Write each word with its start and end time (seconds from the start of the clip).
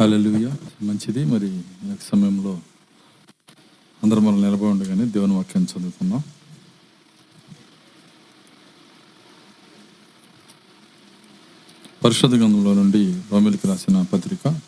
హల్లెలూయా. 0.00 0.56
మంచిది. 0.82 1.24
మరి 1.24 1.46
ఈ 1.56 1.94
సమయంలో 2.02 2.60
అందరం 4.02 4.24
మనం 4.24 4.42
నిలబడి 4.42 4.64
ఉండగానే 4.64 5.04
దేవుని 5.04 5.32
వాక్యం 5.32 5.62
చదువుకుందాం. 5.62 6.22
పరిషత్ 12.04 12.34
గంధంలో 12.34 12.74
నుండి 12.74 13.22
రోమిలికి 13.32 13.68
రాసిన 13.68 14.02
పత్రిక. 14.02 14.60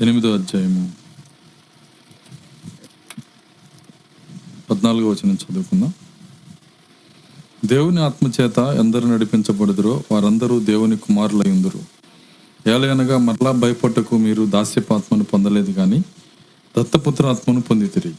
ఎనిమిదో 0.00 0.34
అధ్యాయము. 0.34 1.01
పద్నాలుగు 4.92 5.12
వచ్చిన 5.12 5.34
చదువుకుందాం. 5.34 5.92
దేవుని 7.64 8.00
ఆత్మచేత 8.00 8.58
ఎందరు 8.58 9.06
నడిపించబడుదురో 9.06 10.02
వారందరూ 10.12 10.60
దేవుని 10.60 10.96
కుమారులయ్యుందురు 10.96 11.80
ఏలయనగా 12.70 13.18
మరలా 13.18 13.50
భయపట్టకు 13.50 14.16
మీరు 14.16 14.46
దాస్యపాత్మను 14.46 15.24
పొందలేదు 15.24 15.72
కానీ 15.72 16.02
దత్తపుత్ర 16.78 17.26
ఆత్మను 17.26 17.60
పొందితిరి. 17.60 18.12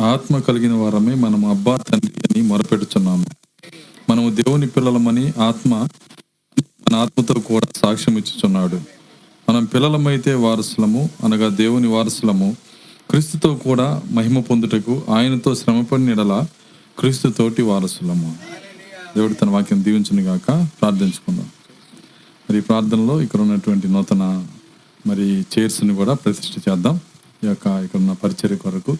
ఆ 0.00 0.04
ఆత్మ 0.04 0.38
కలిగిన 0.38 0.72
వారమే 0.72 1.14
మనం 1.14 1.44
అబ్బా 1.44 1.76
తండ్రి 1.76 2.12
అని 2.16 2.42
మొరపెడుచున్నాము. 2.42 3.26
మనము 4.10 4.30
దేవుని 4.30 4.66
పిల్లలమని 4.66 5.32
ఆత్మ 5.42 5.88
మన 6.60 6.94
ఆత్మతో 6.94 7.34
కూడా 7.34 7.66
సాక్ష్యం 7.76 8.18
ఇచ్చుచున్నాడు 8.18 8.80
మనం 9.48 9.64
పిల్లలమైతే 9.64 10.34
వారసులము 10.34 11.10
అనగా 11.24 11.48
దేవుని 11.48 11.88
వారసులము 11.88 12.56
క్రీస్తుతో 13.14 13.54
కూడా 13.54 14.02
మహిమ 14.10 14.40
పొందుటకు 14.40 15.02
ఆయనతో 15.08 15.54
శ్రమపడిన 15.54 16.10
ఎడల 16.10 16.46
క్రీస్తుతోటి 16.98 17.62
వారసులము. 17.62 18.36
దేవుడు 19.16 19.34
తన 19.34 19.50
వాక్యం 19.50 19.84
దీవించును 19.84 20.22
గాక. 20.22 20.68
ప్రార్థించుకుందాం. 20.80 21.48
మరి 22.50 22.60
ప్రార్థనలో 22.60 23.20
ఇక్కడ 23.20 23.40
ఉన్నటువంటి 23.40 23.88
నూతన 23.88 24.46
మరి 25.06 25.40
చైర్స్ని 25.40 25.94
కూడా 25.94 26.14
ప్రతిష్ఠ 26.14 26.70
చేద్దాం. 26.70 27.00
ఈ 27.44 27.46
యొక్క 27.46 27.66
ఇక్కడ 27.66 28.00
ఉన్న 28.00 28.12
పరిచర్య 28.12 28.56
కొరకు 28.56 28.92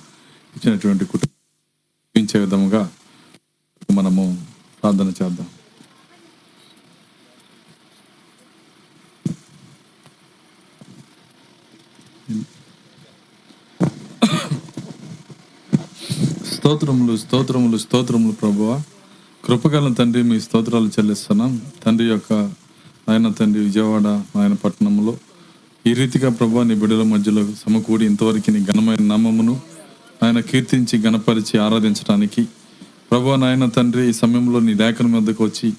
ఇచ్చినటువంటి 0.56 1.04
కుటుంబం 1.04 2.40
విధముగా 2.40 2.90
మనము 3.94 4.46
ప్రార్థన 4.82 5.08
చేద్దాం. 5.08 5.46
స్తోత్రములు 16.64 17.16
స్తోత్రములు 17.16 17.78
స్తోత్రములు 17.78 18.32
ప్రభువ. 18.32 18.82
కృపగల 19.44 19.92
తండ్రి 19.92 20.22
మీ 20.22 20.40
స్తోత్రాలు 20.40 20.86
చెల్లిస్తున్నాం. 20.86 21.60
తండ్రి 21.86 22.06
యొక్క 22.06 22.32
ఆయన 23.08 23.28
తండ్రి 23.28 23.64
విజయవాడ 23.64 24.06
ఆయన 24.38 24.52
పట్టణంలో 24.52 25.18
ఈ 25.86 25.92
రీతిగా 25.92 26.30
ప్రభు 26.30 26.62
నీ 26.62 26.74
బిడ్డల 26.74 27.02
మధ్యలో 27.02 27.46
సమకూడి 27.66 28.04
ఇంతవరకు 28.04 28.50
నీ 28.50 28.60
ఘనమైన 28.64 29.02
నామమును 29.02 29.60
ఆయన 30.22 30.40
కీర్తించి 30.40 30.98
గణపరిచి 30.98 31.58
ఆరాధించడానికి 31.58 32.44
ప్రభు 33.10 33.34
నాయన 33.34 33.64
తండ్రి 33.64 34.08
ఈ 34.08 34.12
సమయంలో 34.12 34.60
నీ 34.60 34.74
లేఖన 34.74 35.06
మీదకు 35.06 35.44
వచ్చి 35.44 35.72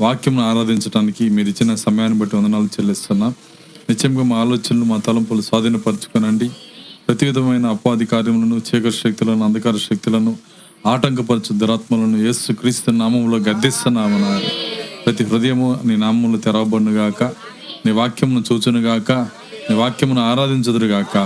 వాక్యం 0.00 0.40
ఆరాధించడానికి 0.40 1.28
మీరు 1.28 1.48
ఇచ్చిన 1.48 1.74
సమయాన్ని 1.74 2.18
బట్టి 2.18 2.36
వందనాలు 2.36 2.64
చెల్లిస్తున్నాం. 2.64 3.34
నిత్యంగా 3.88 4.22
మా 4.22 4.36
ఆలోచనలు 4.36 4.84
మా 4.84 4.96
తలంపులు 4.96 5.40
స్వాధీనపరచుకోనండి. 5.40 6.50
ప్రతి 7.08 7.26
విధమైన 7.26 7.66
అపాధి 7.66 8.04
కార్యములను 8.04 8.56
చీకటి 8.56 8.96
శక్తులను 8.96 9.44
అంధకార 9.44 9.76
శక్తులను 9.76 10.36
ఆటంకపరచు 10.86 11.52
దురాత్మలను 11.52 12.16
యేసు 12.16 12.52
క్రీస్తు 12.52 12.90
నామంలో 12.90 13.38
గద్దిస్తున్నామన్నారు 13.38 14.48
ప్రతి 15.04 15.24
హృదయము 15.24 15.80
నీ 15.84 15.96
నామములు 15.96 16.38
తెరవబడునుగాక. 16.38 17.22
నీ 17.86 17.92
వాక్యమును 17.92 18.44
చూచునుగాక. 18.52 19.12
నీ 19.70 19.74
వాక్యమును 19.76 20.20
ఆరాధించదురుగాక. 20.20 21.16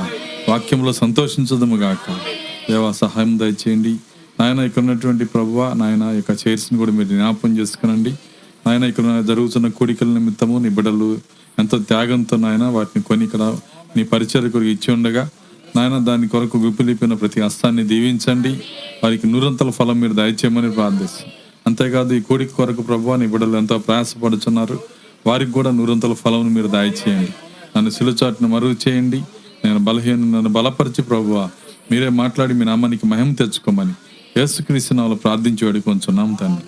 వాక్యంలో 0.48 0.92
సంతోషించదుముగాక. 0.92 2.06
దేవా 2.70 2.92
సహాయం 2.92 3.38
దయచేయండి. 3.38 3.96
నాయన 4.40 4.58
ఇక్కడ 4.58 4.82
ఉన్నటువంటి 4.82 5.24
ప్రభువ 5.24 5.72
నాయన 5.76 6.02
యొక్క 6.02 6.30
చైర్స్ని 6.42 6.78
కూడా 6.78 6.92
మీరు 6.92 7.08
జ్ఞాపకం 7.08 7.58
చేసుకునండి. 7.58 8.10
నాయన 8.66 8.84
ఇక్కడ 8.84 9.24
జరుగుతున్న 9.28 9.68
కోడికల 9.68 10.06
నిమిత్తము 10.06 10.58
నీ 10.58 10.68
బిడ్డలు 10.68 11.18
ఎంతో 11.58 11.78
త్యాగంతో 11.78 12.36
నాయన 12.36 12.64
వాటిని 12.64 13.02
కొని 13.02 13.24
ఇక్కడ 13.24 13.42
నీ 13.96 14.02
పరిచయకు 14.04 14.62
ఇచ్చి 14.62 14.94
ఉండగా 14.94 15.30
నాయన 15.76 15.98
దాని 15.98 16.28
కొరకు 16.28 16.58
విపులిపిన 16.58 17.14
ప్రతి 17.14 17.40
హస్తాన్ని 17.40 17.84
దీవించండి. 17.84 18.60
వారికి 19.04 19.26
నూరంతల 19.26 19.70
ఫలం 19.70 20.00
మీరు 20.00 20.12
దయచేయమని 20.12 20.70
ప్రార్థిస్తాం 20.70 21.32
అంతేకాదు 21.66 22.14
ఈ 22.14 22.20
కోడికి 22.20 22.52
కొరకు 22.52 22.82
ప్రభు 22.82 23.10
అని 23.10 23.26
బిడ్డలు 23.26 23.56
ఎంతో 23.56 23.78
ప్రయాసపడుచున్నారు. 23.78 24.78
వారికి 25.26 25.52
కూడా 25.52 25.70
నూరంతల 25.70 26.12
ఫలం 26.12 26.54
మీరు 26.54 26.66
దయచేయండి. 26.66 27.32
నన్ను 27.76 27.90
సిలుచాటును 27.90 28.48
మరుగు 28.48 28.76
చేయండి. 28.88 29.22
నేను 29.64 29.78
బలహీన 29.78 30.14
నన్ను 30.14 30.48
బలపరిచి 30.48 31.02
ప్రభువ 31.02 31.50
మీరే 31.92 32.08
మాట్లాడి 32.08 32.54
మీ 32.54 32.64
నామానికి 32.64 33.06
మహిమ 33.06 33.32
తెచ్చుకోమని 33.32 33.94
యేసుక్రీస్తు 34.36 34.94
నాలో 34.94 35.14
ప్రార్థించి 35.14 35.64
వేడుకొంచున్నాం 35.66 36.34
తండ్రి. 36.40 36.66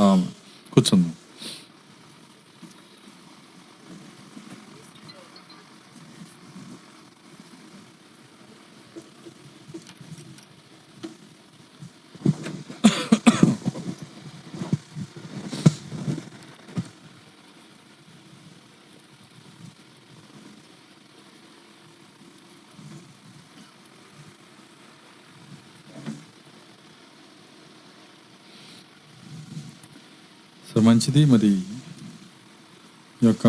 ఆమె. 0.00 0.26
కూర్చుందాం 0.72 1.12
సో 30.64 30.80
మంచిది 31.04 31.22
మరి 31.30 31.48
ఈ 33.20 33.24
యొక్క 33.26 33.46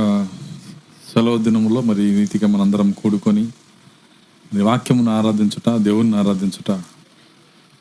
సెలవు 1.09 1.37
దినములో 1.37 1.81
మరి 1.81 2.01
నీతిగా 2.05 2.19
రీతిగా 2.21 2.47
మనందరం 2.53 2.87
కూడుకొని 2.91 3.43
మరి 4.51 4.63
వాక్యమును 4.63 5.11
ఆరాధించుట 5.17 5.69
దేవుణ్ణి 5.85 6.15
ఆరాధించుట 6.21 6.71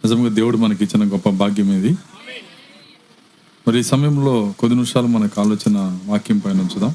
నిజంగా 0.05 0.31
దేవుడు 0.39 0.57
మనకి 0.57 0.81
ఇచ్చిన 0.85 1.09
గొప్ప 1.12 1.31
భాగ్యం 1.41 1.71
ఇది. 1.79 1.93
మరి 3.67 3.79
ఈ 3.81 3.83
సమయంలో 3.83 4.35
కొద్ది 4.61 4.77
నిమిషాలు 4.77 5.07
మనకు 5.07 5.41
ఆలోచన 5.41 5.77
వాక్యం 6.05 6.39
పైన 6.39 6.67
ఉంచుదాం. 6.67 6.95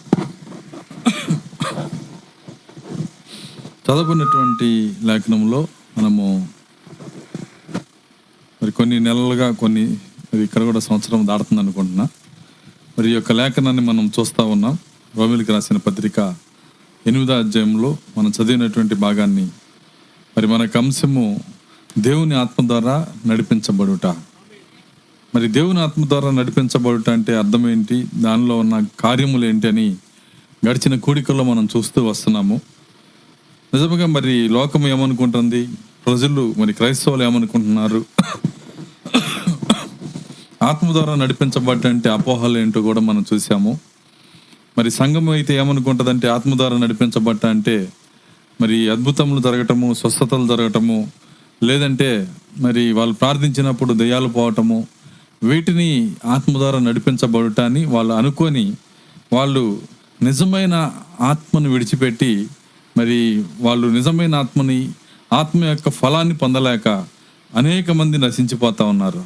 చదువుకున్నటువంటి 3.87 4.69
లేఖనంలో 5.09 5.61
మనము 5.97 6.29
మరి 8.61 8.71
కొన్ని 8.71 8.99
నెలలుగా 9.09 9.49
కొన్ని 9.63 9.85
మరి 10.29 10.43
ఇక్కడ 10.43 10.63
కూడా 10.63 10.79
సంవత్సరం 10.79 11.27
దాడుతుంది 11.27 11.61
అనుకుంటున్నా. 11.65 12.07
మరి 12.99 13.09
ఈ 13.09 13.13
యొక్క 13.13 13.31
లేఖనాన్ని 13.31 13.81
మనం 13.81 14.11
చూస్తూ 14.19 14.45
ఉన్నాం. 14.45 14.77
రోమిలికి 15.15 15.51
రాసిన 15.51 15.77
పత్రిక 15.77 16.35
ఎనిమిదో 17.07 17.33
అధ్యాయంలో 17.33 17.97
మనం 18.17 18.29
చదివినటువంటి 18.29 18.95
భాగాన్ని. 18.95 19.45
మరి 20.37 20.47
మనకు 20.47 20.77
అంశము 20.77 21.39
దేవుని 21.99 22.35
ఆత్మ 22.35 22.67
ద్వారా 22.67 23.07
నడిపించబడుట. 23.27 24.07
మరి 25.35 25.47
దేవుని 25.47 25.79
ఆత్మ 25.79 26.07
ద్వారా 26.07 26.31
నడిపించబడుట 26.31 27.09
అంటే 27.09 27.35
అర్థం 27.35 27.69
ఏంటి? 27.69 28.07
దానిలో 28.15 28.59
ఉన్న 28.59 28.81
కార్యములు 28.99 29.45
ఏంటి 29.45 29.67
అని 29.67 29.95
గడిచిన 30.69 30.95
కూడికల్లో 30.95 31.43
మనం 31.43 31.67
చూస్తూ 31.77 32.05
వస్తున్నాము. 32.05 32.61
నిజంగా 33.73 34.05
మరి 34.05 34.49
లోకం 34.49 34.87
ఏమనుకుంటుంది? 34.87 35.67
ప్రజలు 36.05 36.55
మరి 36.57 36.73
క్రైస్తవులు 36.73 37.23
ఏమనుకుంటున్నారు? 37.23 38.05
ఆత్మ 40.69 40.87
ద్వారా 40.93 41.13
నడిపించబడ్డ 41.15 41.83
అంటే 41.87 42.09
అపోహలు 42.09 42.57
ఏంటో 42.57 42.79
కూడా 42.81 43.01
మనం 43.01 43.23
చూసాము 43.31 43.71
మరి 44.77 44.89
సంఘం 44.91 45.25
అయితే 45.29 45.53
ఏమనుకుంటుందంటే 45.57 46.27
ఆత్మ 46.27 46.51
ద్వారా 46.57 46.75
నడిపించబట్ట 46.77 47.43
అంటే 47.45 47.75
మరి 48.59 48.77
అద్భుతములు 48.89 49.41
జరగటము 49.41 49.87
స్వస్థతలు 49.93 50.47
జరగటము 50.47 50.97
లేదంటే 51.63 52.09
మరి 52.61 52.83
వాళ్ళు 52.91 53.13
ప్రార్థించినప్పుడు 53.13 53.93
దయ్యాలు 53.93 54.29
పోవటము 54.29 54.79
వీటిని 55.43 55.89
ఆత్మ 56.25 56.53
ద్వారా 56.57 56.79
నడిపించబడటాన్ని 56.79 57.85
వాళ్ళు 57.85 58.13
అనుకొని 58.13 58.65
వాళ్ళు 59.33 59.63
నిజమైన 60.21 60.75
ఆత్మను 61.21 61.69
విడిచిపెట్టి 61.69 62.31
మరి 62.95 63.19
వాళ్ళు 63.61 63.87
నిజమైన 63.87 64.35
ఆత్మని 64.35 64.79
ఆత్మ 65.31 65.59
యొక్క 65.65 65.89
ఫలాన్ని 65.89 66.35
పొందలేక 66.37 66.87
అనేక 67.51 67.91
మంది 67.91 68.17
నశించిపోతా 68.17 68.83
ఉన్నారు. 68.85 69.21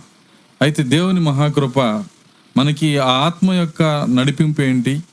అయితే 0.61 0.83
దేవుని 0.83 1.19
మహాకృప 1.19 1.79
మనకి 2.57 2.97
ఆ 2.97 3.11
ఆత్మ 3.11 3.53
యొక్క 3.53 4.07
నడిపింపు 4.09 4.61
ఏంటి? 4.61 5.03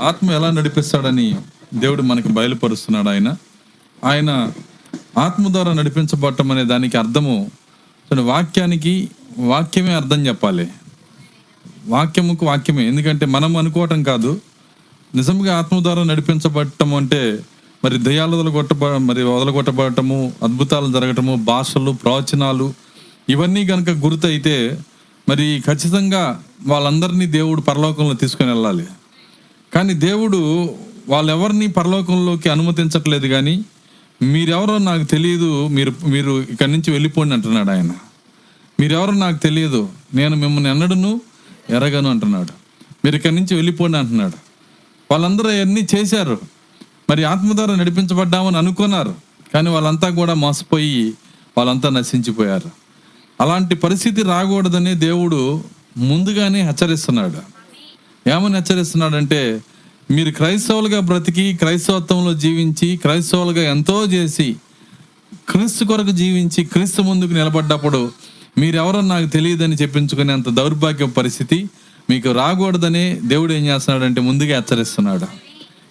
ఆత్మ 0.00 0.30
ఎలా 0.30 0.50
నడిపిస్తాడని 0.50 1.36
దేవుడు 1.74 2.02
మనకి 2.02 2.28
బయలుపరుస్తున్నాడు 2.28 3.08
ఆయన. 3.08 3.36
ఆయన 4.04 4.52
ఆత్మ 5.18 5.52
ద్వారా 5.52 5.72
నడిపించబడటం 5.72 6.50
అనే 6.50 6.64
దానికి 6.64 6.96
అర్థము 6.96 7.50
వాక్యానికి 8.20 9.10
వాక్యమే 9.38 9.94
అర్థం 9.94 10.26
చెప్పాలి. 10.26 10.68
వాక్యముకు 11.86 12.46
వాక్యమే 12.46 12.88
ఎందుకంటే 12.88 13.26
మనం 13.26 13.56
అనుకోవటం 13.56 14.02
కాదు. 14.02 14.40
నిజంగా 15.14 15.58
ఆత్మ 15.58 15.82
ద్వారా 15.82 16.02
నడిపించబడటం 16.02 16.94
అంటే 16.94 17.38
మరి 17.84 17.98
దయాలు 17.98 18.36
వదలగొట్ట 18.36 18.74
మరి 18.96 19.22
వదలగొట్టబడటము 19.22 20.32
అద్భుతాలు 20.42 20.92
జరగటము 20.92 21.36
భాషలు 21.36 21.90
ప్రవచనాలు 21.90 22.74
ఇవన్నీ 23.28 23.66
కనుక 23.66 23.90
గుర్తయితే 23.90 24.80
మరి 25.28 25.62
ఖచ్చితంగా 25.66 26.42
వాళ్ళందరినీ 26.66 27.26
దేవుడు 27.26 27.60
పరలోకంలో 27.60 28.14
తీసుకొని 28.14 28.50
వెళ్ళాలి. 28.50 28.86
కానీ 29.74 29.94
దేవుడు 29.94 30.70
వాళ్ళెవరిని 31.08 31.66
పరలోకంలోకి 31.66 32.48
అనుమతించట్లేదు 32.48 33.26
కానీ 33.26 33.64
మీరెవరో 34.22 34.78
నాకు 34.78 35.02
తెలియదు 35.02 35.66
మీరు 35.66 35.94
మీరు 36.08 36.42
ఇక్కడి 36.42 36.72
నుంచి 36.72 36.90
వెళ్ళిపోండి 36.90 37.34
అంటున్నాడు 37.34 37.70
ఆయన. 37.70 37.90
మీరెవరో 38.80 39.10
నాకు 39.10 39.36
తెలియదు 39.36 39.88
నేను 40.14 40.36
మిమ్మల్ని 40.36 40.70
ఎన్నడను 40.70 41.20
ఎరగను 41.70 42.10
అంటున్నాడు. 42.10 42.52
మీరు 43.04 43.16
ఇక్కడి 43.16 43.34
నుంచి 43.34 43.54
వెళ్ళిపోండి 43.54 43.98
అంటున్నాడు. 43.98 44.36
వాళ్ళందరూ 45.10 45.50
అవన్నీ 45.50 45.86
చేశారు. 45.94 46.38
మరి 47.10 47.24
ఆత్మ 47.24 47.56
ద్వారా 47.56 47.74
నడిపించబడ్డామని 47.74 48.58
అనుకున్నారు. 48.58 49.14
కానీ 49.54 49.70
వాళ్ళంతా 49.70 50.10
కూడా 50.10 50.34
మోసపోయి 50.34 51.14
వాళ్ళంతా 51.58 51.88
నశించిపోయారు. 51.88 52.85
అలాంటి 53.40 53.74
పరిస్థితి 53.74 54.22
రాకూడదని 54.22 54.94
దేవుడు 54.94 55.64
ముందుగానే 55.96 56.62
హెచ్చరిస్తున్నాడు. 56.62 57.38
ఏమని 58.28 58.54
హెచ్చరిస్తున్నాడంటే 58.54 59.60
మీరు 60.10 60.30
క్రైస్తవులుగా 60.30 61.00
బ్రతికి 61.00 61.52
క్రైస్తవత్వంలో 61.52 62.34
జీవించి 62.34 62.96
క్రైస్తవులుగా 62.96 63.70
ఎంతో 63.70 64.04
చేసి 64.04 64.56
క్రీస్తు 65.48 65.84
కొరకు 65.84 66.10
జీవించి 66.10 66.64
క్రీస్తు 66.64 67.02
ముందుకు 67.02 67.30
నిలబడ్డప్పుడు 67.30 68.10
మీరెవరో 68.58 69.00
నాకు 69.00 69.26
తెలియదని 69.26 69.74
చెప్పించుకునే 69.74 70.32
అంత 70.32 70.48
దౌర్భాగ్య 70.48 71.06
పరిస్థితి 71.06 71.68
మీకు 72.10 72.32
రాకూడదని 72.32 73.20
దేవుడు 73.24 73.52
ఏం 73.52 73.66
చేస్తున్నాడంటే 73.66 74.20
ముందుగా 74.20 74.56
హెచ్చరిస్తున్నాడు. 74.56 75.26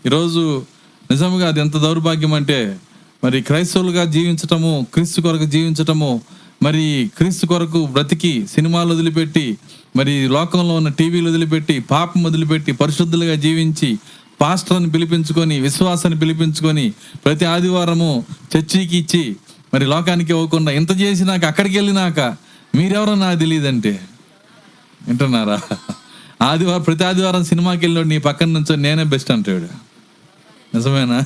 ఈరోజు 0.06 0.66
నిజంగా 1.12 1.48
అది 1.48 1.60
ఎంత 1.60 1.78
దౌర్భాగ్యం 1.78 2.34
అంటే 2.34 2.78
మరి 3.24 3.42
క్రైస్తవులుగా 3.42 4.04
జీవించటము 4.04 4.88
క్రీస్తు 4.94 5.22
కొరకు 5.22 5.46
జీవించటము 5.46 6.22
మరి 6.66 7.12
క్రీస్తు 7.18 7.46
కొరకు 7.46 7.86
బ్రతికి 7.86 8.48
సినిమాలు 8.48 8.94
వదిలిపెట్టి 8.94 9.58
మరి 9.96 10.28
లోకంలో 10.28 10.76
ఉన్న 10.76 10.90
టీవీలు 10.90 11.30
వదిలిపెట్టి 11.30 11.80
పాపం 11.80 12.24
వదిలిపెట్టి 12.24 12.72
పరిశుద్ధులుగా 12.72 13.36
జీవించి 13.36 14.00
పాస్టర్ని 14.42 14.92
పిలిపించుకొని 14.92 15.60
విశ్వాసాన్ని 15.60 16.20
పిలిపించుకొని 16.20 16.94
ప్రతి 17.26 17.46
ఆదివారము 17.46 18.26
చర్చికి 18.58 18.98
ఇచ్చి 18.98 19.36
మరి 19.74 19.86
లోకానికి 19.86 20.32
ఇవ్వకుండా 20.32 20.72
ఇంత 20.72 21.02
చేసినాక 21.02 21.46
అక్కడికి 21.46 21.76
వెళ్ళినాక 21.76 22.20
మీరెవరో 22.76 23.14
నాకు 23.14 23.40
తెలియదంటే. 23.40 24.00
వింటున్నారా? 25.08 25.62
ఆదివారం 26.42 26.82
ప్రతి 26.82 27.04
ఆదివారం 27.04 27.44
సినిమాకి 27.44 27.80
వెళ్ళాడు 27.80 28.08
నీ 28.08 28.18
పక్కన 28.18 28.48
నుంచో 28.48 28.76
నేనే 28.76 29.04
బెస్ట్ 29.04 29.32
అంటాడు. 29.32 29.68
నిజమేనా? 30.78 31.24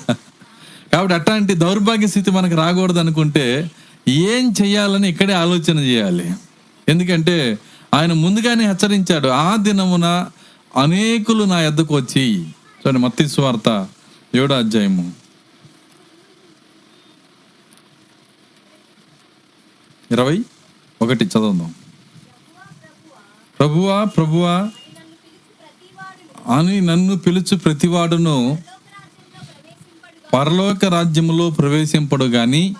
కాబట్టి 0.93 1.13
అట్లాంటి 1.13 1.53
దౌర్భాగ్య 1.53 2.07
స్థితి 2.07 2.31
మనకు 2.31 2.55
రాకూడదు 2.55 2.99
అనుకుంటే 2.99 3.71
ఏం 4.09 4.53
చెయ్యాలని 4.61 5.09
ఇక్కడే 5.09 5.33
ఆలోచన 5.33 5.79
చేయాలి. 5.79 6.33
ఎందుకంటే 6.89 7.59
ఆయన 7.93 8.13
ముందుగానే 8.13 8.67
హెచ్చరించాడు 8.67 9.27
ఆ 9.27 9.55
దినమున 9.55 10.27
అనేకులు 10.77 11.43
నా 11.43 11.61
ఎద్దకు 11.61 11.95
వచ్చి 11.95 12.41
చూడండి 12.41 12.99
మత్తి 12.99 13.27
స్వార్త 13.27 13.87
ఏడో 14.35 14.55
అధ్యాయము. 14.55 15.13
ఇరవై 20.11 20.45
ఒకటి 21.01 21.25
చదువుదాం. 21.25 21.73
ప్రభువా 23.59 24.03
ప్రభువా 24.03 24.71
అని 26.55 26.81
నన్ను 26.81 27.17
పిలుచు 27.17 27.57
ప్రతివాడును 27.57 28.57
పరలోక 30.33 30.85
రాజ్యములో 30.85 31.49
ప్రవేశింపడు 31.49 32.25
కానీ 32.25 32.75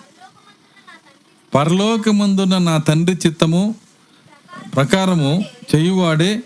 పరలోకమందున 1.54 2.58
నా 2.58 2.76
తండ్రి 2.76 3.18
చిత్తము 3.26 3.74
ప్రకారము 4.76 5.44
చేయువాడే 5.74 6.40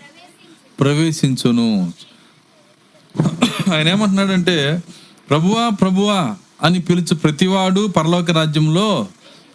ప్రవేశించును. 0.79 1.93
ఆయన 3.73 3.87
ఏమంటున్నాడంటే 3.87 4.83
ప్రభువా 5.29 5.69
ప్రభువా 5.69 6.35
అని 6.63 6.79
పిలుచు 6.79 7.15
ప్రతివాడు 7.15 7.87
పరలోక 7.87 8.31
రాజ్యంలో 8.31 9.07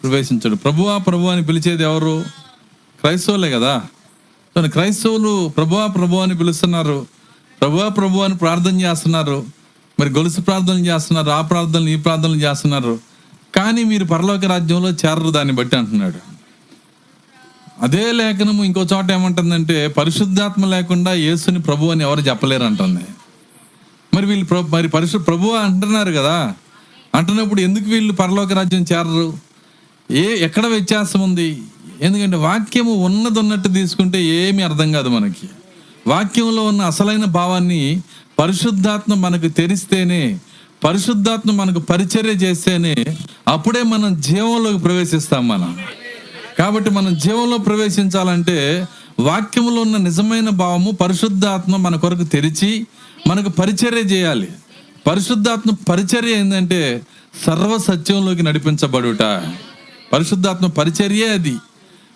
ప్రవేశించడు. 0.03 0.55
ప్రభువా 0.55 0.97
ప్రభు 0.97 1.27
అని 1.27 1.45
పిలిచేది 1.45 1.83
ఎవరు? 1.83 2.25
క్రైస్తవులే 3.01 3.51
కదా. 3.51 3.81
కానీ 4.55 4.69
క్రైస్తవులు 4.69 5.51
ప్రభువా 5.57 5.87
ప్రభు 5.87 6.15
అని 6.15 6.37
పిలుస్తున్నారు. 6.37 7.05
ప్రభువా 7.61 7.87
ప్రభు 7.87 8.17
అని 8.17 8.37
ప్రార్థన 8.37 8.81
చేస్తున్నారు. 8.81 9.45
మరి 9.99 10.09
గొలుసు 10.09 10.41
ప్రార్థనలు 10.41 10.79
చేస్తున్నారు 10.79 11.29
ఆ 11.29 11.41
ప్రార్థనలు 11.41 11.89
ఈ 11.89 11.95
ప్రార్థనలు 11.95 12.35
చేస్తున్నారు. 12.35 13.10
కానీ 13.61 13.83
మీరు 13.83 14.05
పరలోక 14.05 14.45
రాజ్యంలో 14.45 14.89
చేరరు 14.89 15.29
దాన్ని 15.29 15.53
బట్టి 15.53 15.75
అంటున్నాడు. 15.77 16.19
అదే 17.81 18.11
లేఖనము 18.11 18.63
ఇంకో 18.63 18.81
చోట 18.93 19.11
ఏమంటుందంటే 19.11 19.87
పరిశుద్ధాత్మ 19.87 20.65
లేకుండా 20.65 21.13
యేసుని 21.13 21.61
ప్రభు 21.61 21.85
అని 21.85 22.03
ఎవరు 22.03 22.19
చెప్పలేరు 22.19 22.63
అంటుంది. 22.63 23.05
మరి 24.13 24.25
వీళ్ళు 24.25 24.45
ప్రభు 24.45 24.75
మరి 24.75 24.89
పరిశు 24.89 25.17
ప్రభు 25.17 25.47
అంటున్నారు 25.47 26.11
కదా. 26.11 26.53
అంటున్నప్పుడు 27.15 27.61
ఎందుకు 27.61 27.89
వీళ్ళు 27.89 28.13
పరలోక 28.13 28.53
రాజ్యం 28.53 28.85
చేరరు? 28.91 29.33
ఏ 30.11 30.25
ఎక్కడ 30.45 30.65
వ్యత్యాసం 30.65 31.19
ఉంది? 31.19 31.61
ఎందుకంటే 32.01 32.37
వాక్యము 32.37 32.93
ఉన్నది 32.93 33.39
ఉన్నట్టు 33.39 33.69
తీసుకుంటే 33.69 34.23
ఏమీ 34.23 34.63
అర్థం 34.63 34.91
కాదు 34.91 35.09
మనకి. 35.09 35.49
వాక్యంలో 36.07 36.63
ఉన్న 36.63 36.81
అసలైన 36.81 37.25
భావాన్ని 37.25 38.01
పరిశుద్ధాత్మ 38.39 39.13
మనకు 39.13 39.47
తెరిస్తేనే 39.47 40.39
పరిశుద్ధాత్మ 40.83 41.51
మనకు 41.51 41.79
పరిచర్య 41.79 42.29
చేస్తేనే 42.29 42.95
అప్పుడే 43.47 43.83
మనం 43.83 44.21
జీవంలోకి 44.21 44.77
ప్రవేశిస్తాం 44.77 45.47
మనం. 45.47 45.79
కాబట్టి 46.59 46.89
మనం 46.89 47.17
జీవంలో 47.17 47.57
ప్రవేశించాలంటే 47.57 48.87
వాక్యంలో 49.19 49.81
ఉన్న 49.81 49.97
నిజమైన 49.97 50.49
భావము 50.49 50.91
పరిశుద్ధాత్మ 50.91 51.75
మన 51.75 51.95
కొరకు 51.95 52.23
తెరిచి 52.23 52.87
మనకు 53.27 53.49
పరిచర్య 53.49 53.97
చేయాలి. 53.97 54.47
పరిశుద్ధాత్మ 55.07 55.71
పరిచర్య 55.89 56.31
ఏంటంటే 56.31 57.01
సర్వ 57.45 57.77
సత్యంలోకి 57.77 58.43
నడిపించబడుట. 58.43 59.23
పరిశుద్ధాత్మ 60.13 60.67
పరిచర్యే 60.67 61.27
అది. 61.27 61.55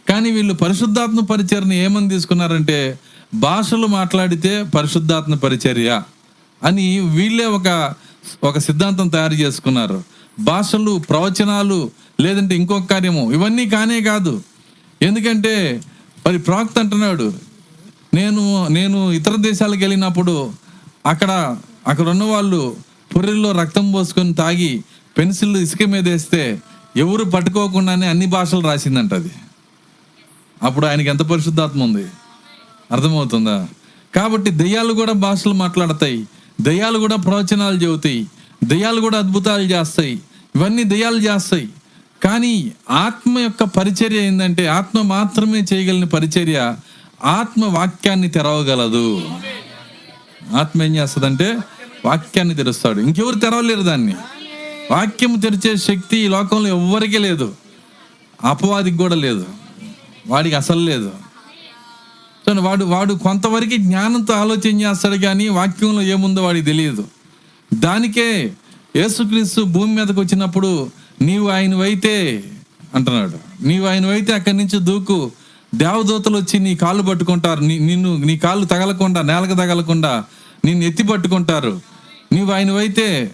కానీ 0.10 0.32
వీళ్ళు 0.32 0.54
పరిశుద్ధాత్మ 0.54 1.26
పరిచర్ని 1.26 1.84
ఏమని 1.84 2.10
తీసుకున్నారంటే 2.10 3.00
భాషలు 3.34 3.88
మాట్లాడితే 3.88 4.64
పరిశుద్ధాత్మ 4.64 5.36
పరిచర్య 5.36 6.02
అని 6.64 7.00
వీళ్ళే 7.00 7.46
ఒక 7.46 7.94
ఒక 8.44 8.58
సిద్ధాంతం 8.58 9.08
తయారు 9.08 9.34
చేసుకున్నారు. 9.34 10.04
భాషలు 10.40 11.04
ప్రవచనాలు 11.10 11.92
లేదంటే 12.20 12.56
ఇంకొక 12.56 12.86
కార్యము 12.86 13.32
ఇవన్నీ 13.32 13.70
కానే 13.70 14.02
కాదు. 14.02 14.44
ఎందుకంటే 15.02 15.82
మరి 16.28 16.40
ప్రాక్త 16.40 16.80
అంటున్నాడు 16.80 17.34
నేను 18.14 18.68
నేను 18.68 19.12
ఇతర 19.12 19.36
దేశాలకు 19.40 19.80
వెళ్ళినప్పుడు 19.80 20.52
అక్కడ 21.06 21.58
అక్కడ 21.88 22.10
ఉన్న 22.10 22.24
వాళ్ళు 22.24 22.76
పొర్రెల్లో 23.16 23.52
రక్తం 23.52 23.92
పోసుకొని 23.92 24.34
తాగి 24.34 24.84
పెన్సిల్ 25.18 25.58
ఇసుక 25.58 25.84
మీద 25.84 26.10
వేస్తే 26.10 26.62
ఎవరు 26.98 27.24
పట్టుకోకుండానే 27.24 28.08
అన్ని 28.08 28.26
భాషలు 28.26 28.60
రాసిందంట 28.60 29.14
అది. 29.14 29.32
అప్పుడు 30.64 30.86
ఆయనకి 30.86 31.08
ఎంత 31.08 31.22
పరిశుద్ధాత్మ 31.22 31.84
ఉంది? 31.84 32.06
అర్థమవుతుందా? 32.92 33.68
కాబట్టి 34.16 34.52
దెయ్యాలు 34.52 34.94
కూడా 34.94 35.14
భాషలు 35.14 35.54
మాట్లాడతాయి. 35.54 36.28
దెయ్యాలు 36.62 37.00
కూడా 37.00 37.16
ప్రవచనాలు 37.16 37.78
చెబుతాయి. 37.78 38.28
దయ్యాలు 38.64 39.02
కూడా 39.02 39.18
అద్భుతాలు 39.18 39.62
చేస్తాయి. 39.62 40.20
ఇవన్నీ 40.56 40.84
దెయ్యాలు 40.84 41.18
చేస్తాయి. 41.18 41.70
కానీ 42.24 42.72
ఆత్మ 42.90 43.40
యొక్క 43.40 43.64
పరిచర్య 43.64 44.18
ఏంటంటే 44.18 44.68
ఆత్మ 44.68 45.02
మాత్రమే 45.02 45.64
చేయగలిగిన 45.74 46.04
పరిచర్య 46.04 46.76
ఆత్మ 47.26 47.66
వాక్యాన్ని 47.66 48.30
తెరవగలదు. 48.30 49.22
ఆత్మ 50.56 50.84
ఏం 50.84 50.96
చేస్తుందంటే 50.96 51.58
వాక్యాన్ని 52.06 52.56
తెరుస్తాడు. 52.56 53.02
ఇంకెవరు 53.02 53.40
తెరవలేరు 53.40 53.82
దాన్ని. 53.82 54.16
వాక్యం 54.92 55.40
తెరిచే 55.40 55.78
శక్తి 55.78 56.18
ఈ 56.18 56.28
లోకంలో 56.28 56.70
ఎవ్వరికీ 56.70 57.18
లేదు. 57.18 57.56
అపవాదికి 58.44 58.98
కూడా 58.98 59.16
లేదు. 59.16 59.46
వాడికి 60.28 60.56
అసలు 60.56 60.80
లేదు. 60.80 61.12
వాడు 62.54 62.86
వాడు 62.86 63.14
కొంతవరకు 63.14 63.78
జ్ఞానంతో 63.78 64.34
ఆలోచన 64.34 64.82
చేస్తాడు 64.82 65.18
కానీ 65.18 65.48
వాక్యంలో 65.48 66.02
ఏముందో 66.02 66.44
వాడికి 66.44 66.66
తెలియదు. 66.66 67.08
దానికే 67.74 68.52
యేసుక్రీస్తు 68.96 69.62
భూమి 69.62 69.96
మీదకి 69.96 70.20
వచ్చినప్పుడు 70.20 70.90
నీవు 71.22 71.50
ఆయనవైతే 71.50 72.44
అంటున్నాడు. 72.96 73.66
నీవు 73.68 73.88
ఆయనవైతే 73.88 74.34
అక్కడి 74.34 74.58
నుంచి 74.58 74.80
దూకు. 74.80 75.32
దేవదూతలు 75.76 76.38
వచ్చి 76.38 76.60
నీ 76.60 76.76
కాళ్ళు 76.76 77.04
పట్టుకుంటారు. 77.04 77.60
నిన్ను 77.60 78.18
నీ 78.18 78.38
కాళ్ళు 78.38 78.66
తగలకుండా 78.66 79.22
నేలకు 79.22 79.54
తగలకుండా 79.54 80.24
నిన్ను 80.66 80.86
ఎత్తి 80.86 81.04
పట్టుకుంటారు. 81.04 81.82
నీవు 82.32 82.52
ఆయనవైతే 82.52 83.32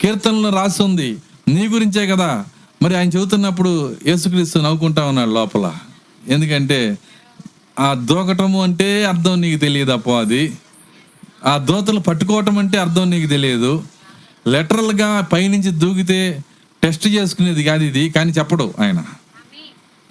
కీర్తనలో 0.00 0.50
రాసి 0.50 0.82
ఉంది. 0.82 1.16
నీ 1.48 1.68
గురించే 1.68 2.06
కదా. 2.06 2.44
మరి 2.82 2.96
ఆయన 2.96 3.08
చెబుతున్నప్పుడు 3.08 3.96
యేసుక్రీస్తు 4.06 4.58
నవ్వుకుంటా 4.58 5.04
ఉన్నాడు 5.04 5.30
లోపల. 5.30 5.72
ఎందుకంటే 6.28 6.98
ఆ 7.78 7.94
దూకటము 7.94 8.62
అంటే 8.62 9.04
అర్థం 9.04 9.40
నీకు 9.40 9.60
తెలియదు 9.60 9.90
అప్పో 9.90 10.18
అది. 10.18 10.52
ఆ 11.44 11.56
దోతలు 11.58 12.00
పట్టుకోవటం 12.00 12.58
అంటే 12.58 12.78
అర్థం 12.78 13.10
నీకు 13.10 13.26
తెలియదు. 13.26 13.82
లెటరల్గా 14.46 15.20
పైనుంచి 15.20 15.70
దూకితే 15.70 16.44
టెస్ట్ 16.82 17.06
చేసుకునేది 17.06 17.64
కాదు 17.64 17.82
ఇది 17.82 18.10
కానీ 18.10 18.32
చెప్పడు 18.32 18.74
ఆయన. 18.80 19.04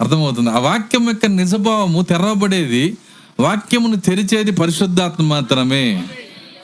అర్థమవుతుంది. 0.00 0.50
ఆ 0.50 0.58
వాక్యం 0.58 1.08
యొక్క 1.08 1.26
నిజభావము 1.26 2.02
తెరవబడేది 2.02 2.96
వాక్యమును 3.40 3.96
తెరిచేది 3.96 4.50
పరిశుద్ధాత్మ 4.50 5.24
మాత్రమే. 5.24 6.04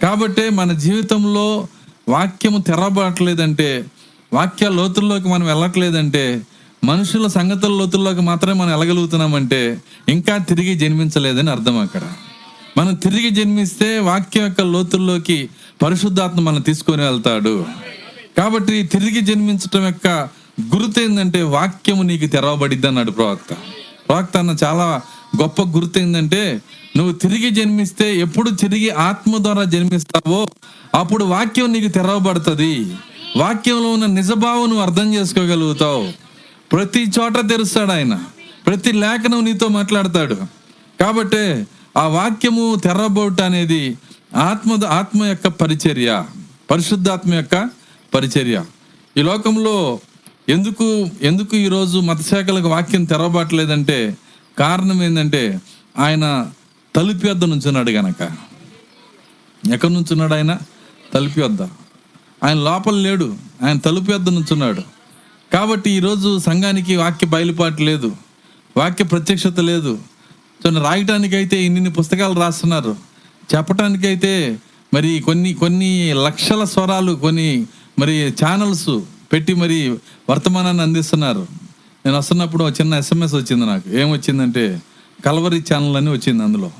కాబట్టి 0.02 0.50
మన 0.50 0.72
జీవితంలో 0.72 1.68
వాక్యము 2.08 2.58
తెరవబడట్లేదంటే 2.58 3.84
వాక్య 4.32 4.68
లోతుల్లోకి 4.68 5.28
మనం 5.28 5.46
వెళ్ళట్లేదంటే 5.46 6.42
మనుషుల 6.84 7.26
సంగతుల 7.26 7.72
లోతుల్లోకి 7.72 8.20
మాత్రమే 8.20 8.54
మనం 8.58 8.70
వెళ్ళగలుగుతున్నామంటే 8.70 9.80
ఇంకా 10.08 10.38
తిరిగి 10.38 10.74
జన్మించలేదని 10.74 11.50
అర్థం 11.50 11.78
అక్కడ. 11.78 12.00
మనం 12.78 12.94
తిరిగి 12.94 13.30
జన్మిస్తే 13.30 13.98
వాక్యం 13.98 14.44
యొక్క 14.44 14.60
లోతుల్లోకి 14.60 15.48
పరిశుద్ధాత్మ 15.82 16.40
మనం 16.40 16.60
తీసుకొని 16.60 17.02
వెళ్తాడు. 17.02 17.66
కాబట్టి 18.38 18.82
తిరిగి 18.82 19.20
జన్మించటం 19.20 19.84
యొక్క 19.86 20.08
గుర్తు 20.60 21.00
ఏంటంటే 21.00 21.42
వాక్యము 21.42 22.02
నీకు 22.02 22.26
తెరవబడిద్ది 22.26 22.86
అన్నాడు 22.86 23.10
ప్రవక్త. 23.10 23.52
ప్రవక్త 24.08 24.36
అన్న 24.36 24.56
చాలా 24.64 25.00
గొప్ప 25.42 25.62
గుర్తు 25.62 25.98
ఏంటంటే 25.98 26.60
నువ్వు 26.96 27.12
తిరిగి 27.12 27.50
జన్మిస్తే 27.50 28.16
ఎప్పుడు 28.16 28.50
తిరిగి 28.50 28.90
ఆత్మ 28.90 29.32
ద్వారా 29.36 29.64
జన్మిస్తావో 29.64 30.46
అప్పుడు 30.94 31.24
వాక్యం 31.24 31.72
నీకు 31.72 31.88
తెరవబడుతుంది. 31.88 32.96
వాక్యంలో 33.36 33.92
ఉన్న 33.92 34.06
నిజభావం 34.06 34.66
నువ్వు 34.68 34.82
అర్థం 34.82 35.14
చేసుకోగలుగుతావు. 35.14 36.31
ప్రతి 36.72 37.10
చోట 37.20 37.32
తెరుస్తాడు 37.32 37.92
ఆయన. 37.92 38.24
ప్రతి 38.66 38.92
లేఖనం 38.92 39.44
నీతో 39.44 39.68
మాట్లాడతాడు. 39.68 40.34
కాబట్టి 41.00 41.66
ఆ 41.96 42.06
వాక్యము 42.06 42.74
తెరవబోట 42.84 43.40
అనేది 43.40 43.98
ఆత్మ 44.36 44.84
ఆత్మ 44.84 45.24
యొక్క 45.24 45.46
పరిచర్య 45.46 46.24
పరిశుద్ధాత్మ 46.70 47.34
యొక్క 47.34 47.70
పరిచర్య. 48.14 48.64
ఈ 49.16 49.22
లోకంలో 49.22 50.00
ఎందుకు 50.48 51.08
ఎందుకు 51.22 51.56
ఈరోజు 51.56 51.98
మతశాఖలకు 51.98 52.68
వాక్యం 52.68 53.04
తెరవబట్టలేదంటే 53.04 54.16
కారణం 54.58 55.02
ఏంటంటే 55.02 55.60
ఆయన 55.98 56.50
తలుపు 56.96 57.26
వద్ద 57.26 57.44
నుంచున్నాడు 57.44 57.90
గనక. 57.90 58.30
ఎక్కడి 59.72 59.94
నుంచున్నాడు 59.94 60.34
ఆయన? 60.34 60.58
తలుపు 61.14 61.40
వద్ద. 61.40 61.62
ఆయన 62.44 62.56
లోపల 62.56 62.94
లేడు. 62.94 63.36
ఆయన 63.64 63.78
తలుపు 63.78 64.12
వద్ద 64.12 64.28
నుంచున్నాడు. 64.28 64.82
కాబట్టి 65.52 65.90
ఈరోజు 65.90 66.38
సంఘానికి 66.38 66.96
వాక్య 66.96 67.26
బయలుపాటు 67.26 67.82
లేదు. 67.82 68.16
వాక్య 68.76 69.04
ప్రత్యక్షత 69.04 69.60
లేదు. 69.60 69.98
సో 70.64 70.82
రాయటానికైతే 70.82 71.62
ఇన్ని 71.62 71.90
పుస్తకాలు 71.90 72.40
రాస్తున్నారు. 72.40 72.96
చెప్పటానికైతే 73.54 74.58
మరి 74.94 75.20
కొన్ని 75.20 75.54
కొన్ని 75.54 76.12
లక్షల 76.14 76.64
స్వరాలు 76.64 77.12
కొన్ని 77.12 77.66
మరి 77.98 78.34
ఛానల్స్ 78.44 78.90
పెట్టి 79.32 79.54
మరి 79.54 79.98
వర్తమానాన్ని 80.30 80.82
అందిస్తున్నారు. 80.82 81.46
నేను 82.06 82.18
వస్తున్నప్పుడు 82.18 82.64
ఒక 82.64 82.80
చిన్న 82.80 82.94
ఎస్ఎంఎస్ 82.94 83.34
వచ్చింది 83.34 83.66
నాకు. 83.66 83.90
ఏమొచ్చిందంటే 83.90 84.82
కలవరి 85.24 85.64
ఛానల్ 85.72 85.96
అని 85.96 86.10
వచ్చింది 86.10 86.44
అందులో. 86.44 86.70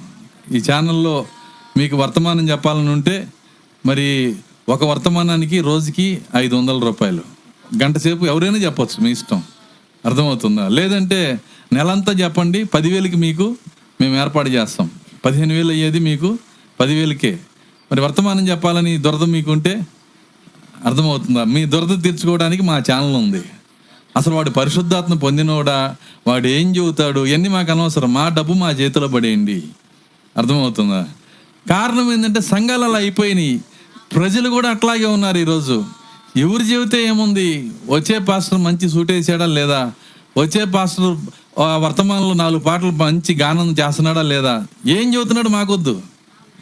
ఈ 0.53 0.63
ఛానల్లో 0.73 1.27
మీకు 1.77 1.97
వర్తమానం 1.97 2.51
చెప్పాలని 2.51 2.89
ఉంటే 2.89 3.27
మరి 3.87 4.37
ఒక 4.69 4.85
వర్తమానానికి 4.85 5.61
రోజుకి 5.61 6.23
ఐదు 6.37 6.57
వందల 6.57 6.79
రూపాయలు. 6.79 7.42
గంట 7.83 7.99
సేపు 7.99 8.25
ఎవరైనా 8.25 8.57
చెప్పొచ్చు 8.57 9.05
మీ 9.05 9.11
ఇష్టం. 9.11 9.43
అర్థమవుతుందా? 10.07 10.69
లేదంటే 10.69 11.41
నెలంతా 11.73 12.13
చెప్పండి 12.13 12.65
పదివేలకి 12.65 13.17
మీకు 13.17 13.57
మేము 14.01 14.17
ఏర్పాటు 14.17 14.49
చేస్తాం. 14.49 14.91
పదిహేను 15.25 15.55
వేలు 15.55 15.71
అయ్యేది 15.71 15.99
మీకు 15.99 16.39
పదివేలకే. 16.81 17.39
మరి 17.93 18.01
వర్తమానం 18.01 18.49
చెప్పాలని 18.49 18.99
దురద 18.99 19.23
మీకుంటే 19.23 19.87
అర్థమవుతుందా? 20.85 21.45
మీ 21.45 21.65
దురద 21.65 22.03
తీర్చుకోవడానికి 22.03 22.63
మా 22.63 22.79
ఛానల్ 22.79 23.17
ఉంది. 23.17 23.43
అసలు 24.17 24.35
వాడు 24.35 24.51
పరిశుద్ధాత్మ 24.51 25.15
పొందినోడా? 25.15 25.97
వాడు 26.27 26.47
ఏం 26.47 26.77
చెబుతాడు? 26.77 27.27
ఇవన్నీ 27.27 27.49
మాకు 27.49 27.71
అనవసరం. 27.71 28.15
మా 28.15 28.29
డబ్బు 28.29 28.53
మా 28.53 28.71
చేతిలో 28.71 29.09
పడేయండి. 29.09 29.63
అర్థమవుతుందా? 30.37 31.07
కారణం 31.71 32.13
ఏంటంటే 32.13 32.41
సంఘాలు 32.41 32.85
అలా 32.85 32.99
అయిపోయినాయి. 32.99 33.61
ప్రజలు 34.17 34.51
కూడా 34.51 34.69
అట్లాగే 34.69 35.05
ఉన్నారు 35.05 35.39
ఈరోజు. 35.39 35.85
ఎవరు 36.37 36.63
చెబితే 36.63 37.07
ఏముంది? 37.07 37.71
వచ్చే 37.89 38.19
పాస్టర్ 38.19 38.59
మంచి 38.59 38.91
సూట్ 38.91 39.13
వేసాడా 39.13 39.47
లేదా? 39.47 39.93
వచ్చే 40.39 40.65
పాస్టర్ 40.65 41.17
ఆ 41.61 41.77
వర్తమానంలో 41.77 42.33
నాలుగు 42.33 42.61
పాటలు 42.61 42.91
మంచి 42.91 43.35
గానం 43.35 43.77
చేస్తున్నాడా 43.81 44.23
లేదా? 44.23 44.67
ఏం 44.87 45.15
చెబుతున్నాడు 45.15 45.49
మాకొద్దు. 45.49 46.03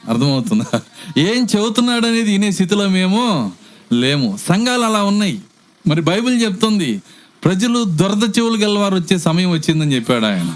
అర్థమవుతుందా? 0.09 0.81
ఏం 1.19 1.47
చెబుతున్నాడు 1.57 2.07
అనేది 2.07 2.33
వినే 2.33 2.51
స్థితిలో 2.51 2.89
మేము 2.89 3.53
లేము. 3.93 4.39
సంఘాలు 4.49 4.83
అలా 4.83 5.03
ఉన్నాయి. 5.03 5.41
మరి 5.89 6.01
బైబిల్ 6.01 6.43
చెప్తుంది 6.43 7.03
ప్రజలు 7.45 7.85
దొరద 7.85 8.39
చెవులు 8.39 8.57
గలవారు 8.57 8.95
వచ్చే 8.95 9.19
సమయం 9.19 9.51
వచ్చిందని 9.51 9.95
చెప్పాడు 9.95 10.25
ఆయన. 10.25 10.55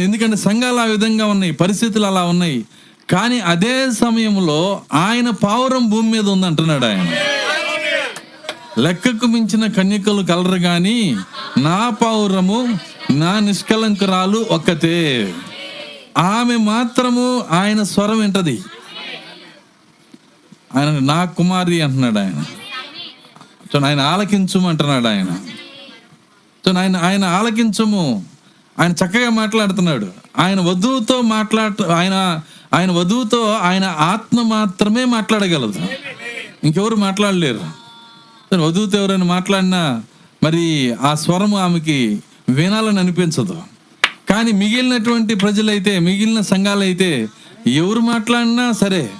ఎందుకంటే 0.00 0.36
సంఘాలు 0.36 0.76
ఆ 0.76 0.84
విధంగా 0.84 1.26
ఉన్నాయి 1.26 1.52
పరిస్థితులు 1.52 2.06
అలా 2.06 2.22
ఉన్నాయి. 2.22 2.64
కానీ 3.10 3.40
అదే 3.40 3.90
సమయంలో 3.90 4.82
ఆయన 4.92 5.30
పావురం 5.30 5.90
భూమి 5.90 6.10
మీద 6.10 6.28
ఉంది 6.28 6.46
అంటున్నాడు 6.46 6.84
ఆయన. 6.84 7.14
లెక్కకు 8.78 9.26
మించిన 9.26 9.66
కన్యకలు 9.66 10.22
కలరు 10.22 10.60
గాని 10.60 11.16
నా 11.58 11.90
పౌరము 11.90 12.78
నా 13.10 13.38
నిష్కలంకురాలు 13.38 14.46
ఒక్కతే. 14.50 15.34
ఆమె 16.18 16.56
మాత్రము 16.56 17.46
ఆయన 17.50 17.82
స్వరం 17.82 18.20
వింటది. 18.20 18.64
ఆయన 20.76 20.98
నా 20.98 21.24
కుమారి 21.24 21.80
అంటున్నాడు 21.80 22.18
ఆయన. 22.18 22.42
సో 23.72 23.86
ఆయన 23.86 24.00
ఆలకించుము 24.00 24.68
అంటున్నాడు 24.68 25.08
ఆయన. 25.08 25.26
సో 26.66 26.78
ఆయన 26.78 26.96
ఆయన 26.96 27.24
ఆలకించము. 27.24 28.24
ఆయన 28.78 28.92
చక్కగా 28.92 29.30
మాట్లాడుతున్నాడు. 29.30 30.08
ఆయన 30.38 30.60
వధువుతో 30.60 31.20
మాట్లాడ 31.20 31.86
ఆయన 31.86 32.40
ఆయన 32.74 32.92
వధువుతో 32.92 33.52
ఆయన 33.52 33.84
ఆత్మ 33.84 34.42
మాత్రమే 34.42 35.04
మాట్లాడగలదు. 35.04 35.86
ఇంకెవరు 36.64 36.96
మాట్లాడలేరు. 36.96 37.81
సరే 38.52 38.62
వధువుతో 38.62 38.98
ఎవరైనా 38.98 39.24
మాట్లాడినా 39.24 40.02
మరి 40.42 40.92
ఆ 40.92 41.14
స్వరము 41.14 41.58
ఆమెకి 41.58 42.22
వినాలని 42.48 42.98
అనిపించదు. 42.98 43.62
కానీ 44.30 44.52
మిగిలినటువంటి 44.52 45.34
ప్రజలైతే 45.34 45.98
మిగిలిన 45.98 46.40
సంఘాలైతే 46.40 47.28
ఎవరు 47.66 48.00
మాట్లాడినా 48.00 48.72
సరే 48.72 49.10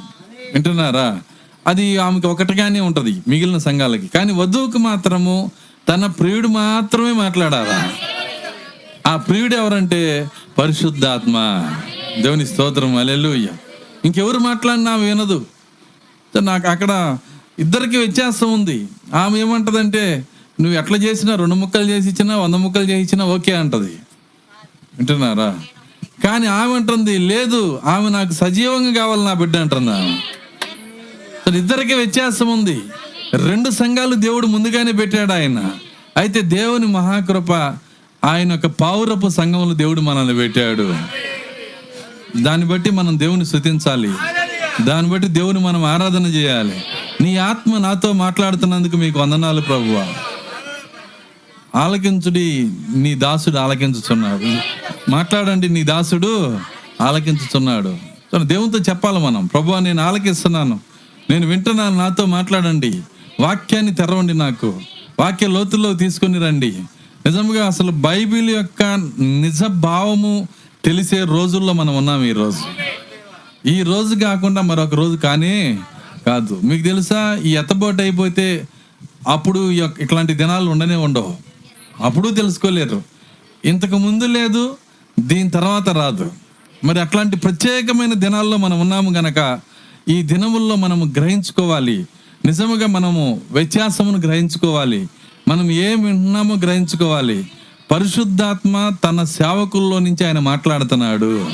వింటున్నారా? 0.55 1.21
అది 1.67 1.97
ఆమెకి 1.97 2.27
ఒకటిగానే 2.27 2.81
ఉంటుంది 2.81 3.23
మిగిలిన 3.29 3.59
సంఘాలకి. 3.59 4.07
కానీ 4.07 4.33
వధువుకు 4.33 4.79
మాత్రము 4.79 5.51
తన 5.89 6.07
ప్రియుడు 6.07 6.49
మాత్రమే 6.49 7.13
మాట్లాడాలా? 7.13 7.93
ఆ 9.07 9.17
ప్రియుడు 9.17 9.57
ఎవరంటే 9.57 10.31
పరిశుద్ధాత్మ. 10.59 11.35
దేవుని 12.21 12.47
స్తోత్రం 12.47 12.97
అలెలుయ్య 12.97 13.49
ఇంకెవరు 14.05 14.39
మాట్లాడినా 14.39 14.97
వినదు. 14.97 15.47
నాకు 16.41 16.69
అక్కడ 16.69 17.19
ఇద్దరికి 17.59 17.97
వ్యత్యాసం 17.97 18.53
ఉంది. 18.53 18.89
ఆమె 19.15 19.39
ఏమంటదంటే 19.39 20.27
నువ్వు 20.61 20.79
ఎట్లా 20.79 20.99
చేసినా 20.99 21.35
రెండు 21.35 21.55
ముక్కలు 21.55 21.89
చేసి 21.89 22.09
ఇచ్చినా 22.09 22.37
వంద 22.37 22.55
ముక్కలు 22.55 22.83
చేసి 22.83 23.03
ఇచ్చినా 23.03 23.25
ఓకే 23.25 23.53
అంటది. 23.53 23.99
వింటున్నారా? 24.99 25.59
కానీ 26.25 26.47
ఆమె 26.47 26.75
అంటుంది 26.75 27.19
లేదు 27.19 27.81
ఆమె 27.85 28.09
నాకు 28.09 28.33
సజీవంగా 28.33 28.95
కావాలి 28.95 29.25
నా 29.25 29.33
బిడ్డ 29.33 29.57
అంటుంది 29.57 29.91
ఆమె 29.91 31.59
ఇద్దరికి 31.59 31.95
వ్యత్యాసం 31.95 32.49
ఉంది. 32.49 32.81
రెండు 33.35 33.71
సంఘాలు 33.71 34.15
దేవుడు 34.15 34.47
ముందుగానే 34.47 34.93
పెట్టాడు 34.93 35.33
ఆయన. 35.33 35.71
అయితే 36.17 36.41
దేవుని 36.41 36.87
మహాకృప 36.87 37.53
ఆయన 38.25 38.53
యొక్క 38.53 38.67
పౌరపు 38.67 39.29
సంఘంలో 39.29 39.75
దేవుడు 39.75 40.01
మనల్ని 40.01 40.35
పెట్టాడు. 40.35 40.95
దాన్ని 42.43 42.67
బట్టి 42.67 42.91
మనం 42.91 43.19
దేవుని 43.19 43.47
స్థుతించాలి 43.47 44.13
దాన్ని 44.81 45.13
బట్టి 45.13 45.29
దేవుని 45.29 45.59
మనం 45.59 45.85
ఆరాధన 45.85 46.27
చేయాలి. 46.27 46.85
నీ 47.23 47.37
ఆత్మ 47.37 47.79
నాతో 47.79 48.13
మాట్లాడుతున్నందుకు 48.13 48.97
మీకు 48.97 49.21
వందనాలు 49.21 49.61
ప్రభువా. 49.61 50.07
ఆలకించుడి 51.81 52.73
నీ 52.97 53.15
దాసుడు 53.15 53.57
ఆలకించుచున్నాడు. 53.57 54.57
మాట్లాడండి 55.11 55.69
నీ 55.69 55.83
దాసుడు 55.83 56.59
ఆలకించుచున్నాడు. 57.01 57.97
దేవునితో 58.43 58.79
చెప్పాలి 58.79 59.19
మనం. 59.19 59.47
ప్రభు 59.47 59.79
నేను 59.79 60.03
ఆలకిస్తున్నాను. 60.03 60.81
నేను 61.31 61.47
వింటున్నాను 61.47 61.99
నాతో 61.99 62.25
మాట్లాడండి. 62.25 63.03
వాక్యాన్ని 63.41 63.95
తెరవండి 63.95 64.35
నాకు. 64.35 64.81
వాక్య 65.21 65.47
లోతుల్లో 65.47 65.93
తీసుకొని 65.93 66.39
రండి. 66.39 66.79
నిజంగా 67.27 67.67
అసలు 67.67 67.91
బైబిల్ 67.91 68.51
యొక్క 68.51 68.83
నిజ 69.21 69.65
భావము 69.65 70.49
తెలిసే 70.85 71.25
రోజుల్లో 71.25 71.73
మనం 71.73 71.97
ఉన్నాం 71.97 72.25
ఈరోజు. 72.25 72.59
ఈ 73.69 73.83
రోజు 73.83 74.15
కాకుండా 74.15 74.63
మరొక 74.63 74.95
రోజు 74.95 75.17
కానీ 75.17 75.79
కాదు. 76.27 76.61
మీకు 76.65 76.83
తెలుసా 76.83 77.41
ఈ 77.45 77.57
ఎత్తబోటు 77.57 78.03
అయిపోతే 78.03 78.69
అప్పుడు 79.29 79.71
ఈ 79.71 79.77
యొక్క- 79.77 80.03
ఇట్లాంటి 80.03 80.35
దినాలు 80.35 80.71
ఉండనే 80.71 80.95
ఉండవు. 80.95 81.37
అప్పుడు 82.03 82.29
తెలుసుకోలేరు. 82.29 83.03
ఇంతకు 83.65 83.99
ముందు 83.99 84.25
లేదు 84.25 84.77
దీని 85.21 85.51
తర్వాత 85.51 85.89
రాదు. 85.89 86.33
మరి 86.85 87.01
అట్లాంటి 87.01 87.37
ప్రత్యేకమైన 87.37 88.13
దినాల్లో 88.13 88.57
మనం 88.57 88.81
ఉన్నాము 88.81 89.11
గనక 89.11 89.61
ఈ 90.09 90.23
దినముల్లో 90.23 90.77
మనము 90.77 91.05
గ్రహించుకోవాలి. 91.05 92.07
నిజముగా 92.45 92.87
మనము 92.87 93.41
వ్యత్యాసమును 93.51 94.19
గ్రహించుకోవాలి. 94.19 95.09
మనం 95.49 95.71
ఏం 95.71 96.05
వింటున్నామో 96.05 96.55
గ్రహించుకోవాలి. 96.55 97.51
పరిశుద్ధాత్మ 97.91 98.91
తన 99.05 99.25
సేవకుల్లో 99.25 99.99
నుంచి 99.99 100.27
ఆయన 100.27 100.39
మాట్లాడుతున్నాడు. 100.39 101.47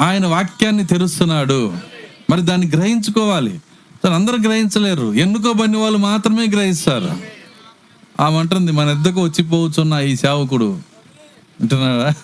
ఆయన 0.00 0.26
వాక్యాన్ని 0.26 0.86
తెరుస్తున్నాడు. 0.86 1.93
మరి 2.30 2.42
దాన్ని 2.42 2.66
గ్రహించుకోవాలి. 2.66 3.58
సార్ 4.02 4.14
అందరూ 4.14 4.36
గ్రహించలేరు. 4.36 5.14
ఎన్నుకోబడిన 5.14 5.76
వాళ్ళు 5.76 5.98
మాత్రమే 5.98 6.46
గ్రహిస్తారు. 6.46 7.10
ఆమె 8.20 8.38
అంటుంది 8.38 8.72
మన 8.72 8.88
ఎద్దకు 8.88 9.22
వచ్చిపోవచ్చున్న 9.22 9.94
ఈ 9.94 10.16
సేవకుడు. 10.16 10.78
అంటున్నాడా? 11.60 12.14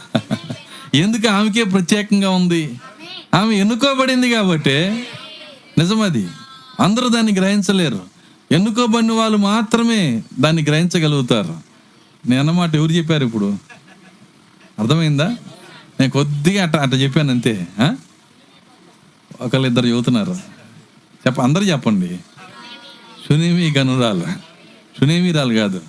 ఎందుకు 0.94 1.28
ఆమెకే 1.28 1.64
ప్రత్యేకంగా 1.64 2.30
ఉంది? 2.30 2.80
ఆమె 3.34 3.54
ఎన్నుకోబడింది 3.54 4.30
కాబట్టి. 4.30 5.04
నిజమది. 5.78 6.28
అందరూ 6.80 7.08
దాన్ని 7.08 7.32
గ్రహించలేరు. 7.32 8.00
ఎన్నుకోబడిన 8.52 9.12
వాళ్ళు 9.12 9.38
మాత్రమే 9.38 10.22
దాన్ని 10.40 10.62
గ్రహించగలుగుతారు. 10.62 11.54
నేను 12.28 12.40
అన్నమాట 12.40 12.74
ఎవరు 12.74 12.92
చెప్పారు 12.92 13.24
ఇప్పుడు? 13.24 13.58
అర్థమైందా? 14.78 15.36
నేను 16.00 16.10
కొద్దిగా 16.10 16.62
అట్ట 16.62 16.76
అట్ట 16.76 16.94
చెప్పాను 16.94 17.30
అంతే 17.30 17.66
ఒకళ్ళు 19.40 19.66
ఇద్దరు 19.66 19.86
చెబుతున్నారు. 19.86 20.32
చెప్ప 21.26 21.40
అందరు 21.40 21.62
చెప్పండి. 21.62 22.18
సునేమి 23.28 23.72
గనురాలు. 23.78 24.22
సునేమి 25.00 25.32
రాలు 25.32 25.54
కాదు. 25.54 25.80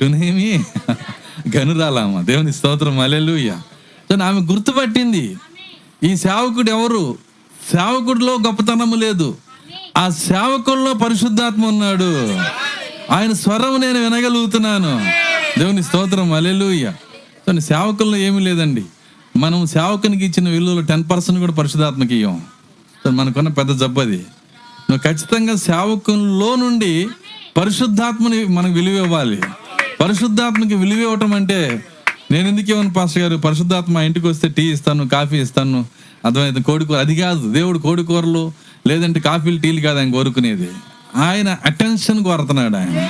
సునేమి 0.00 0.64
గనురాలమ్మ. 1.56 2.20
దేవుని 2.20 2.52
స్తోత్రం. 2.52 2.98
అలెలుయ్య 2.98 3.56
సో 4.10 4.24
ఆమె 4.24 4.40
గుర్తుపట్టింది. 4.40 5.36
ఈ 6.02 6.16
సేవకుడు 6.16 6.70
ఎవరు? 6.70 7.18
సేవకుడిలో 7.72 8.32
గొప్పతనము 8.32 8.94
లేదు. 8.94 9.36
ఆ 9.96 10.08
సేవకుల్లో 10.08 10.92
పరిశుద్ధాత్మ 10.92 11.66
ఉన్నాడు. 11.66 12.38
ఆయన 13.12 13.32
స్వరం 13.32 13.80
నేను 13.80 14.04
వినగలుగుతున్నాను. 14.04 15.12
దేవుని 15.58 15.82
స్తోత్రం. 15.82 16.32
అలెలుయ్య 16.32 16.92
సో 17.46 17.60
సేవకుల్లో 17.60 18.16
ఏమీ 18.16 18.40
లేదండి. 18.40 18.84
మనం 19.36 19.66
సేవకునికి 19.66 20.24
ఇచ్చిన 20.24 20.48
విలువలో 20.48 20.80
టెన్ 20.80 21.04
పర్సెంట్ 21.10 21.40
కూడా 21.40 21.52
పరిశుద్ధాత్మకి 21.52 22.14
ఇవ్వం 22.14 22.44
సో 23.10 23.14
మనకున్న 23.14 23.48
పెద్ద 23.48 23.80
జబ్బది 23.80 24.26
నువ్వు 24.90 24.98
ఖచ్చితంగా 24.98 25.56
సేవకుల్లో 25.56 26.54
నుండి 26.54 27.08
పరిశుద్ధాత్మని 27.56 28.44
మనకు 28.44 28.72
విలువ 28.72 29.04
ఇవ్వాలి. 29.04 29.40
పరిశుద్ధాత్మకి 30.00 30.74
విలువ 30.74 30.98
ఇవ్వటం 30.98 31.32
అంటే 31.34 31.84
నేను 32.30 32.48
ఎందుకు 32.48 32.70
ఇవ్వను 32.70 32.92
పాస్టర్ 32.92 33.22
గారు? 33.22 33.36
పరిశుద్ధాత్మ 33.36 33.98
ఇంటికి 33.98 34.26
వస్తే 34.26 34.48
టీ 34.48 34.72
ఇస్తాను 34.72 35.08
కాఫీ 35.08 35.36
ఇస్తాను. 35.36 35.86
అర్థమైతే 36.24 36.62
కోడికూర 36.62 36.98
అది 36.98 37.16
కాదు. 37.16 37.52
దేవుడు 37.52 37.78
కోడికూరలు 37.78 38.52
లేదంటే 38.86 39.20
కాఫీలు 39.20 39.60
టీలు 39.60 39.80
కాదు 39.80 39.98
ఆయన 39.98 40.12
కోరుకునేది. 40.12 40.68
ఆయన 41.16 41.56
అటెన్షన్ 41.64 42.24
కోరుతున్నాడు 42.24 42.76
ఆయన. 42.76 43.08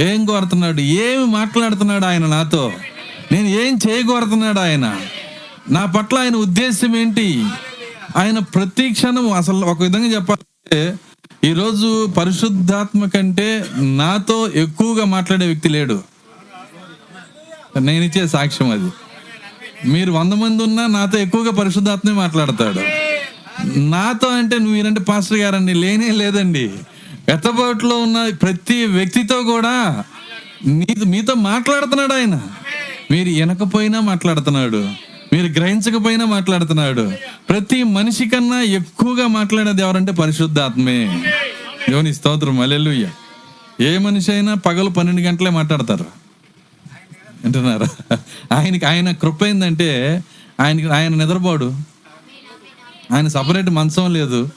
ఏం 0.00 0.24
కోరుతున్నాడు? 0.24 0.80
ఏమి 0.80 1.26
మాట్లాడుతున్నాడు 1.26 2.04
ఆయన 2.04 2.26
నాతో? 2.26 2.72
నేను 3.32 3.48
ఏం 3.48 3.78
చేయగోరుతున్నాడు 3.88 4.60
ఆయన? 4.60 4.96
నా 5.70 5.84
పట్ల 5.86 6.18
ఆయన 6.18 6.34
ఉద్దేశం 6.34 6.96
ఏంటి? 6.96 7.44
ఆయన 8.16 8.38
ప్రతి 8.38 8.92
క్షణం 8.92 9.32
అసలు 9.32 9.56
ఒక 9.56 9.82
విధంగా 9.82 10.06
చెప్పాలంటే 10.06 10.96
ఈరోజు 11.44 12.06
పరిశుద్ధాత్మ 12.06 13.04
కంటే 13.04 13.64
నాతో 13.76 14.50
ఎక్కువగా 14.54 15.04
మాట్లాడే 15.04 15.46
వ్యక్తి 15.46 15.68
లేడు. 15.68 16.02
నేను 17.80 18.04
ఇచ్చే 18.04 18.28
సాక్ష్యం 18.28 18.70
అది. 18.70 18.92
మీరు 19.88 20.12
వంద 20.12 20.32
మంది 20.32 20.62
ఉన్నా 20.62 20.86
నాతో 20.86 21.18
ఎక్కువగా 21.18 21.50
పరిశుద్ధాత్మే 21.50 22.12
మాట్లాడతాడు. 22.12 22.80
నాతో 23.78 24.28
అంటే 24.28 24.58
నువ్వు 24.58 24.74
మీరంటే 24.74 25.00
పాస్టర్ 25.00 25.38
గారండి 25.38 25.74
లేనే 25.74 26.10
లేదండి. 26.10 26.70
ఎత్తబాటులో 27.28 27.98
ఉన్న 27.98 28.30
ప్రతి 28.42 28.86
వ్యక్తితో 28.86 29.42
కూడా 29.42 30.04
నీ 30.66 30.86
మీతో 31.06 31.34
మాట్లాడుతున్నాడు 31.34 32.12
ఆయన. 32.12 32.40
మీరు 33.10 33.28
వినకపోయినా 33.28 34.00
మాట్లాడుతున్నాడు. 34.00 35.07
మీరు 35.32 35.46
గ్రహించకపోయినా 35.46 36.24
మాట్లాడుతున్నాడు. 36.24 37.12
ప్రతి 37.48 37.82
మనిషి 37.82 38.28
కన్నా 38.28 38.60
ఎక్కువగా 38.60 39.26
మాట్లాడేది 39.26 39.82
ఎవరంటే 39.82 40.12
పరిశుద్ధాత్మే. 40.12 41.24
యోని 41.90 42.14
స్తోత్రం 42.14 42.60
అలెలుయ్య 42.60 43.10
ఏ 43.80 43.98
మనిషి 43.98 44.32
అయినా 44.32 44.54
పగలు 44.54 44.90
పన్నెండు 44.90 45.20
గంటలే 45.20 45.50
మాట్లాడతారు. 45.50 46.04
అంటున్నారా 47.44 48.18
ఆయనకి 48.52 48.84
ఆయన 48.84 49.12
కృప 49.12 49.44
ఏంటంటే 49.44 50.24
ఆయనకి 50.60 50.88
ఆయన 50.88 51.14
నిద్రపోడు. 51.14 51.76
ఆయన 53.12 53.28
సపరేట్ 53.28 53.70
మంచం 53.70 54.12
లేదు. 54.12 54.50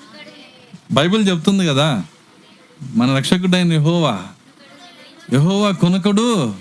బైబిల్ 0.92 1.30
చెప్తుంది 1.30 1.68
కదా 1.68 2.04
మన 2.96 3.18
రక్షకుడైన 3.18 3.74
యహోవా. 3.74 4.20
యహోవా 5.34 5.72
కొనకడు 5.72 6.56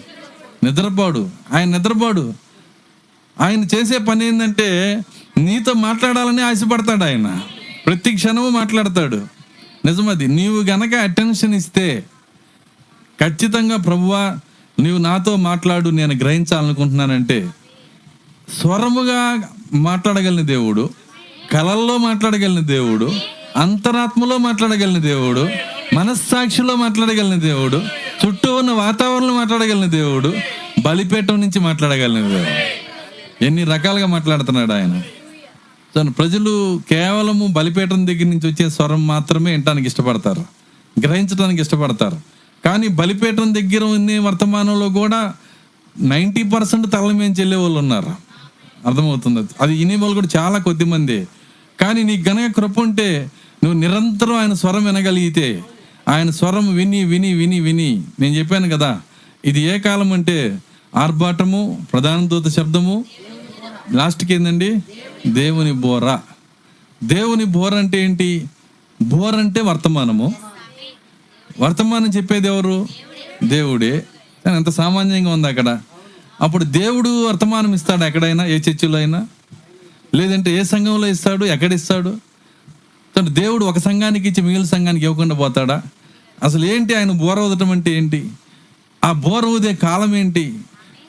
నిద్రపోడు. 0.65 1.31
ఆయన 1.53 1.77
నిద్రపోడు. 1.77 2.35
ఆయన 3.41 3.65
చేసే 3.65 3.99
పని 3.99 4.27
ఏంటంటే 4.27 5.01
నీతో 5.37 5.73
మాట్లాడాలని 5.73 6.43
ఆశపడతాడు 6.43 7.05
ఆయన. 7.05 7.41
ప్రతి 7.87 8.15
క్షణము 8.15 8.49
మాట్లాడతాడు. 8.49 9.27
నిజమది 9.85 10.27
నీవు 10.27 10.63
గనక 10.63 10.95
అటెన్షన్ 10.95 11.55
ఇస్తే 11.55 12.05
ఖచ్చితంగా 13.21 13.77
ప్రభువా 13.77 14.37
నీవు 14.79 14.99
నాతో 14.99 15.37
మాట్లాడు 15.37 15.91
నేను 15.91 16.15
గ్రహించాలనుకుంటున్నానంటే 16.15 17.51
స్వరముగా 18.61 19.43
మాట్లాడగలిగిన 19.73 20.47
దేవుడు 20.47 20.91
కలల్లో 21.53 21.97
మాట్లాడగలిగిన 21.97 22.61
దేవుడు 22.61 23.13
అంతరాత్మలో 23.57 24.37
మాట్లాడగలిగిన 24.39 24.99
దేవుడు 24.99 25.49
మనస్సాక్షిలో 25.95 26.75
మాట్లాడగలిగిన 26.75 27.35
దేవుడు 27.35 27.83
చుట్టూ 28.27 28.55
ఉన్న 28.57 28.71
వాతావరణంలో 28.71 29.35
మాట్లాడగలిగిన 29.35 29.85
దేవుడు 29.85 30.33
బలిపేటం 30.83 31.41
నుంచి 31.41 31.61
మాట్లాడగలిగిన 31.61 32.29
దేవుడు. 32.29 32.80
ఎన్ని 33.43 33.65
రకాలుగా 33.65 34.07
మాట్లాడుతున్నాడు 34.07 34.73
ఆయన. 34.73 35.03
సో 35.95 36.03
ప్రజలు 36.03 36.81
కేవలము 36.91 37.47
బలిపేటం 37.47 38.07
దగ్గర 38.07 38.25
నుంచి 38.25 38.49
వచ్చే 38.49 38.71
స్వరం 38.71 39.07
మాత్రమే 39.07 39.51
వినటానికి 39.51 39.87
ఇష్టపడతారు. 39.87 40.45
గ్రహించడానికి 41.01 41.63
ఇష్టపడతారు. 41.63 42.21
కానీ 42.65 42.89
బలిపేటం 42.89 43.55
దగ్గర 43.55 43.85
ఉన్న 43.85 44.19
వర్తమానంలో 44.19 44.89
కూడా 44.89 45.35
నైంటీ 46.01 46.43
పర్సెంట్ 46.43 46.93
తల 46.93 46.99
మేము 46.99 47.35
చెల్లే 47.41 47.57
వాళ్ళు 47.57 47.79
ఉన్నారు. 47.79 48.15
అర్థమవుతుంది. 48.87 49.49
అది 49.61 49.79
వినే 49.79 49.97
వాళ్ళు 49.97 50.15
కూడా 50.15 50.29
చాలా 50.37 50.59
కొద్ది 50.59 50.85
మంది. 50.85 51.27
కానీ 51.81 52.03
నీకు 52.03 52.29
గనక 52.29 52.57
కృప 52.57 52.79
ఉంటే 52.79 53.31
నువ్వు 53.65 53.81
నిరంతరం 53.81 54.37
ఆయన 54.37 54.53
స్వరం 54.53 54.85
వినగలిగితే 54.85 55.63
ఆయన 56.09 56.31
స్వరం 56.31 56.75
విని 56.75 57.05
విని 57.05 57.35
విని 57.35 57.61
విని 57.61 58.03
నేను 58.21 58.35
చెప్పాను 58.35 58.69
కదా 58.69 59.01
ఇది 59.45 59.61
ఏ 59.61 59.79
కాలం 59.79 60.13
అంటే 60.13 60.59
ఆర్భాటము 60.97 61.87
ప్రధాన 61.93 62.27
దూత 62.27 62.49
శబ్దము 62.49 63.05
లాస్ట్కి 63.93 64.35
ఏందండి 64.35 64.79
దేవుని 65.27 65.73
బోర. 65.73 66.19
దేవుని 67.05 67.45
బోర 67.45 67.75
అంటే 67.75 68.05
ఏంటి? 68.05 68.45
బోర్ 69.03 69.35
అంటే 69.35 69.61
వర్తమానము. 69.61 70.35
వర్తమానం 71.61 72.07
చెప్పేది 72.07 72.47
ఎవరు? 72.47 72.89
దేవుడే. 73.45 74.07
కానీ 74.45 74.57
ఎంత 74.57 74.69
సామాన్యంగా 74.69 75.33
ఉంది 75.33 75.49
అక్కడ? 75.49 75.81
అప్పుడు 76.41 76.65
దేవుడు 76.65 77.27
వర్తమానం 77.27 77.75
ఇస్తాడు 77.75 78.05
ఎక్కడైనా? 78.05 78.47
ఏ 78.47 78.59
చర్చిలో 78.59 78.99
అయినా? 78.99 79.27
లేదంటే 80.15 80.59
ఏ 80.59 80.63
సంఘంలో 80.63 81.07
ఇస్తాడు? 81.07 81.45
ఎక్కడ 81.45 81.73
ఇస్తాడు? 81.73 82.17
తను 83.17 83.29
దేవుడు 83.29 83.65
ఒక 83.65 83.79
సంఘానికి 83.79 84.29
ఇచ్చి 84.29 84.43
మిగిలిన 84.43 84.67
సంఘానికి 84.67 85.05
ఇవ్వకుండా 85.05 85.35
పోతాడా? 85.35 85.83
అసలు 86.43 86.65
ఏంటి 86.65 86.95
ఆయన 86.95 87.11
బోర 87.11 87.39
ఊదటం 87.39 87.71
అంటే 87.71 87.91
ఏంటి? 87.91 88.31
ఆ 89.05 89.13
బోర 89.13 89.45
ఊదే 89.45 89.75
కాలం 89.75 90.17
ఏంటి? 90.17 90.59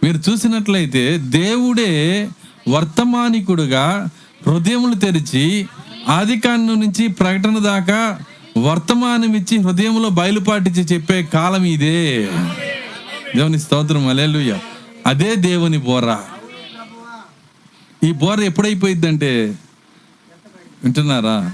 మీరు 0.04 0.32
చూసినట్లయితే 0.32 1.18
దేవుడే 1.18 2.30
వర్తమానికుడుగా 2.70 4.10
హృదయములు 4.48 4.94
తెరిచి 4.94 5.68
ఆదికాండం 6.08 6.82
నుంచి 6.82 7.08
ప్రకటన 7.08 7.58
దాకా 7.58 8.20
వర్తమానం 8.58 9.36
ఇచ్చి 9.36 9.62
హృదయంలో 9.62 10.10
బయలుపాటించి 10.10 10.84
చెప్పే 10.84 11.24
కాలం 11.24 11.64
ఇదే. 11.64 12.32
దేవుని 13.36 13.60
స్తోత్రం. 13.60 14.08
అలెలుయ్య 14.08 14.60
అదే 15.08 15.36
దేవుని 15.36 15.78
బోర. 15.78 16.18
ఈ 18.04 18.12
బోర 18.12 18.40
ఎప్పుడైపోయిద్దంటే 18.40 19.58
వింటున్నారా? 20.84 21.52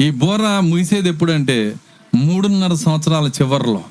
ఈ 0.00 0.10
బోర 0.10 0.60
ముగిసేది 0.60 1.08
ఎప్పుడంటే 1.08 1.74
మూడున్నర 2.14 2.74
సంవత్సరాల 2.74 3.28
చివరిలో. 3.28 3.84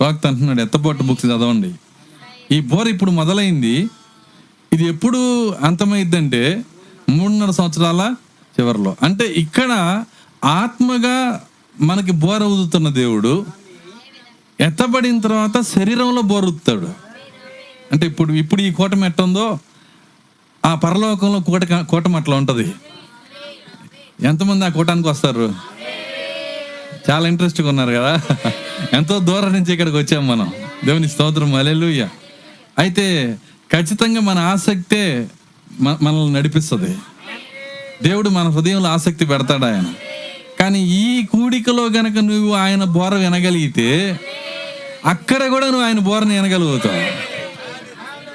వాక్త 0.00 0.26
అంటున్నాడు 0.26 0.62
ఎత్తపోటు 0.62 1.02
బుక్స్ 1.02 1.26
చదవండి. 1.26 1.74
ఈ 2.50 2.60
బోర 2.60 2.88
ఇప్పుడు 2.88 3.10
మొదలైంది 3.10 3.90
ఇది 4.72 4.84
ఎప్పుడు 4.84 5.48
అంతమైందంటే 5.50 6.64
మూడున్నర 7.08 7.50
సంవత్సరాల 7.50 8.14
చివరిలో. 8.60 8.96
అంటే 9.02 9.24
ఇక్కడ 9.24 10.02
ఆత్మగా 10.44 11.40
మనకి 11.80 12.10
బోరవుతున్న 12.10 12.88
దేవుడు 12.88 13.46
ఎత్తబడిన 14.60 15.20
తర్వాత 15.20 15.60
శరీరంలో 15.60 16.22
బోరుతాడు 16.22 16.88
అంటే 17.92 18.06
ఇప్పుడు 18.06 18.32
ఇప్పుడు 18.32 18.60
ఈ 18.60 18.72
కూటమి 18.72 19.06
ఎట్టుందో 19.06 19.58
ఆ 20.64 20.74
పరలోకంలో 20.74 21.40
కూట 21.40 21.72
కూటం 21.72 22.16
అట్లా 22.16 22.36
ఉంటుంది. 22.36 22.72
ఎంతమంది 24.26 24.64
ఆ 24.64 24.68
కూటానికి 24.68 25.08
వస్తారు? 25.08 25.54
చాలా 27.10 27.28
ఇంట్రెస్ట్గా 27.28 27.68
ఉన్నారు 27.68 27.90
కదా. 27.90 28.20
ఎంతో 28.92 29.18
దూరం 29.18 29.52
నుంచి 29.52 29.72
ఇక్కడికి 29.72 29.96
వచ్చాం 29.96 30.28
మనం. 30.28 30.52
దేవుని 30.84 31.08
స్తోత్రం. 31.08 31.54
అలెలుయ్య 31.54 32.08
అయితే 32.78 33.38
ఖచ్చితంగా 33.72 34.20
మన 34.20 34.38
ఆసక్తే 34.38 35.30
మనల్ని 35.80 36.32
నడిపిస్తుంది. 36.32 36.98
దేవుడు 38.02 38.28
మన 38.28 38.48
హృదయంలో 38.48 38.88
ఆసక్తి 38.88 39.26
పెడతాడు 39.26 39.64
ఆయన. 39.64 39.84
కానీ 40.60 40.82
ఈ 40.88 41.26
కూడికలో 41.26 41.86
గనక 41.86 42.18
నువ్వు 42.18 42.54
ఆయన 42.54 42.84
బోర 42.84 43.14
వినగలిగితే 43.14 44.20
అక్కడ 45.06 45.48
కూడా 45.48 45.66
నువ్వు 45.66 45.84
ఆయన 45.86 45.98
బోరని 45.98 46.40
వినగలుగుతావు. 46.40 47.28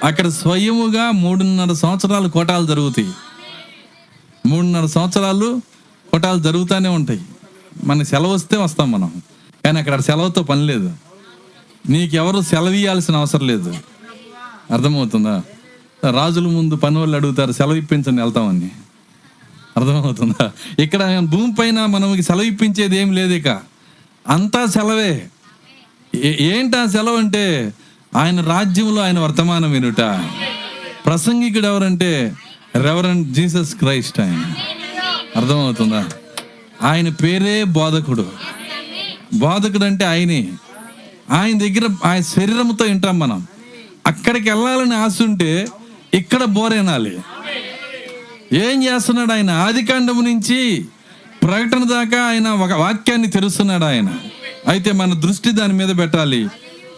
అక్కడ 0.05 0.27
స్వయముగా 0.27 1.11
మూడున్నర 1.11 1.73
సంవత్సరాలు 1.73 2.29
కోటాలు 2.29 2.67
జరుగుతాయి. 2.67 3.11
మూడున్నర 4.45 4.85
సంవత్సరాలు 4.85 5.61
కోటాలు 6.11 6.39
జరుగుతూనే 6.39 6.89
ఉంటాయి. 6.89 7.21
మన 7.83 8.03
సెలవు 8.03 8.33
వస్తే 8.33 8.57
వస్తాం 8.57 8.91
మనం. 8.91 9.21
కానీ 9.65 9.79
అక్కడ 9.79 10.01
సెలవుతో 10.01 10.43
పని 10.43 10.65
లేదు. 10.67 10.93
నీకెవరు 11.89 12.41
సెలవు 12.41 12.69
ఇవ్వాల్సిన 12.69 13.15
అవసరం 13.15 13.47
లేదు. 13.47 13.75
అర్థమవుతుందా? 14.71 15.43
రాజుల 16.11 16.47
ముందు 16.47 16.75
పని 16.75 16.97
వాళ్ళు 16.97 17.15
అడుగుతారు 17.17 17.51
సెలవు 17.51 17.73
ఇప్పించండి 17.73 18.21
వెళ్తామని. 18.21 18.71
అర్థమవుతుందా? 19.77 20.51
ఇక్కడ 20.79 21.19
భూమి 21.19 21.55
పైన 21.55 21.85
మనకి 21.85 22.23
సెలవు 22.23 22.41
ఇప్పించేది 22.41 22.97
ఏం 22.97 23.11
లేదు 23.11 23.33
ఇక. 23.33 23.47
అంతా 24.29 24.65
సెలవే. 24.65 25.27
ఏ- 26.15 26.45
ఏంటి 26.45 26.77
ఆ 26.77 26.85
సెలవు 26.85 27.17
అంటే 27.17 27.73
ఆయన 28.15 28.41
రాజ్యంలో 28.41 29.01
ఆయన 29.01 29.19
వర్తమానం 29.19 29.71
వినుట. 29.71 30.29
ప్రసంగికుడు 31.05 31.65
ఎవరంటే 31.65 32.35
రెవరెంట్ 32.75 33.29
జీసస్ 33.29 33.75
క్రైస్ట్ 33.75 34.19
ఆయన. 34.19 34.53
అర్థమవుతుందా? 35.35 36.09
ఆయన 36.81 37.09
పేరే 37.09 37.63
బోధకుడు. 37.63 38.31
బోధకుడు 39.33 39.85
అంటే 39.85 40.05
ఆయనే. 40.05 40.49
ఆయన 41.31 41.57
దగ్గర 41.57 41.89
ఆయన 42.05 42.21
శరీరంతో 42.21 42.85
వింటాం 42.85 43.19
మనం. 43.19 43.47
అక్కడికి 44.07 44.49
వెళ్ళాలని 44.49 44.95
ఆశ 44.95 45.21
ఉంటే 45.21 45.67
ఇక్కడ 46.13 46.43
బోరేనాలి 46.43 47.17
ఏం 48.53 48.83
చేస్తున్నాడు 48.83 49.31
ఆయన? 49.31 49.51
ఆదికాండం 49.51 50.25
నుంచి 50.25 50.85
ప్రకటన 51.43 51.83
దాకా 51.83 52.23
ఆయన 52.23 52.47
ఒక 52.47 52.71
వాక్యాన్ని 52.71 53.27
తెరుస్తున్నాడు 53.27 53.83
ఆయన. 53.83 54.15
అయితే 54.67 54.91
మన 54.91 55.13
దృష్టి 55.13 55.51
దాని 55.51 55.73
మీద 55.73 55.97
పెట్టాలి. 55.97 56.47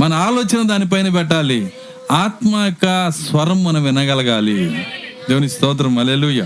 మన 0.02 0.14
ఆలోచన 0.14 0.68
దానిపైన 0.68 1.10
పెట్టాలి. 1.10 1.74
ఆత్మ 2.12 2.56
యొక్క 2.56 3.12
స్వరం 3.12 3.64
మనం 3.64 3.84
వినగలగాలి. 3.84 4.88
దేవుని 5.30 5.50
స్తోత్రం. 5.50 5.98
అలెలుయ్య 5.98 6.46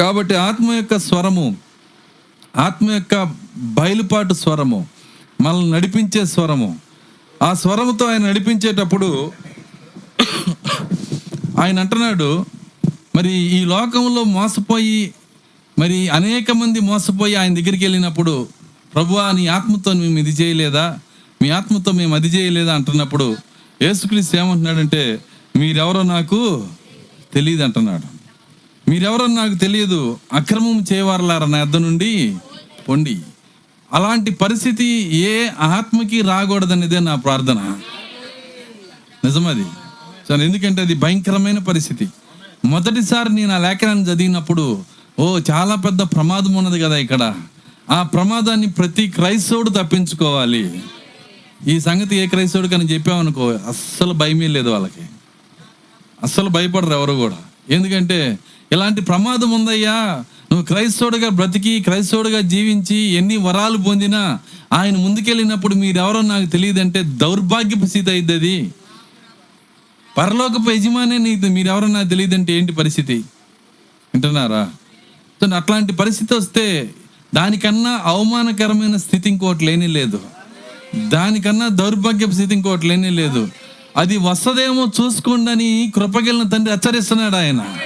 కాబట్టి 0.00 0.34
ఆత్మ 0.34 0.72
యొక్క 0.72 0.98
స్వరము 0.98 1.56
ఆత్మ 2.56 2.90
యొక్క 2.90 3.34
బయలుపాటు 3.56 4.34
స్వరము 4.34 4.86
మనల్ని 5.40 5.70
నడిపించే 5.70 6.24
స్వరము 6.24 6.87
ఆ 7.42 7.54
స్వరముతో 7.54 8.06
ఆయన 8.06 8.28
నడిపించేటప్పుడు 8.28 9.32
ఆయన 11.60 11.80
అంటున్నాడు 11.80 12.44
మరి 13.16 13.32
ఈ 13.32 13.64
లోకంలో 13.64 14.24
మోసపోయి 14.24 15.14
మరి 15.78 16.08
అనేక 16.08 16.50
మంది 16.50 16.80
మోసపోయి 16.80 17.34
ఆయన 17.34 17.54
దగ్గరికి 17.54 17.84
వెళ్ళినప్పుడు 17.84 18.48
ప్రభువా 18.94 19.32
నీ 19.32 19.46
ఆత్మతో 19.46 19.92
మేము 19.92 20.18
ఇది 20.18 20.30
చేయలేదా? 20.30 20.98
మీ 21.42 21.50
ఆత్మతో 21.50 21.92
మేము 21.92 22.14
అది 22.14 22.28
చేయలేదా? 22.28 22.74
అంటున్నప్పుడు 22.74 23.36
యేసుక్రీస్తు 23.82 24.36
ఏమంటున్నాడంటే 24.36 25.18
మీరెవరో 25.56 26.02
నాకు 26.02 26.66
తెలియదు 27.34 27.62
అంటున్నాడు. 27.62 28.06
మీరెవరో 28.90 29.26
నాకు 29.26 29.54
తెలియదు 29.54 30.18
అక్రమం 30.32 30.84
చేయవారలారా 30.92 31.46
నా 31.46 31.58
అద్ద 31.58 31.76
నుండి? 31.76 32.36
పొండి. 32.88 33.20
అలాంటి 33.92 34.30
పరిస్థితి 34.30 34.84
ఏ 35.16 35.48
ఆత్మకి 35.60 36.20
రాకూడదనేదే 36.20 36.98
నా 36.98 37.14
ప్రార్థన. 37.14 37.78
నిజమది. 39.24 39.64
సో 40.28 40.36
ఎందుకంటే 40.36 40.82
అది 40.82 40.94
భయంకరమైన 40.94 41.58
పరిస్థితి. 41.58 42.08
మొదటిసారి 42.64 43.34
నేను 43.34 43.54
ఆ 43.54 43.58
లేఖనాన్ని 43.58 44.04
చదివినప్పుడు 44.04 44.84
ఓ 45.18 45.38
చాలా 45.50 45.74
పెద్ద 45.74 46.02
ప్రమాదం 46.02 46.54
ఉన్నది 46.54 46.80
కదా 46.80 46.96
ఇక్కడ. 46.96 47.34
ఆ 47.90 48.02
ప్రమాదాన్ని 48.02 48.66
ప్రతి 48.66 49.08
క్రైస్తవుడు 49.08 49.70
తప్పించుకోవాలి. 49.70 50.82
ఈ 51.66 51.80
సంగతి 51.80 52.16
ఏ 52.16 52.26
క్రైస్తవుడు 52.26 52.68
కానీ 52.68 52.84
చెప్పామనుకో 52.84 53.48
అస్సలు 53.48 54.12
భయమే 54.12 54.46
లేదు 54.46 54.68
వాళ్ళకి. 54.68 55.06
అస్సలు 56.22 56.48
భయపడరు 56.48 56.92
ఎవరు 56.92 57.12
కూడా. 57.12 57.36
ఎందుకంటే 57.70 58.38
ఇలాంటి 58.72 59.00
ప్రమాదం 59.00 59.50
ఉందయ్యా 59.50 60.24
నువ్వు 60.52 60.66
క్రైస్తవుడిగా 60.66 61.28
బ్రతికి 61.28 61.80
క్రైస్తవుడిగా 61.80 62.40
జీవించి 62.40 62.96
ఎన్ని 62.96 63.36
వరాలు 63.36 63.76
పొందినా 63.76 64.38
ఆయన 64.72 64.96
ముందుకెళ్ళినప్పుడు 64.96 65.74
మీరెవరో 65.74 66.20
నాకు 66.20 66.46
తెలియదంటే 66.46 67.02
దౌర్భాగ్యపు 67.02 67.86
స్థితి 67.86 68.10
అయింది 68.10 68.32
అది 68.32 68.74
పరలోకపు 70.18 70.70
యజమానే 70.70 71.18
నీకు 71.18 71.46
మీరెవరో 71.46 71.86
నాకు 71.86 72.08
తెలియదంటే 72.08 72.52
ఏంటి 72.52 72.72
పరిస్థితి? 72.72 73.14
వింటున్నారా? 74.14 74.70
సో 75.40 75.56
అట్లాంటి 75.56 75.92
పరిస్థితి 75.92 76.34
వస్తే 76.34 76.90
దానికన్నా 77.34 78.00
అవమానకరమైన 78.04 78.96
స్థితి 78.96 79.28
ఇంకోటి 79.28 79.64
లేనే 79.64 79.86
లేదు. 79.86 80.20
దానికన్నా 81.08 81.68
దౌర్భాగ్యపు 81.68 82.30
స్థితి 82.30 82.54
ఇంకోటి 82.54 82.86
లేనే 82.86 83.10
లేదు. 83.10 83.48
అది 83.96 84.16
వస్తదేమో 84.16 84.86
చూసుకోండి 85.00 85.92
కృపగిలిన 85.94 86.42
తండ్రి 86.42 86.74
హెచ్చరిస్తున్నాడు 86.74 87.36
ఆయన. 87.36 87.76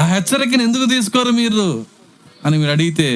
ఆ 0.00 0.06
హెచ్చరికను 0.06 0.62
ఎందుకు 0.62 0.84
తీసుకోరు 0.86 1.30
మీరు? 1.32 1.64
అని 2.44 2.58
మీరు 2.58 2.70
అడిగితే 2.70 3.08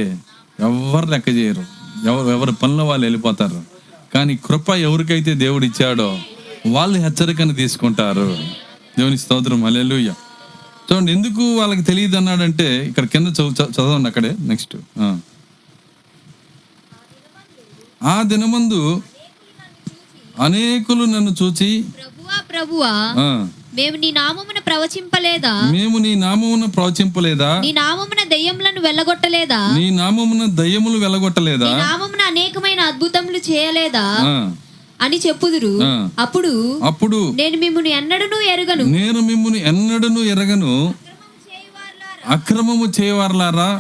ఎవరు 0.60 1.06
లెక్క 1.06 1.28
చేయరు. 1.28 1.64
ఎవరు 2.06 2.28
ఎవరి 2.28 2.52
పనిలో 2.52 2.84
వాళ్ళు 2.84 3.04
వెళ్ళిపోతారు. 3.06 3.60
కానీ 4.14 4.36
కృప 4.36 4.70
ఎవరికైతే 4.80 5.34
దేవుడు 5.34 5.64
ఇచ్చాడో 5.64 6.08
వాళ్ళు 6.66 6.98
హెచ్చరికను 6.98 7.54
తీసుకుంటారు. 7.54 8.26
దేవుని 8.98 9.18
స్తోత్రం. 9.18 9.64
అలెలుయ్య 9.64 10.10
చూడండి 10.86 11.12
ఎందుకు 11.12 11.56
వాళ్ళకి 11.56 11.82
తెలియదు 11.82 12.16
అన్నాడంటే 12.16 12.86
ఇక్కడ 12.86 13.04
కింద 13.04 13.28
చదవండి 13.70 14.08
అక్కడే 14.08 14.36
నెక్స్ట్ 14.40 14.74
ఆ. 15.00 15.08
దినమందు 18.22 18.80
అనేకులు 20.40 21.04
నన్ను 21.04 21.34
చూచి 21.42 21.68
ప్రభువా 22.50 22.92
మేము 23.74 23.96
నీ 23.96 24.10
నామమున 24.10 24.58
ప్రవచింపలేదా? 24.58 25.52
మేము 25.70 25.98
నీ 25.98 26.14
నామమున 26.14 26.64
ప్రవచింపలేదా? 26.64 27.60
నీ 27.60 27.72
నామమున 27.72 28.22
దెయ్యములను 28.22 28.80
వెళ్ళగొట్టలేదా? 28.80 29.60
నీ 29.78 29.90
నామమున 29.90 30.44
దయ్యములు 30.50 30.98
వెలగొట్టలేదా 30.98 31.66
నీ 31.66 31.82
నామమున 31.82 32.22
అనేకమైన 32.22 32.80
అద్భుతములు 32.80 33.40
చేయలేదా? 33.50 34.04
అని 35.00 35.18
చెప్పుదురు. 35.18 35.72
అప్పుడు 36.18 36.52
అప్పుడు 36.84 37.18
నేను 37.34 37.56
మిమ్మును 37.56 37.88
ఎన్నడూ 37.88 38.40
ఎరుగను. 38.52 38.84
నేను 38.84 39.20
మిమ్ముని 39.20 39.58
ఎన్నడను 39.68 40.20
ఎరగను. 40.20 40.74
అక్రమము 42.26 42.86
చేయవారలారా? 43.00 43.70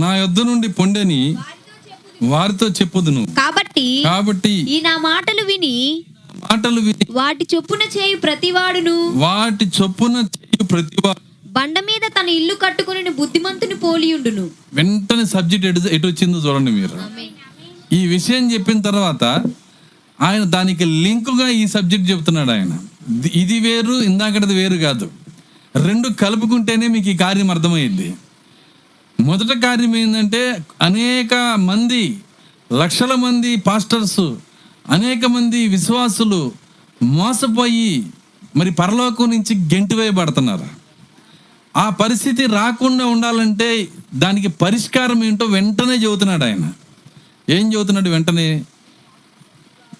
నా 0.00 0.16
యొద్ద 0.16 0.40
నుండి 0.40 0.68
పొండని 0.68 1.22
వారితో 2.22 2.66
చెప్పుదును. 2.68 3.22
కాబట్టి 3.36 3.86
కాబట్టి 4.04 4.54
ఈ 4.68 4.80
నా 4.80 4.96
మాటలు 4.98 5.42
విని 5.44 5.76
మాటలు 6.42 6.80
విని 6.80 7.06
వాటి 7.10 7.46
చొప్పున 7.54 7.78
చేయు 7.98 8.16
ప్రతివాడును. 8.16 9.08
వాటి 9.08 9.64
చొప్పున 9.64 10.16
చేయు 10.16 10.64
ప్రతివా 10.64 11.14
బండ 11.46 11.78
మీద 11.78 12.10
తన 12.20 12.28
ఇల్లు 12.28 12.54
కట్టుకుని 12.54 13.10
బుద్ధిమంతుని 13.10 13.74
పోలియుండును 13.74 14.50
వెంటనే 14.72 15.24
సబ్జెక్ట్ 15.24 15.66
ఎటు 15.66 15.80
ఎటు 15.90 16.06
వచ్చిందో 16.06 16.38
చూడండి 16.38 16.70
మీరు. 16.70 17.00
ఈ 17.94 18.06
విషయం 18.06 18.52
చెప్పిన 18.52 18.80
తర్వాత 18.80 19.24
ఆయన 20.20 20.42
దానికి 20.42 20.84
లింకుగా 20.84 21.48
ఈ 21.48 21.66
సబ్జెక్ట్ 21.66 22.10
చెప్తున్నాడు 22.10 22.50
ఆయన. 22.50 22.78
ఇది- 23.08 23.30
ఇది 23.34 23.60
వేరు 23.60 23.92
ఇందాకటిది 23.92 24.54
వేరు 24.54 24.76
కాదు. 24.76 25.10
రెండు 25.76 26.08
కలుపుకుంటేనే 26.08 26.86
మీకు 26.86 27.08
ఈ 27.08 27.16
కార్యం 27.16 27.50
అర్థమైంది. 27.50 28.14
మొదట 29.20 29.64
కార్యం 29.64 29.96
ఏంటంటే 29.96 30.58
అనేక 30.82 31.34
మంది 31.58 32.20
లక్షల 32.72 33.14
మంది 33.14 33.56
పాస్టర్స్ 33.56 34.20
అనేక 34.90 35.26
మంది 35.26 35.68
విశ్వాసులు 35.68 36.52
మోసపోయి 37.02 38.06
మరి 38.56 38.70
పరలోకం 38.70 39.30
నుంచి 39.30 39.74
గెంటివేయబడుతున్నారు. 39.74 40.66
ఆ 41.76 41.88
పరిస్థితి 41.88 42.46
రాకుండా 42.46 43.06
ఉండాలంటే 43.06 43.88
దానికి 44.14 44.48
పరిష్కారం 44.48 45.24
ఏంటో 45.24 45.46
వెంటనే 45.46 45.94
చెబుతున్నాడు 45.94 46.44
ఆయన. 46.44 46.72
ఏం 47.48 47.74
చెబుతున్నాడు 47.74 48.08
వెంటనే? 48.10 48.64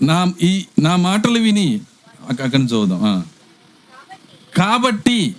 నా 0.03 0.33
ఈ 0.43 0.67
నా 0.79 0.97
మాటలు 0.97 1.39
విని 1.39 1.81
అక్కడ 2.31 2.61
చూద్దాం 2.61 3.25
కాబట్టి 4.57 5.37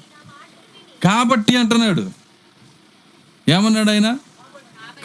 కాబట్టి 1.04 1.56
అంటున్నాడు. 1.56 2.12
ఏమన్నాడు 3.50 3.92
ఆయన? 3.92 4.18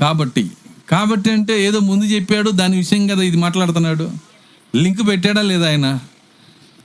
కాబట్టి. 0.01 0.51
కాబట్టి 0.91 1.31
అంటే 1.31 1.63
ఏదో 1.63 1.79
ముందు 1.79 2.05
చెప్పాడు 2.05 2.51
దాని 2.51 2.77
విషయం 2.77 3.07
కదా 3.07 3.23
ఇది 3.23 3.37
మాట్లాడుతున్నాడు. 3.37 4.26
లింక్ 4.83 5.03
పెట్టాడా 5.09 5.43
లేదా 5.51 5.67
ఆయన? 5.73 5.89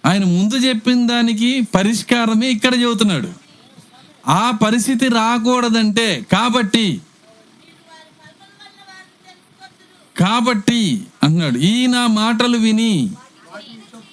ఆయన 0.09 0.23
ముందు 0.35 0.57
చెప్పిన 0.65 0.99
దానికి 1.07 1.49
పరిష్కారమే 1.75 2.47
ఇక్కడ 2.55 2.73
చెబుతున్నాడు. 2.83 3.29
ఆ 4.39 4.43
పరిస్థితి 4.63 5.05
రాకూడదంటే 5.19 6.07
కాబట్టి 6.33 6.85
కాబట్టి 10.15 10.81
అన్నాడు. 11.23 11.57
ఈ 11.71 11.75
నా 11.87 12.01
మాటలు 12.19 12.57
విని 12.57 12.93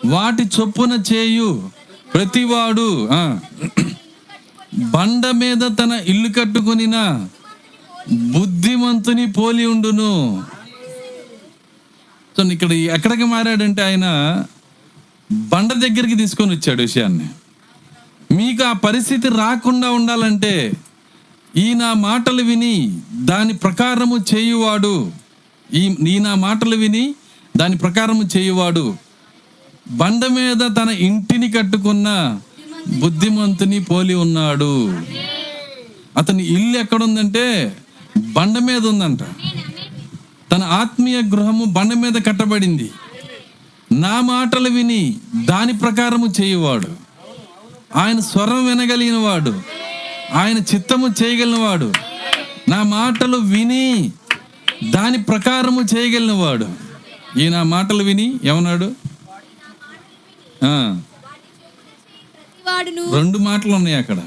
వాటి 0.07 0.45
చొప్పున 0.57 0.93
చేయు 1.11 1.51
ప్రతివాడు 2.15 2.87
బండ 4.95 5.27
మీద 5.43 5.63
తన 5.81 5.93
ఇల్లు 6.13 6.29
కట్టుకొనిన 6.39 6.97
బుద్ధిమంతుని 8.35 9.27
పోలి 9.33 9.65
ఉండును. 9.67 10.13
సో 12.39 12.45
ఇక్కడ 12.53 12.73
ఎక్కడికి 12.73 13.25
మారాడంటే 13.25 13.83
ఆయన 13.83 14.07
బండ 15.33 15.73
దగ్గరికి 15.75 16.17
తీసుకొని 16.17 16.51
వచ్చాడు 16.55 16.83
విషయాన్ని. 16.83 17.27
మీకు 18.37 18.63
ఆ 18.65 18.73
పరిస్థితి 18.73 19.29
రాకుండా 19.29 19.91
ఉండాలంటే 19.91 20.53
ఈ 21.57 21.75
నా 21.75 21.93
మాటలు 21.93 22.43
విని 22.43 22.75
దాని 23.13 23.53
ప్రకారము 23.53 24.17
చేయువాడు 24.35 24.95
ఈ 25.75 25.83
నీ 26.01 26.19
నా 26.19 26.35
మాటలు 26.35 26.77
విని 26.77 27.15
దాని 27.57 27.79
ప్రకారము 27.79 28.25
చేయువాడు 28.37 28.85
బండ 29.91 30.25
మీద 30.27 30.63
తన 30.77 30.91
ఇంటిని 30.91 31.53
కట్టుకున్న 31.53 32.09
బుద్ధిమంతుని 32.89 33.85
పోలి 33.85 34.15
ఉన్నాడు. 34.15 34.75
అతని 36.17 36.45
ఇల్లు 36.45 36.79
ఎక్కడుందంటే 36.79 37.47
బండ 38.17 38.59
మీద 38.59 38.87
ఉందంట. 38.87 39.23
తన 40.53 40.63
ఆత్మీయ 40.81 41.19
గృహము 41.23 41.65
బండ 41.65 41.93
మీద 41.95 42.17
కట్టబడింది. 42.27 42.91
నా 43.93 44.15
మాటలు 44.21 44.71
విని 44.71 45.03
దాని 45.45 45.75
ప్రకారము 45.79 46.29
చేయువాడు. 46.41 46.91
ఆయన 47.97 48.19
స్వరం 48.21 48.61
వినగలిగిన 48.67 49.17
వాడు 49.17 49.53
ఆయన 50.33 50.59
చిత్తము 50.59 51.09
చేయగలిగిన 51.21 51.61
వాడు 51.65 51.93
నా 52.69 52.83
మాటలు 52.83 53.39
విని 53.53 53.85
దాని 54.91 55.19
ప్రకారము 55.23 55.83
చేయగలిగిన 55.95 56.33
వాడు 56.33 56.69
ఈ 57.39 57.49
నా 57.49 57.63
మాటలు 57.63 58.03
విని 58.05 58.27
ఏమన్నాడు? 58.45 58.89
రెండు 63.15 63.39
మాటలు 63.39 63.73
ఉన్నాయి 63.73 63.97
అక్కడ. 63.97 64.19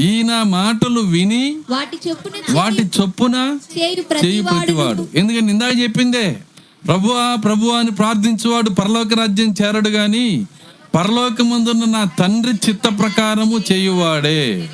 ఈ 0.00 0.22
నా 0.22 0.42
మాటలు 0.42 1.00
విని 1.00 1.56
వాటి 1.70 2.08
చొప్పున 2.08 2.32
వాటి 2.50 2.90
చొప్పున 3.00 3.58
చేయు 3.78 4.02
ప్రతివాడు. 4.42 5.08
ఎందుకంటే 5.14 5.52
ఇందాక 5.52 5.78
చెప్పిందే 5.78 6.42
ప్రభువా 6.86 7.34
ప్రభువా 7.34 7.78
అని 7.78 7.90
ప్రార్థించువాడు 7.90 8.70
పరలోక 8.70 9.14
రాజ్యం 9.18 9.54
చేరడు 9.62 9.88
గాని 9.88 10.46
పరలోకమందున్న 10.94 11.84
నా 11.84 12.04
తండ్రి 12.04 12.52
చిత్త 12.68 12.88
ప్రకారము 12.98 13.60
చేయువాడే. 13.72 14.70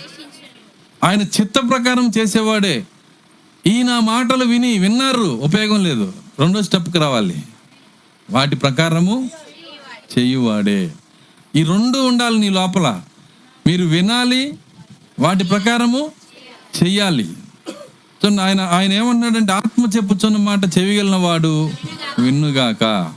ఆయన 1.04 1.22
చిత్త 1.22 1.54
ప్రకారం 1.70 2.10
చేసేవాడే. 2.18 2.86
ఈ 3.66 3.82
నా 3.82 4.00
మాటలు 4.00 4.44
విని 4.44 4.78
విన్నారు 4.78 5.40
ఉపయోగం 5.42 5.84
లేదు. 5.84 6.12
రెండో 6.38 6.62
స్టెప్కి 6.62 6.98
రావాలి. 6.98 7.42
వాటి 8.30 8.56
ప్రకారము 8.56 9.30
చేయువాడే. 10.18 10.92
ఈ 11.56 11.62
రెండు 11.62 11.98
ఉండాలి 11.98 12.38
నీ 12.38 12.48
లోపల. 12.48 13.00
మీరు 13.66 13.84
వినాలి 13.84 14.58
వాటి 15.18 15.44
ప్రకారము 15.44 16.10
చెయ్యాలి. 16.82 17.28
సో 18.22 18.42
ఆయన 18.42 18.60
ఆయన 18.60 18.92
ఏమన్నాడంటే 18.92 19.52
ఆత్మ 19.52 19.84
చెప్పుచున్న 19.96 20.36
మాట 20.36 20.78
చెవిగలిన 20.78 21.16
వాడు 21.16 21.70
విన్నుగాక. 22.18 23.12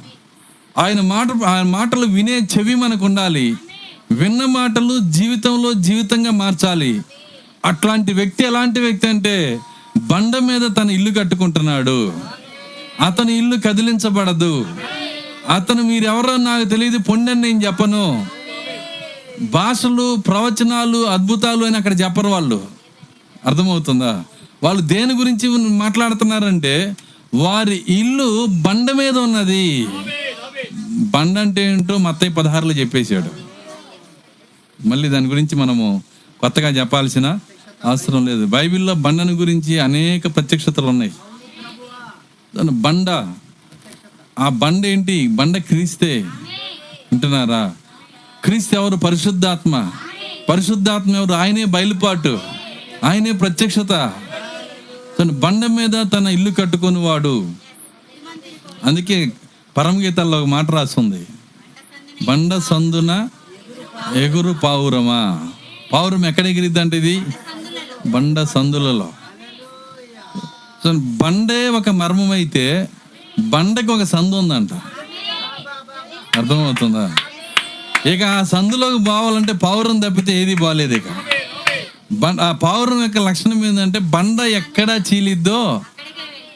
ఆయన 0.77 1.01
మాట 1.01 1.27
ఆయన 1.45 1.65
మాటలు 1.65 2.05
వినే 2.05 2.39
చెవి 2.57 2.75
మనకు 2.75 3.05
ఉండాలి 3.05 3.55
విన్న 4.12 4.45
మాటలు 4.45 4.99
జీవితంలో 4.99 5.73
జీవితంగా 5.73 6.31
మార్చాలి. 6.31 7.01
అట్లాంటి 7.65 8.13
వ్యక్తి 8.13 8.45
ఎలాంటి 8.45 8.79
వ్యక్తి 8.79 9.07
అంటే 9.07 9.59
బండ 9.97 10.38
మీద 10.38 10.62
తన 10.77 10.91
ఇల్లు 10.91 11.19
కట్టుకుంటున్నాడు. 11.19 12.13
అతని 13.05 13.38
ఇల్లు 13.38 13.55
కదిలించబడదు. 13.67 14.65
అతను 15.49 15.83
మీరెవరో 15.83 16.35
నాకు 16.35 16.63
తెలియదు 16.63 16.97
పొండని 16.97 17.41
నేను 17.41 17.59
చెప్పను. 17.65 18.25
భాషలు 19.41 20.15
ప్రవచనాలు 20.15 21.08
అద్భుతాలు 21.08 21.65
అని 21.65 21.78
అక్కడ 21.78 22.02
చెప్పరు 22.02 22.28
వాళ్ళు. 22.28 22.67
అర్థమవుతుందా? 23.45 24.23
వాళ్ళు 24.63 24.82
దేని 24.82 25.13
గురించి 25.13 25.49
మాట్లాడుతున్నారంటే 25.69 26.95
వారి 27.36 27.84
ఇల్లు 27.88 28.45
బండ 28.45 28.91
మీద 28.91 29.17
ఉన్నది. 29.17 29.88
బండ 30.91 31.39
అంటే 31.39 31.73
ఏంటో 31.73 31.97
మత్తయ్య 31.97 32.32
పదహారులో 32.32 32.73
చెప్పేశాడు. 32.73 33.30
మళ్ళీ 34.88 35.10
దాని 35.10 35.28
గురించి 35.28 35.56
మనము 35.56 36.04
కొత్తగా 36.39 36.69
చెప్పాల్సిన 36.69 37.39
అవసరం 37.86 38.25
లేదు. 38.25 38.45
బైబిల్లో 38.45 38.93
బండను 38.93 39.34
గురించి 39.34 39.80
అనేక 39.80 40.36
ప్రత్యక్షతలు 40.36 40.88
ఉన్నాయి. 40.88 41.12
దాని 42.56 42.71
బండ 42.71 43.10
ఆ 44.39 44.49
బండ 44.49 44.86
ఏంటి? 44.86 45.28
బండ 45.28 45.58
క్రీస్తే. 45.58 46.25
వింటున్నారా? 47.12 47.73
క్రీస్తు 48.43 48.75
ఎవరు? 48.75 48.95
పరిశుద్ధాత్మ. 48.95 49.91
పరిశుద్ధాత్మ 50.49 51.15
ఎవరు? 51.15 51.34
ఆయనే 51.34 51.65
బయలుపాటు. 51.65 52.39
ఆయనే 53.04 53.32
ప్రత్యక్షత. 53.32 54.13
తన 55.19 55.30
బండ 55.32 55.65
మీద 55.65 56.06
తన 56.13 56.28
ఇల్లు 56.28 56.52
కట్టుకొని 56.52 56.97
వాడు 56.97 57.52
అందుకే 58.84 59.32
పరమగీతాల్లో 59.78 60.41
ఒక 60.41 60.47
మాట 60.47 60.71
రాస్తుంది 60.71 61.28
బండ 62.25 62.58
సందున 62.58 63.30
ఎగురు 64.15 64.52
పావురమా? 64.63 65.49
పావురం 65.93 66.25
ఎక్కడ 66.25 66.47
ఎగిరిద్ది 66.47 66.80
అంటే 66.80 66.97
ఇది? 66.97 67.21
బండ 68.08 68.43
సందులలో. 68.43 69.10
సో 70.84 70.93
బండే 70.93 71.69
ఒక 71.69 71.89
మర్మం 71.89 72.32
అయితే 72.32 72.89
బండకి 73.39 73.91
ఒక 73.91 74.04
సందు 74.04 74.36
ఉందంట. 74.36 74.73
అర్థమవుతుందా? 76.38 77.15
ఇక 78.05 78.23
ఆ 78.31 78.43
సందులోకి 78.43 78.97
బావాలంటే 79.03 79.53
పావురం 79.63 79.99
తప్పితే 79.99 80.41
ఏది 80.41 80.55
బాగాలేదు 80.55 80.93
ఇక. 80.93 81.07
బండ 82.13 82.41
ఆ 82.41 82.51
పావురం 82.63 83.01
యొక్క 83.01 83.17
లక్షణం 83.19 83.65
ఏంటంటే 83.65 83.99
బండ 84.13 84.39
ఎక్కడ 84.59 84.89
చీలిద్దో 85.07 85.59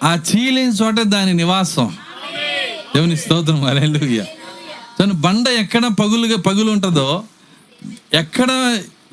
ఆ 0.03 0.15
చీలిన 0.29 0.69
చోట 0.71 0.99
దాని 1.07 1.33
నివాసం. 1.33 1.87
దేవుని 2.95 3.17
స్తోత్రం 3.17 3.63
అలెలుయ్య 3.63 4.23
తను 4.99 5.13
బండ 5.21 5.47
ఎక్కడ 5.59 5.85
పగులుగా 5.99 6.37
పగులు 6.37 6.71
ఉంటుందో 6.71 7.07
ఎక్కడ 8.13 8.49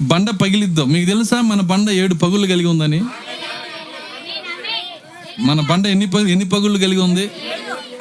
బండ 0.02 0.30
పగిలిద్దో 0.42 0.84
మీకు 0.84 1.06
తెలుసా 1.10 1.40
మన 1.42 1.60
బండ 1.62 1.90
ఏడు 1.90 2.14
పగులు 2.14 2.46
కలిగి 2.46 2.66
ఉందని? 2.66 3.00
మన 5.40 5.60
బండ 5.60 5.86
ఎన్ని 5.86 6.06
పగు 6.06 6.26
ఎన్ని 6.26 6.44
పగులు 6.48 6.78
కలిగి 6.78 7.00
ఉంది? 7.00 7.24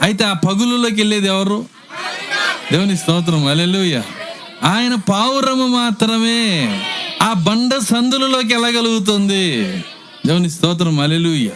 అయితే 0.01 0.23
ఆ 0.25 0.33
పగులులోకి 0.47 0.95
వెళ్ళేది 0.95 1.27
ఎవరు? 1.27 1.59
దేవుని 2.71 2.97
స్తోత్రం 2.97 3.47
అలెలుయ్యా 3.47 4.01
ఆయన 4.63 4.95
పావురము 4.95 5.67
మాత్రమే 5.67 6.39
ఆ 7.21 7.33
బండ 7.33 7.71
సందులలోకి 7.77 8.55
వెళ్ళగలుగుతుంది. 8.55 9.65
దేవుని 10.25 10.49
స్తోత్రం 10.49 10.99
అలెలుయ్య 10.99 11.49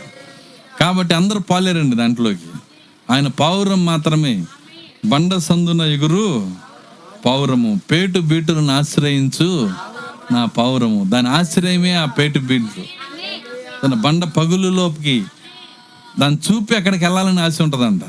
కాబట్టి 0.80 1.16
అందరూ 1.16 1.40
పాలేరండి 1.40 1.96
దాంట్లోకి. 1.96 2.50
ఆయన 3.12 3.28
పావురం 3.28 3.86
మాత్రమే. 3.86 4.46
బండ 5.06 5.36
సందున 5.36 5.82
ఎగురు 5.82 6.52
పావురము 7.26 7.82
పేటు 7.92 8.20
బీటును 8.20 8.78
ఆశ్రయించు 8.78 9.72
నా 10.32 10.46
పావురము. 10.46 11.06
దాని 11.10 11.30
ఆశ్రయమే 11.30 11.94
ఆ 11.94 12.06
పేటు 12.06 12.40
బీటు. 12.40 12.82
తన 13.84 13.94
బండ 13.94 14.24
పగులులోకి 14.24 15.24
దాన్ని 16.20 16.40
చూపి 16.40 16.76
అక్కడికి 16.76 17.06
వెళ్ళాలని 17.06 17.42
ఆశ 17.42 17.62
ఉంటుందంట. 17.62 18.02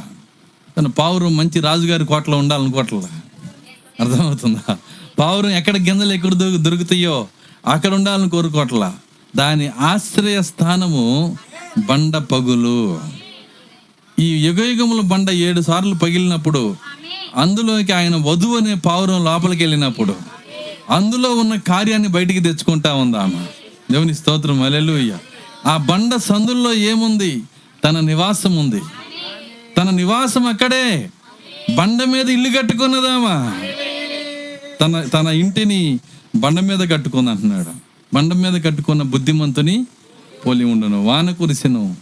తన 0.78 0.86
పావురం 0.86 1.36
మంచి 1.36 1.60
రాజుగారి 1.60 2.06
కోటలో 2.06 2.38
ఉండాలనుకోవట్లే 2.38 3.02
అర్థమవుతుందా? 4.00 4.76
పావురం 5.18 5.50
ఎక్కడ 5.50 5.76
గింజలు 5.76 6.12
ఎక్కడ 6.12 6.34
దొరుకుతాయో 6.34 7.28
అక్కడ 7.66 7.94
ఉండాలని 7.94 8.30
కోరుకోవట్లా 8.30 8.94
దాని 9.36 9.68
ఆశ్రయ 9.68 10.42
స్థానము 10.42 11.36
బండ 11.86 12.16
పగులు. 12.16 13.00
ఈ 14.18 14.46
యుగయుగముల 14.46 15.00
బండ 15.00 15.30
ఏడు 15.30 15.60
సార్లు 15.60 15.94
పగిలినప్పుడు 15.94 16.76
అందులోకి 17.36 17.92
ఆయన 17.92 18.16
వధువు 18.16 18.56
అనే 18.56 18.74
పావురం 18.74 19.24
లోపలికి 19.24 19.62
వెళ్ళినప్పుడు 19.62 20.16
అందులో 20.90 21.30
ఉన్న 21.30 21.56
కార్యాన్ని 21.56 22.08
బయటికి 22.08 22.40
తెచ్చుకుంటా 22.40 22.94
ఉంది 22.94 23.18
ఆమె. 23.18 23.46
దేవుని 23.90 24.14
స్తోత్రం. 24.14 24.62
అలెలుయ్య 24.62 25.18
ఆ 25.66 25.76
బండ 25.76 26.16
సందుల్లో 26.16 26.72
ఏముంది? 26.72 27.42
తన 27.84 28.00
నివాసం 28.00 28.56
ఉంది. 28.56 28.80
తన 29.78 29.90
నివాసం 29.90 30.46
అక్కడే. 30.46 31.10
బండ 31.74 32.04
మీద 32.04 32.30
ఇల్లు 32.30 32.58
కట్టుకున్నదామా 32.58 33.60
తన 34.80 35.04
తన 35.04 35.26
ఇంటిని 35.26 35.98
బండ 36.36 36.60
మీద 36.60 36.90
కట్టుకుంది 36.90 37.30
అంటున్నాడు. 37.30 37.70
బండ 38.14 38.32
మీద 38.32 38.64
కట్టుకున్న 38.64 39.02
బుద్ధిమంతుని 39.02 39.86
పోలి 40.46 40.64
ఉండును. 40.64 41.04
వాన 41.04 41.30
కురిసెను. 41.30 41.96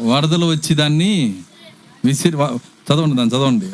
వరదలు 0.00 0.46
వచ్చి 0.46 0.74
దాన్ని 0.74 1.34
విసిరి 2.04 2.36
చదవండి 2.36 3.16
దాన్ని 3.16 3.36
చదవండి. 3.36 3.66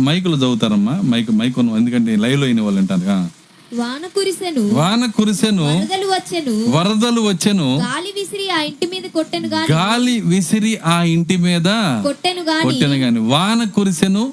మైకులు 0.00 0.36
చదువుతారమ్మా. 0.36 1.00
మైక్ 1.00 1.30
మైక్ 1.30 1.58
ఎందుకంటే 1.58 2.16
లైవ్లో 2.16 2.46
అయిన 2.46 2.60
వాళ్ళు 2.60 2.80
అంటారు. 2.80 3.40
వాన 3.74 4.06
కురిసెను. 4.06 4.74
వాన 4.74 5.10
కురిసెను. 5.16 5.78
వరదలు 5.78 6.06
వచ్చెను. 6.06 6.70
వరదలు 6.70 7.20
వచ్చెను. 7.20 7.76
గాలి 7.76 8.12
విసిరి 8.16 8.50
ఆ 8.50 8.60
ఇంటి 8.60 8.86
మీద 8.86 9.02
కొట్టెను 9.02 9.48
గాని. 9.48 9.72
గాలి 9.72 10.20
విసిరి 10.20 10.78
ఆ 10.78 11.02
ఇంటి 11.02 11.36
మీద 11.36 11.64
కొట్టెను 12.02 12.42
గాని. 12.42 12.62
కొట్టెను 12.62 12.94
గాని. 12.94 13.18
వాన 13.18 13.64
కురిసెను. 13.64 14.32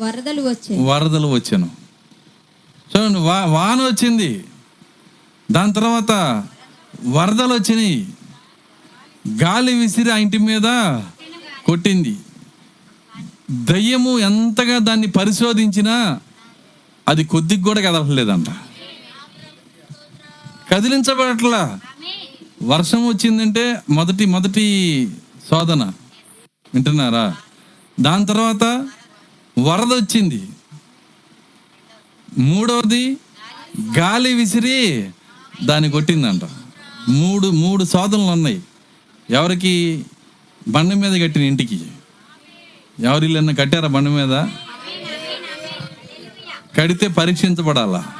వరదలు 0.00 0.42
వచ్చాయి. 0.42 0.84
వరదలు 0.84 1.26
వచ్చాను. 1.26 1.70
చూడండి 2.96 3.18
వా 3.18 3.44
వాన 3.44 3.78
వచ్చింది. 3.78 4.44
దాని 5.50 5.72
తర్వాత 5.72 6.10
వరదలు 7.08 7.54
వచ్చినాయి. 7.54 8.14
గాలి 9.42 9.74
విసిరి 9.74 10.10
ఆ 10.10 10.16
ఇంటి 10.16 10.38
మీద 10.38 10.62
కొట్టింది. 11.66 12.16
దయ్యము 13.50 14.18
ఎంతగా 14.18 14.78
దాన్ని 14.78 15.06
పరిశోధించినా 15.06 16.20
అది 17.08 17.24
కొద్దిగా 17.24 17.62
కూడా 17.62 17.80
కదలట్లేదంట. 17.80 18.46
కదిలించబడట్లా. 20.74 21.80
వర్షం 22.62 23.06
వచ్చిందంటే 23.08 23.82
మొదటి 23.90 24.26
మొదటి 24.26 25.08
శోధన. 25.50 25.92
వింటున్నారా? 26.74 27.36
దాని 28.00 28.26
తర్వాత 28.26 28.88
వరద 29.58 29.92
వచ్చింది 29.92 30.48
మూడవది 32.38 33.16
గాలి 33.98 34.34
విసిరి 34.34 35.10
దాన్ని 35.64 35.90
కొట్టిందంట. 35.90 36.40
మూడు 37.08 37.50
మూడు 37.50 37.84
శోధనలు 37.84 38.22
ఉన్నాయి. 38.22 38.62
ఎవరికి? 39.30 40.04
బండ 40.68 40.94
మీద 40.94 41.28
కట్టిన 41.28 41.42
ఇంటికి. 41.42 41.86
ఎవరి 43.00 43.26
ఇల్లన్నా 43.26 43.52
కట్టారా 43.52 43.88
బండ 43.88 44.08
మీద? 44.08 44.46
కడితే 46.78 47.08
పరీక్షించబడాలా? 47.08 48.12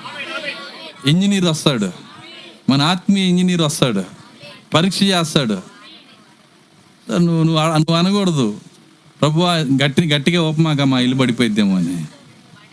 ఇంజనీర్ 1.07 1.45
వస్తాడు. 1.45 1.93
మన 2.69 2.83
ఆత్మీయ 2.83 3.25
ఇంజనీర్ 3.25 3.63
వస్తాడు. 3.63 4.05
పరీక్ష 4.75 5.03
చేస్తాడు. 5.03 5.55
నువ్వు 7.11 7.43
నువ్వు 7.43 7.63
నువ్వు 7.63 7.95
అనకూడదు. 7.95 8.61
ప్రభు 9.21 9.41
గట్టి 9.83 10.09
గట్టిగా 10.09 10.43
ఓపమాక 10.43 10.81
మా 10.81 11.01
ఇల్లు 11.01 11.17
పడిపోయిద్దేమో 11.17 11.77
అని. 11.77 12.05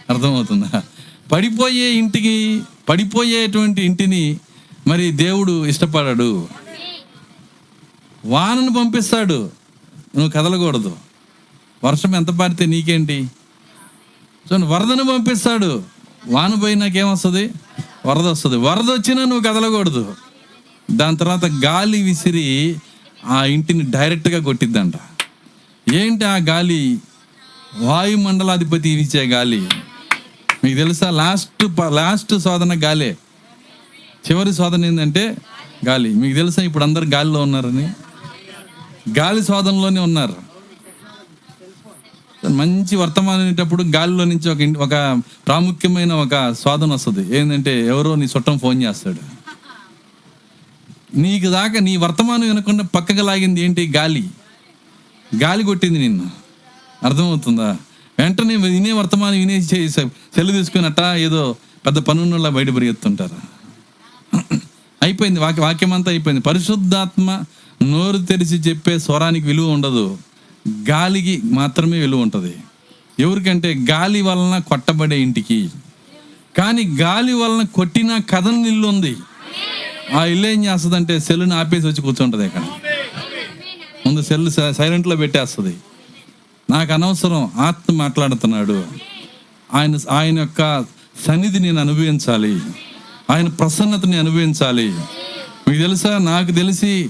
అర్థమవుతుందా? 0.10 0.84
పడిపోయే 1.32 1.92
ఇంటికి 1.92 2.62
పడిపోయేటువంటి 2.90 3.82
ఇంటిని 3.82 4.40
మరి 4.88 5.12
దేవుడు 5.12 5.66
ఇష్టపడాడు. 5.66 6.48
వానను 8.26 8.74
పంపిస్తాడు. 8.74 9.52
నువ్వు 10.18 10.30
కదలకూడదు. 10.30 10.98
వర్షం 11.84 12.16
ఎంత 12.16 12.30
పడితే 12.30 12.66
నీకేంటి? 12.66 13.32
చూడండి 14.48 14.68
వరదను 14.68 15.04
పంపిస్తాడు. 15.04 15.84
వాన 16.28 16.54
పోయి 16.54 16.76
నాకేమొస్తుంది? 16.76 17.50
వరద 18.06 18.28
వస్తుంది 18.28 18.58
వరద 18.58 18.92
వచ్చినా 18.92 19.26
నువ్వు 19.26 19.40
కదలకూడదు. 19.40 20.16
దాని 20.92 21.18
తర్వాత 21.18 21.46
గాలి 21.46 22.02
విసిరి 22.02 22.76
ఆ 23.26 23.46
ఇంటిని 23.46 23.92
డైరెక్ట్గా 23.92 24.44
కొట్టిద్దంట. 24.44 24.94
ఏంటి 25.94 26.26
ఆ 26.26 26.36
గాలి? 26.36 27.00
వాయుమండలాధిపతి 27.78 28.90
ఇచ్చే 28.90 29.28
గాలి. 29.28 29.70
మీకు 30.64 30.78
తెలుసా? 30.78 31.10
లాస్ట్ 31.10 31.80
ప- 31.80 31.84
లాస్ట్ 31.84 32.40
శోధన 32.40 32.84
గాలే. 32.84 33.18
చివరి 34.32 34.54
శోధన 34.54 34.86
ఏంటంటే 34.86 35.38
గాలి. 35.88 36.14
మీకు 36.14 36.36
తెలుసా 36.36 36.62
ఇప్పుడు 36.62 36.84
అందరు 36.84 37.06
గాలిలో 37.06 37.42
ఉన్నారని? 37.42 37.90
గాలి 39.20 39.44
శోధనలోనే 39.44 40.02
ఉన్నారు. 40.02 40.36
మంచి 42.48 42.96
వర్తమానం 42.96 43.42
అనేటప్పుడు 43.42 43.84
గాలిలో 43.84 44.24
నుంచి 44.24 44.74
ఒక 44.74 44.82
ఒక 44.82 45.22
ప్రాముఖ్యమైన 45.48 46.14
ఒక 46.14 46.52
స్వాదన 46.52 46.94
వస్తుంది. 46.94 47.40
ఏంటంటే 47.40 47.88
ఎవరో 47.88 48.16
నీ 48.16 48.26
చుట్టం 48.26 48.60
ఫోన్ 48.60 48.84
చేస్తాడు. 48.84 49.20
నీకు 51.18 51.50
దాకా 51.50 51.80
నీ 51.80 51.98
వర్తమానం 51.98 52.42
వినకుండా 52.42 52.84
పక్కకు 52.84 53.22
లాగింది 53.22 53.62
ఏంటి? 53.62 53.92
గాలి. 53.96 54.30
గాలి 55.36 55.64
కొట్టింది 55.64 56.00
నిన్ను. 56.00 56.32
అర్థమవుతుందా? 57.04 57.78
వెంటనే 58.20 58.56
వినే 58.56 58.92
వర్తమానం 58.92 59.38
వినేసి 59.38 59.76
చే- 59.76 59.90
సెల్లు 59.90 60.52
తీసుకున్నట్ట 60.52 61.00
ఏదో 61.00 61.56
పెద్ద 61.86 62.00
పనున్నలా 62.00 62.50
బయట 62.50 62.70
పరిగెత్తుంటారు? 62.70 63.58
అయిపోయింది 65.04 65.40
వాక్య 65.40 65.62
వాక్యం 65.62 65.94
అంతా 65.94 66.12
అయిపోయింది. 66.12 66.42
పరిశుద్ధాత్మ 66.42 67.44
నోరు 67.84 68.18
తెరిచి 68.18 68.58
చెప్పే 68.58 69.00
స్వరానికి 69.00 69.48
విలువ 69.48 69.70
ఉండదు. 69.70 70.18
గాలికి 70.90 71.42
మాత్రమే 71.44 72.00
విలువ 72.00 72.20
ఉంటుంది. 72.20 72.56
ఎవరికంటే 73.20 73.86
గాలి 73.92 74.22
వలన 74.22 74.58
కొట్టబడే 74.58 75.22
ఇంటికి. 75.22 75.70
కానీ 76.58 76.84
గాలి 76.84 77.34
వలన 77.34 77.66
కొట్టిన 77.66 78.18
కథన 78.18 78.56
ఇల్లు 78.56 78.88
ఉంది 78.88 79.16
ఆ 80.16 80.26
ఇల్లు 80.26 80.48
ఏం 80.48 80.66
చేస్తుందంటే 80.66 81.20
సెల్లుని 81.20 81.54
ఆపేసి 81.54 81.88
వచ్చి 81.88 82.02
కూర్చుంటుంది 82.02 82.46
ఇక్కడ 82.46 82.64
ముందు 84.08 84.22
సెల్ 84.22 84.52
సైలెంట్లో 84.52 85.16
పెట్టేస్తుంది. 85.16 85.78
నాకు 86.70 86.94
అనవసరం 86.94 87.52
ఆత్మ 87.56 87.94
మాట్లాడుతున్నాడు. 87.94 88.86
ఆయన 89.74 89.96
ఆయన 90.12 90.40
యొక్క 90.40 90.86
సన్నిధి 91.28 91.60
నేను 91.60 91.80
అనుభవించాలి. 91.80 92.60
ఆయన 93.32 93.48
ప్రసన్నతని 93.48 94.18
అనుభవించాలి. 94.18 94.86
మీకు 95.68 95.82
తెలుసా? 95.82 96.18
నాకు 96.18 96.52
తెలిసి 96.52 97.10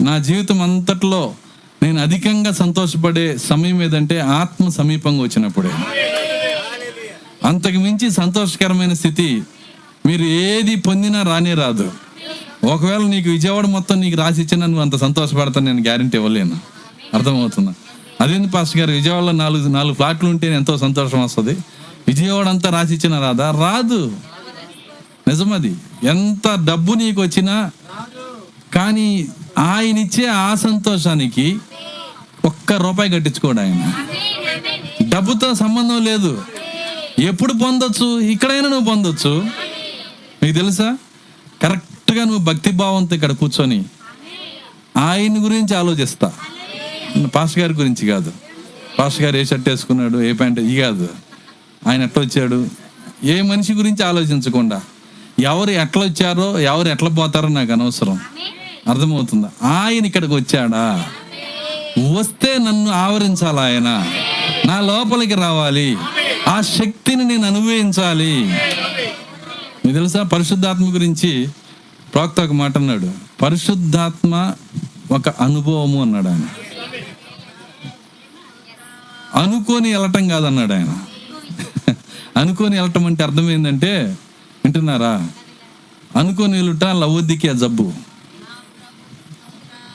నా 0.00 0.18
జీవితం 0.18 0.62
అంతట్లో 0.62 1.34
నేను 1.82 2.02
అధికంగా 2.02 2.52
సంతోషపడే 2.52 3.36
సమయం 3.36 3.82
ఏదంటే 3.82 4.20
ఆత్మ 4.20 4.68
సమీపంగా 4.68 5.22
వచ్చినప్పుడే. 5.22 5.70
అంతకు 7.44 7.78
మించి 7.78 8.10
సంతోషకరమైన 8.10 8.92
స్థితి 8.92 9.42
మీరు 10.06 10.22
ఏది 10.22 10.74
పొందినా 10.74 11.22
రానే 11.22 11.54
రాదు. 11.54 11.92
ఒకవేళ 12.64 13.00
నీకు 13.00 13.30
విజయవాడ 13.30 13.66
మొత్తం 13.66 14.00
నీకు 14.00 14.16
రాసి 14.16 14.42
ఇచ్చినా 14.42 14.66
నువ్వు 14.66 14.82
అంత 14.82 14.96
సంతోషపడతాను 14.96 15.66
నేను 15.66 15.82
గ్యారంటీ 15.82 16.16
ఇవ్వలేను. 16.16 16.58
అర్థమవుతుందా? 17.14 17.74
అదేంది 18.20 18.48
పాస్టర్ 18.48 18.78
గారు? 18.78 18.90
విజయవాడలో 18.90 19.32
నాలుగు 19.32 19.68
నాలుగు 19.68 19.94
ఫ్లాట్లు 19.94 20.28
ఉంటే 20.28 20.54
ఎంతో 20.54 20.78
సంతోషం 20.78 21.22
వస్తుంది. 21.22 21.58
విజయవాడ 22.08 22.48
అంతా 22.48 22.70
రాసి 22.70 22.94
ఇచ్చిన 22.94 23.20
రాదా? 23.20 23.50
రాదు. 23.50 24.16
నిజమది. 25.28 25.76
ఎంత 26.04 26.64
డబ్బు 26.64 26.94
నీకు 26.94 27.22
వచ్చినా 27.22 27.70
కానీ 28.74 29.28
ఆయన 29.58 29.98
ఇచ్చే 29.98 30.26
ఆ 30.26 30.54
సంతోషానికి 30.54 31.58
ఒక్క 32.44 32.72
రూపాయి 32.72 33.10
కట్టించుకోడు 33.10 33.60
ఆయన. 33.60 33.92
డబ్బుతో 35.08 35.54
సంబంధం 35.54 36.04
లేదు. 36.04 36.42
ఎప్పుడు 37.18 37.52
పొందొచ్చు? 37.52 38.20
ఇక్కడైనా 38.20 38.68
నువ్వు 38.68 38.84
పొందొచ్చు. 38.84 39.46
మీకు 40.42 40.58
తెలుసా? 40.58 40.98
కరెక్ట్ 41.62 41.95
కరెక్ట్గా 42.16 42.36
నువ్వు 42.36 42.54
భక్తి 42.54 42.70
భావంతో 42.70 43.14
ఇక్కడ 43.14 43.32
కూర్చొని 43.32 43.84
ఆయన 44.96 45.44
గురించి 45.44 45.76
ఆలోచిస్తా. 45.76 46.32
పాస్ 47.34 47.58
గారి 47.58 47.72
గురించి 47.72 48.08
కాదు. 48.08 48.32
పాస్ 48.98 49.20
గారు 49.20 49.36
ఏ 49.36 49.44
షర్ట్ 49.44 49.68
వేసుకున్నాడు 49.68 50.18
ఏ 50.18 50.32
ప్యాంట్ 50.32 50.60
ఇది 50.60 50.80
కాదు. 50.80 51.08
ఆయన 51.86 52.02
ఎట్లా 52.02 52.22
వచ్చాడు? 52.22 52.68
ఏ 53.24 53.42
మనిషి 53.42 53.72
గురించి 53.72 54.04
ఆలోచించకుండా 54.04 54.80
ఎవరు 55.40 55.70
ఎట్లా 55.70 56.02
వచ్చారో 56.02 56.58
ఎవరు 56.58 56.88
ఎట్లా 56.88 57.08
పోతారో 57.08 57.48
నాకు 57.48 57.72
అనవసరం. 57.72 58.20
అర్థమవుతుందా? 58.88 59.50
ఆయన 59.62 60.06
ఇక్కడికి 60.06 60.34
వచ్చాడా? 60.34 61.06
వస్తే 62.18 62.58
నన్ను 62.58 62.90
ఆవరించాలి 62.90 63.60
ఆయన? 63.60 64.12
నా 64.66 64.80
లోపలికి 64.80 65.34
రావాలి. 65.34 65.96
ఆ 66.48 66.60
శక్తిని 66.60 67.24
నేను 67.24 67.46
అనుభవించాలి. 67.46 68.58
మీకు 69.84 69.96
తెలుసా? 69.96 70.22
పరిశుద్ధాత్మ 70.22 70.94
గురించి 70.94 71.48
ప్రవక్త 72.14 72.40
ఒక 72.40 72.52
మాట 72.52 72.78
అన్నాడు 72.78 73.10
పరిశుద్ధాత్మ 73.42 74.54
ఒక 75.10 75.28
అనుభవము 75.28 76.02
అన్నాడు 76.02 76.28
ఆయన. 76.28 76.42
అనుకోని 79.34 79.92
వెళ్ళటం 79.92 80.28
కాదన్నాడు 80.28 80.72
ఆయన. 80.72 80.98
అనుకోని 82.36 82.76
వెళ్ళటం 82.76 83.06
అంటే 83.06 83.22
అర్థం 83.22 83.50
ఏంటంటే 83.50 84.18
వింటున్నారా? 84.64 85.28
అనుకోని 86.16 86.52
వెళ్ళుట 86.52 86.84
లవోదికి 86.84 87.48
జబ్బు. 87.48 87.92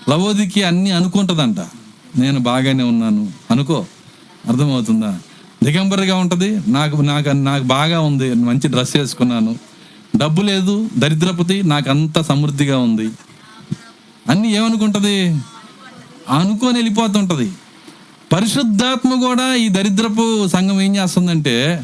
లవోదికి 0.10 0.64
అన్నీ 0.64 0.92
అనుకుంటుందంట. 0.92 1.60
నేను 2.18 2.40
బాగానే 2.40 2.84
ఉన్నాను. 2.84 3.32
అనుకో 3.52 3.86
అర్థమవుతుందా? 4.48 5.20
దిగంబరిగా 5.64 6.16
ఉంటుంది 6.16 6.72
నాకు 6.72 6.98
నాకు 6.98 7.30
నాకు 7.30 7.64
బాగా 7.64 8.00
ఉంది 8.00 8.34
మంచి 8.34 8.68
డ్రెస్ 8.68 8.96
వేసుకున్నాను. 8.96 9.71
డబ్బు 10.16 10.42
లేదు 10.42 10.90
దరిద్రపతి 10.98 11.64
నాకు 11.64 11.90
అంత 11.90 12.22
సమృద్ధిగా 12.22 12.78
ఉంది. 12.78 13.10
అన్ని 14.30 14.54
ఏమనుకుంటుంది? 14.54 15.30
అనుకొని 16.30 16.78
వెళ్ళిపోతుంటుంది. 16.78 17.52
పరిశుద్ధాత్మ 18.34 19.22
కూడా 19.22 19.56
ఈ 19.56 19.70
దరిద్రపు 19.70 20.48
సంఘం 20.48 20.82
ఏం 20.82 20.96
చేస్తుందంటే 20.96 21.84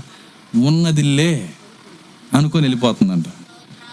ఉన్నదిలే 0.55 1.49
అనుకొని 2.33 2.63
వెళ్ళిపోతుందంట. 2.63 3.25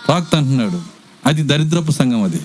ప్రాక్త 0.06 0.34
అంటున్నాడు 0.34 0.82
అది 1.26 1.42
దరిద్రపు 1.42 1.92
సంఘం 1.92 2.22
అది. 2.22 2.40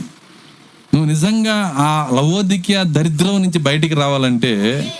నువ్వు 0.93 1.05
నిజంగా 1.05 1.73
ఆ 1.77 2.09
లవోదికి 2.13 2.75
ఆ 2.75 2.83
దరిద్రం 2.83 3.41
నుంచి 3.41 3.59
బయటికి 3.59 3.93
రావాలంటే 3.93 4.93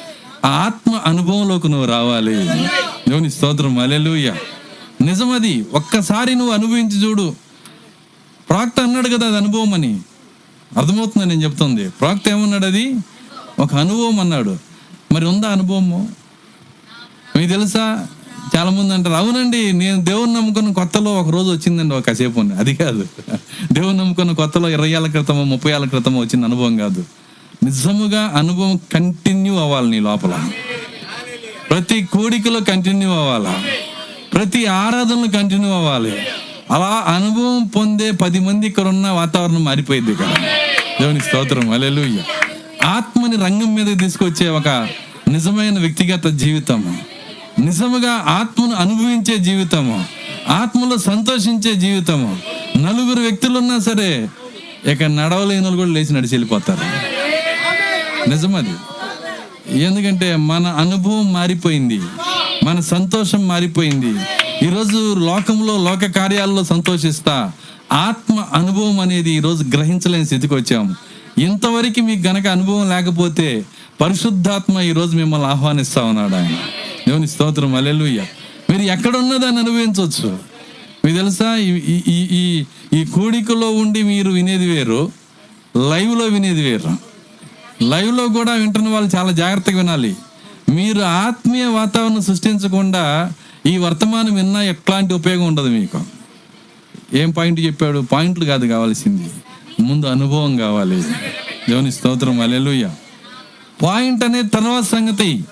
ఆ 0.45 0.47
ఆత్మ 0.47 0.95
అనుభవంలోకి 1.05 1.69
నువ్వు 1.69 1.87
రావాలి. 1.87 2.45
దేవుని 3.09 3.31
స్తోత్రం 3.31 3.79
అలెలుయ్యా 3.79 4.35
నిజమది 5.01 5.65
ఒక్కసారి 5.73 6.35
నువ్వు 6.35 6.53
అనుభవించి 6.53 7.03
చూడు. 7.03 7.35
ప్రాక్త 8.49 8.79
అన్నాడు 8.79 9.17
కదా 9.17 9.27
అది 9.27 9.37
అనుభవం 9.37 9.73
అని. 9.73 9.99
అర్థమవుతుంది 10.77 11.25
నేను 11.25 11.43
చెప్తుంది? 11.43 11.89
ప్రాక్త 11.89 12.29
ఏమన్నాడు 12.29 12.65
అది 12.65 12.95
ఒక 13.59 13.75
అనుభవం 13.75 14.19
అన్నాడు. 14.19 14.57
మరి 15.11 15.25
ఉందా 15.25 15.47
అనుభవము? 15.47 16.09
మీకు 17.35 17.51
తెలుసా? 17.51 18.07
చాలా 18.57 18.69
మంది 18.69 18.93
అంటారు 18.93 19.15
అవునండి 19.15 19.73
నేను 19.73 20.03
దేవుని 20.03 20.33
నమ్ముకున్న 20.33 20.71
కొత్తలో 20.71 21.13
ఒక 21.13 21.29
రోజు 21.29 21.51
వచ్చిందండి 21.51 21.95
ఒక 21.95 22.07
కాసేపు 22.07 22.39
అది 22.39 22.75
కాదు. 22.75 23.07
దేవుని 23.71 23.97
నమ్ముకున్న 23.97 24.31
కొత్తలో 24.31 24.69
ఇరవై 24.69 24.89
ఏళ్ళ 24.89 25.07
క్రితమో 25.07 25.43
ముప్పై 25.43 25.71
ఏళ్ళ 25.71 25.85
క్రితమో 25.85 26.19
వచ్చిన 26.19 26.45
అనుభవం 26.45 26.77
కాదు. 26.77 27.05
నిజముగా 27.63 28.33
అనుభవం 28.35 28.79
కంటిన్యూ 28.93 29.55
అవ్వాలి 29.55 29.89
నీ 29.89 29.99
లోపల. 29.99 30.49
ప్రతి 31.69 32.03
కోడికలో 32.03 32.59
కంటిన్యూ 32.59 33.09
అవ్వాలా? 33.09 33.63
ప్రతి 34.33 34.65
ఆరాధనలు 34.65 35.31
కంటిన్యూ 35.31 35.69
అవ్వాలి. 35.69 36.13
అలా 36.71 37.15
అనుభవం 37.15 37.67
పొందే 37.67 38.11
పది 38.11 38.39
మంది 38.39 38.67
ఇక్కడ 38.67 38.83
ఉన్న 38.83 39.09
వాతావరణం 39.09 39.63
మారిపోయింది 39.63 40.11
ఇక్కడ. 40.11 40.27
దేవుని 41.01 41.19
స్తోత్రం. 41.19 41.69
అలెలు 41.69 42.19
ఆత్మని 42.85 43.35
రంగం 43.35 43.75
మీద 43.75 43.99
తీసుకొచ్చే 43.99 44.49
ఒక 44.49 44.87
నిజమైన 45.27 45.79
వ్యక్తిగత 45.79 46.27
జీవితము 46.27 46.97
నిజముగా 47.59 48.11
ఆత్మను 48.11 48.73
అనుభవించే 48.73 49.37
జీవితము 49.37 50.05
ఆత్మలో 50.49 50.97
సంతోషించే 50.97 51.75
జీవితము 51.75 52.37
నలుగురు 52.77 53.19
వ్యక్తులు 53.19 53.59
ఉన్నా 53.59 53.77
సరే 53.77 54.29
ఇక 54.91 55.03
నడవలేని 55.03 55.61
వాళ్ళు 55.61 55.77
కూడా 55.77 55.89
లేచి 55.89 56.13
నడిచి 56.13 56.29
వెళ్ళిపోతారు. 56.31 56.85
నిజమది. 58.29 58.73
ఎందుకంటే 59.83 60.35
మన 60.35 60.67
అనుభవం 60.67 61.33
మారిపోయింది. 61.33 62.01
మన 62.69 62.79
సంతోషం 62.79 63.47
మారిపోయింది. 63.47 64.19
ఈరోజు 64.63 65.13
లోకంలో 65.13 65.77
లోక 65.77 66.11
కార్యాల్లో 66.11 66.63
సంతోషిస్తా. 66.63 67.51
ఆత్మ 67.91 68.45
అనుభవం 68.53 68.99
అనేది 68.99 69.31
ఈరోజు 69.31 69.63
గ్రహించలేని 69.63 70.25
స్థితికి 70.25 70.53
వచ్చాము 70.53 70.95
ఇంతవరకు 71.41 72.01
మీకు 72.01 72.27
గనక 72.27 72.47
అనుభవం 72.47 72.89
లేకపోతే 72.89 73.65
పరిశుద్ధాత్మ 74.01 74.79
ఈరోజు 74.79 75.15
మిమ్మల్ని 75.15 75.47
ఆహ్వానిస్తా 75.47 76.03
ఉన్నాడు 76.03 76.35
ఆయన. 76.35 76.55
దేవుని 77.07 77.27
స్తోత్రం. 77.27 77.75
అలెలుయ్య 77.75 78.25
మీరు 78.69 78.81
ఎక్కడున్నా 78.81 79.37
దాన్ని 79.37 79.61
అనుభవించవచ్చు. 79.61 80.39
మీకు 81.05 81.17
తెలుసా? 81.17 81.55
ఈ- 81.55 81.81
ఈ- 81.87 82.03
ఈ 82.07 82.27
ఈ 82.31 82.65
ఈ 82.93 83.05
కూడికలో 83.05 83.71
ఉండి 83.71 84.03
మీరు 84.03 84.31
వినేది 84.31 84.67
వేరు 84.67 85.11
లైవ్లో 85.89 86.25
వినేది 86.25 86.61
వేరు. 86.61 86.97
లైవ్లో 87.83 88.27
కూడా 88.27 88.53
వింటున్న 88.53 88.89
వాళ్ళు 88.89 89.17
చాలా 89.17 89.31
జాగ్రత్తగా 89.31 89.77
వినాలి. 89.77 90.15
మీరు 90.69 91.01
ఆత్మీయ 91.01 91.65
వాతావరణం 91.65 92.21
సృష్టించకుండా 92.21 93.31
ఈ 93.65 93.77
వర్తమానం 93.77 94.35
విన్నా 94.35 94.63
ఎట్లాంటి 94.63 95.13
ఉపయోగం 95.13 95.45
ఉండదు 95.45 95.67
మీకు? 95.67 96.03
ఏం 97.13 97.31
పాయింట్ 97.31 97.59
చెప్పాడు? 97.59 98.03
పాయింట్లు 98.11 98.45
కాదు 98.45 98.67
కావాల్సింది. 98.67 99.29
ముందు 99.79 100.05
అనుభవం 100.05 100.57
కావాలి. 100.57 101.01
దేవుని 101.69 101.91
స్తోత్రం. 101.91 102.41
అలెలుయ్య 102.41 102.89
పాయింట్ 103.81 104.23
అనేది 104.23 104.47
తర్వాత 104.47 104.83
సంగతి. 104.83 105.45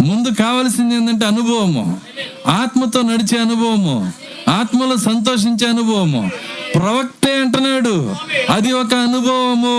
ముందు 0.00 0.28
కావాల్సింది 0.28 0.94
ఏంటంటే 0.94 1.26
అనుభవము. 1.26 2.00
ఆత్మతో 2.46 3.02
నడిచే 3.02 3.38
అనుభవము. 3.38 4.12
ఆత్మలో 4.48 4.96
సంతోషించే 4.96 5.68
అనుభవము. 5.68 6.30
ప్రవక్తే 6.74 7.34
అంటున్నాడు 7.34 8.16
అది 8.50 8.72
ఒక 8.72 8.94
అనుభవము. 8.94 9.76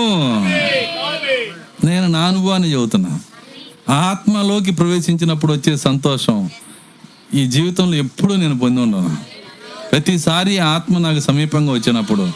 నేను 1.86 2.06
నా 2.06 2.20
అనుభవాన్ని 2.20 2.72
చెబుతున్నా. 2.72 3.20
ఆత్మలోకి 3.88 4.72
ప్రవేశించినప్పుడు 4.72 5.52
వచ్చే 5.52 5.76
సంతోషం 5.76 6.50
ఈ 7.34 7.46
జీవితంలో 7.46 7.96
ఎప్పుడూ 7.96 8.36
నేను 8.36 8.58
పొంది 8.58 8.80
ఉండను. 8.80 9.16
ప్రతిసారి 9.92 10.58
ఆత్మ 10.58 10.98
నాకు 10.98 11.18
సమీపంగా 11.18 11.72
వచ్చినప్పుడు 11.72 12.30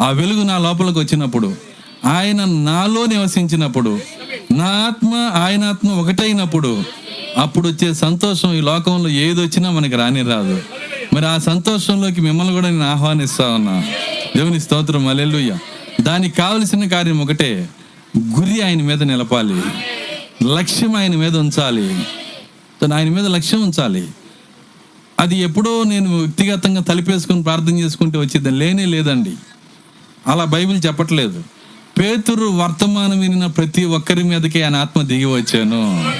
ఆ 0.00 0.08
వెలుగు 0.10 0.42
నా 0.42 0.58
లోపలికి 0.58 0.98
వచ్చినప్పుడు 0.98 1.54
ఆయన 2.04 2.44
నాలో 2.44 3.06
నివసించినప్పుడు 3.06 4.00
నా 4.52 4.64
ఆత్మ 4.64 5.30
ఆయన 5.34 5.64
ఆత్మ 5.64 5.90
ఒకటైనప్పుడు 5.90 6.84
అప్పుడు 7.36 7.68
వచ్చే 7.68 7.94
సంతోషం 7.94 8.54
ఈ 8.54 8.60
లోకంలో 8.60 9.08
ఏది 9.08 9.40
వచ్చినా 9.40 9.70
మనకి 9.70 9.96
రాని 9.96 10.22
రాదు. 10.22 10.62
మరి 11.14 11.26
ఆ 11.26 11.38
సంతోషంలోకి 11.38 12.20
మిమ్మల్ని 12.20 12.54
కూడా 12.54 12.70
నేను 12.70 12.90
ఆహ్వానిస్తా 12.90 13.48
ఉన్నా. 13.48 13.84
దేవుని 14.36 14.60
స్తోత్రం 14.60 15.08
అలెలుయ్య 15.08 15.58
దానికి 16.00 16.36
కావలసిన 16.36 16.88
కార్యం 16.88 17.20
ఒకటే 17.20 17.68
గురి 18.18 18.62
ఆయన 18.62 18.82
మీద 18.82 19.02
నిలపాలి. 19.02 19.62
లక్ష్యం 20.42 20.96
ఆయన 20.96 21.16
మీద 21.16 21.36
ఉంచాలి. 21.36 22.04
ఆయన 22.94 23.08
మీద 23.08 23.26
లక్ష్యం 23.26 23.62
ఉంచాలి. 23.62 24.08
అది 25.20 25.38
ఎప్పుడో 25.38 25.82
నేను 25.82 26.18
వ్యక్తిగతంగా 26.18 26.82
తలిపేసుకుని 26.82 27.42
ప్రార్థన 27.42 27.78
చేసుకుంటే 27.78 28.18
వచ్చేది. 28.18 28.50
లేనే 28.50 28.84
లేదండి. 28.84 29.32
అలా 30.26 30.44
బైబిల్ 30.44 30.82
చెప్పట్లేదు. 30.86 31.44
పేతురు 31.98 32.44
వర్తమానం 32.44 33.20
వినిన 33.20 33.46
ప్రతి 33.46 33.84
ఒక్కరి 33.84 34.22
మీదకి 34.22 34.62
ఆయన 34.62 34.76
ఆత్మ 34.76 35.02
దిగి 35.02 35.24
వచ్చాను. 35.24 36.12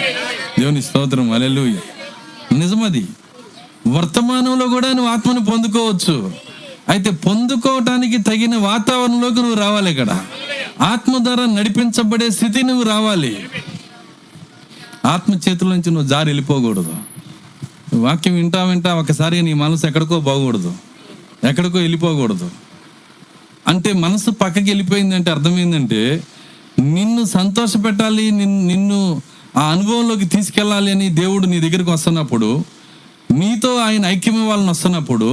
దేవుని 0.59 0.83
స్తోత్రం. 0.83 1.31
అలెలు 1.31 1.61
నిజమది. 2.55 3.07
వర్తమానంలో 3.89 4.67
కూడా 4.67 4.89
నువ్వు 4.89 5.13
ఆత్మను 5.13 5.45
పొందుకోవచ్చు. 5.45 6.33
అయితే 6.89 7.11
పొందుకోవటానికి 7.11 8.23
తగిన 8.23 8.57
వాతావరణంలోకి 8.57 9.35
నువ్వు 9.35 9.55
రావాలి 9.55 9.91
ఇక్కడ. 9.91 10.21
ఆత్మ 10.81 11.25
ద్వారా 11.25 11.47
నడిపించబడే 11.47 12.31
స్థితి 12.31 12.63
నువ్వు 12.63 12.83
రావాలి. 12.83 13.49
ఆత్మ 15.07 15.35
చేతుల 15.35 15.69
నుంచి 15.69 15.91
నువ్వు 15.91 16.09
జారి 16.09 16.29
వెళ్ళిపోకూడదు. 16.29 16.95
వాక్యం 17.97 18.35
వింటా 18.35 18.65
వింటా 18.65 18.95
ఒకసారి 18.95 19.43
నీ 19.43 19.53
మనసు 19.53 19.87
ఎక్కడికో 19.87 20.21
బాగూడదు 20.21 20.75
ఎక్కడికో 21.45 21.79
వెళ్ళిపోకూడదు. 21.79 22.51
అంటే 23.69 23.93
మనసు 23.93 24.31
పక్కకి 24.31 24.71
వెళ్ళిపోయిందంటే 24.71 25.31
అర్థమైందంటే 25.31 26.01
నిన్ను 26.79 27.25
సంతోష 27.25 27.73
పెట్టాలి 27.85 28.31
నిన్ను 28.31 28.67
నిన్ను 28.67 28.99
ఆ 29.59 29.63
అనుభవంలోకి 29.73 30.27
తీసుకెళ్ళాలి 30.29 30.91
అని 30.91 31.09
దేవుడు 31.15 31.47
నీ 31.47 31.61
దగ్గరికి 31.61 31.91
వస్తున్నప్పుడు 31.91 32.49
నీతో 33.31 33.77
ఆయన 33.77 34.07
ఐక్యం 34.07 34.49
వాళ్ళని 34.49 34.71
వస్తున్నప్పుడు 34.71 35.29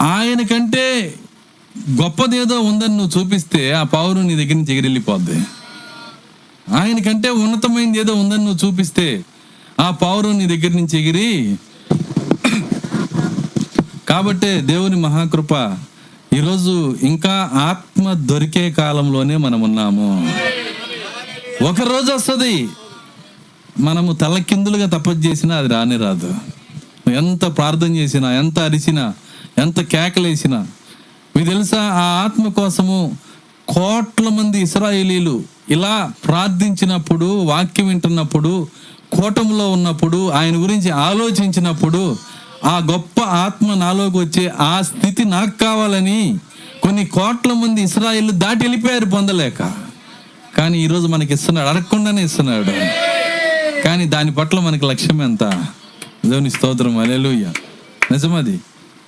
ఆయన 0.00 0.40
కంటే 0.46 0.84
గొప్పదేదో 2.00 2.60
ఉందని 2.60 2.96
నువ్వు 2.96 3.12
చూపిస్తే 3.18 3.72
ఆ 3.72 3.82
పావురు 3.82 4.20
నీ 4.20 4.34
దగ్గర 4.36 4.54
నుంచి 4.54 4.72
ఎగిరెళ్ళిపోద్ది 4.72 5.38
ఆయన 6.72 6.98
కంటే 6.98 7.30
ఉన్నతమైనది 7.30 7.98
ఏదో 7.98 8.14
ఉందని 8.14 8.44
నువ్వు 8.44 8.66
చూపిస్తే 8.66 9.24
ఆ 9.80 9.90
పౌరు 9.90 10.28
నీ 10.28 10.46
దగ్గర 10.46 10.76
నుంచి 10.76 11.02
ఎగిరి 11.02 11.56
కాబట్టే 14.08 14.60
దేవుని 14.60 14.96
మహాకృప 14.96 15.76
ఈరోజు 16.32 16.96
ఇంకా 17.02 17.50
ఆత్మ 17.54 18.12
దొరికే 18.12 18.70
కాలంలోనే 18.70 19.36
మనం 19.36 19.62
ఉన్నాము. 19.62 20.32
ఒక 21.64 21.80
రోజు 21.80 22.12
వస్తుంది. 22.12 22.68
మనము 23.80 24.12
తలకిందులుగా 24.12 24.86
తపస్సు 24.86 25.20
చేసినా 25.20 25.56
అది 25.56 25.68
రాని 25.68 25.96
రాదు. 25.96 26.34
ఎంత 27.10 27.56
ప్రార్థన 27.56 27.96
చేసినా 27.96 28.32
ఎంత 28.32 28.58
అరిచినా 28.58 29.14
ఎంత 29.58 29.80
కేకలేసినా 29.80 30.66
మీకు 31.36 31.48
తెలుసా 31.48 31.80
ఆ 31.80 32.22
ఆత్మ 32.24 32.48
కోసము 32.48 33.16
కోట్ల 33.68 34.28
మంది 34.28 34.60
ఇస్రాయేలీలు 34.60 35.44
ఇలా 35.70 36.12
ప్రార్థించినప్పుడు 36.24 37.26
వాక్యం 37.42 37.88
వింటున్నప్పుడు 37.88 38.68
కూటంలో 39.12 39.72
ఉన్నప్పుడు 39.72 40.30
ఆయన 40.30 40.56
గురించి 40.56 40.90
ఆలోచించినప్పుడు 40.90 42.16
ఆ 42.64 42.80
గొప్ప 42.90 43.20
ఆత్మ 43.20 43.74
నాలోకి 43.74 44.18
వచ్చే 44.18 44.52
ఆ 44.60 44.80
స్థితి 44.80 45.24
నాకు 45.24 45.50
కావాలని 45.50 46.38
కొన్ని 46.82 47.06
కోట్ల 47.06 47.52
మంది 47.52 47.82
ఇస్రాయిల్ 47.82 48.30
దాటి 48.30 48.58
వెళ్ళిపోయారు 48.58 49.04
పొందలేక. 49.04 49.72
కానీ 50.56 50.78
ఈరోజు 50.78 51.06
మనకి 51.06 51.32
ఇస్తున్నాడు 51.32 51.68
అడగకుండానే 51.68 52.24
ఇస్తున్నాడు. 52.24 52.72
కానీ 53.82 54.04
దాని 54.04 54.30
పట్ల 54.30 54.60
మనకి 54.60 54.84
లక్ష్యం 54.84 55.22
ఎంత? 55.22 55.44
దేవుని 56.26 56.50
స్తోత్రం 56.50 56.98
అలెలుయ్య 56.98 57.52
నిజమది. 58.12 58.60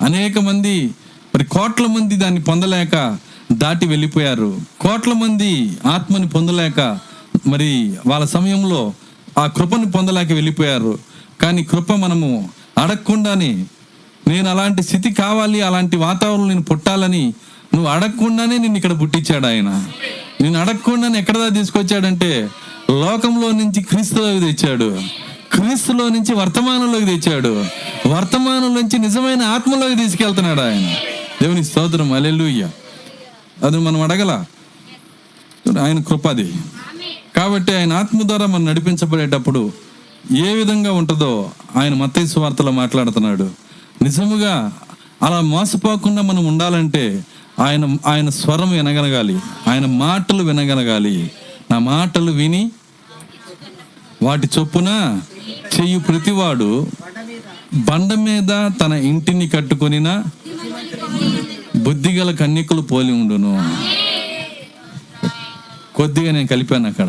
అనేక 0.03 0.39
మంది 0.39 0.87
మరి 1.35 1.45
కోట్ల 1.45 1.87
మంది 1.87 2.17
దాన్ని 2.17 2.43
పొందలేక 2.43 3.19
దాటి 3.53 3.87
వెళ్ళిపోయారు. 3.87 4.61
కోట్ల 4.81 5.13
మంది 5.13 5.79
ఆత్మని 5.87 6.29
పొందలేక 6.29 6.99
మరి 7.47 7.97
వాళ్ళ 8.07 8.27
సమయంలో 8.27 8.93
ఆ 9.39 9.47
కృపను 9.47 9.91
పొందలేక 9.91 10.33
వెళ్ళిపోయారు. 10.33 10.99
కానీ 11.43 11.65
కృప 11.65 11.93
మనము 11.93 12.51
అడగకుండానే 12.79 13.67
నేను 14.29 14.51
అలాంటి 14.51 14.83
స్థితి 14.83 15.13
కావాలి 15.13 15.63
అలాంటి 15.63 15.97
వాతావరణం 15.97 16.49
నేను 16.49 16.63
పుట్టాలని 16.63 17.35
నువ్వు 17.75 17.91
అడగకుండానే 17.91 18.59
నిన్ను 18.59 18.77
ఇక్కడ 18.77 19.01
పుట్టించాడు 19.01 19.47
ఆయన. 19.47 19.85
నేను 20.41 20.61
అడగకుండానే 20.61 21.19
ఎక్కడ 21.19 21.35
తీసుకొచ్చాడంటే 21.55 22.49
లోకంలో 22.91 23.51
నుంచి 23.51 23.83
క్రీస్తులోకి 23.83 24.53
తెచ్చాడు. 24.53 25.03
క్రీస్తులో 25.53 26.09
నుంచి 26.09 26.35
వర్తమానంలోకి 26.35 27.05
తెచ్చాడు. 27.05 27.65
వర్తమానం 28.07 28.75
నుంచి 28.75 28.99
నిజమైన 28.99 29.43
ఆత్మలోకి 29.43 29.95
తీసుకెళ్తున్నాడు 29.95 30.61
ఆయన. 30.61 30.95
దేవుని 31.43 31.65
స్తోత్రం. 31.65 32.13
అలెలుయ్య 32.13 32.69
అది 33.63 33.79
మనం 33.79 34.01
అడగల? 34.01 34.45
ఆయన 35.81 36.01
కృపది. 36.01 36.53
కాబట్టి 37.37 37.75
ఆయన 37.75 37.93
ఆత్మ 37.93 38.19
ద్వారా 38.23 38.47
మనం 38.47 38.65
నడిపించబడేటప్పుడు 38.65 39.73
ఏ 40.37 40.53
విధంగా 40.55 40.93
ఉంటుందో 40.93 41.51
ఆయన 41.77 41.95
మత్తయి 41.95 42.29
సువార్తలో 42.29 42.73
మాట్లాడుతున్నాడు. 42.73 43.51
నిజముగా 44.03 44.73
అలా 45.23 45.41
మోసపోకుండా 45.41 46.23
మనం 46.23 46.47
ఉండాలంటే 46.47 47.25
ఆయన 47.61 47.97
ఆయన 48.07 48.29
స్వరం 48.29 48.71
వినగలగాలి. 48.71 49.39
ఆయన 49.69 49.87
మాటలు 49.87 50.43
వినగలగాలి. 50.43 51.31
నా 51.71 51.79
మాటలు 51.79 52.33
విని 52.33 52.71
వాటి 54.23 54.49
చొప్పున 54.59 55.21
చెయ్యి 55.81 56.01
ప్రతివాడు 56.01 56.87
బండ 57.75 58.15
మీద 58.15 58.71
తన 58.81 58.93
ఇంటిని 58.93 59.49
కట్టుకొనిన 59.49 60.25
బుద్ధిగల 61.91 62.35
కన్యకులు 62.35 62.81
పోలి 62.81 63.13
ఉండును. 63.13 63.77
కొద్దిగా 65.95 66.33
నేను 66.33 66.47
కలిపాను 66.47 66.89
అక్కడ. 66.89 67.09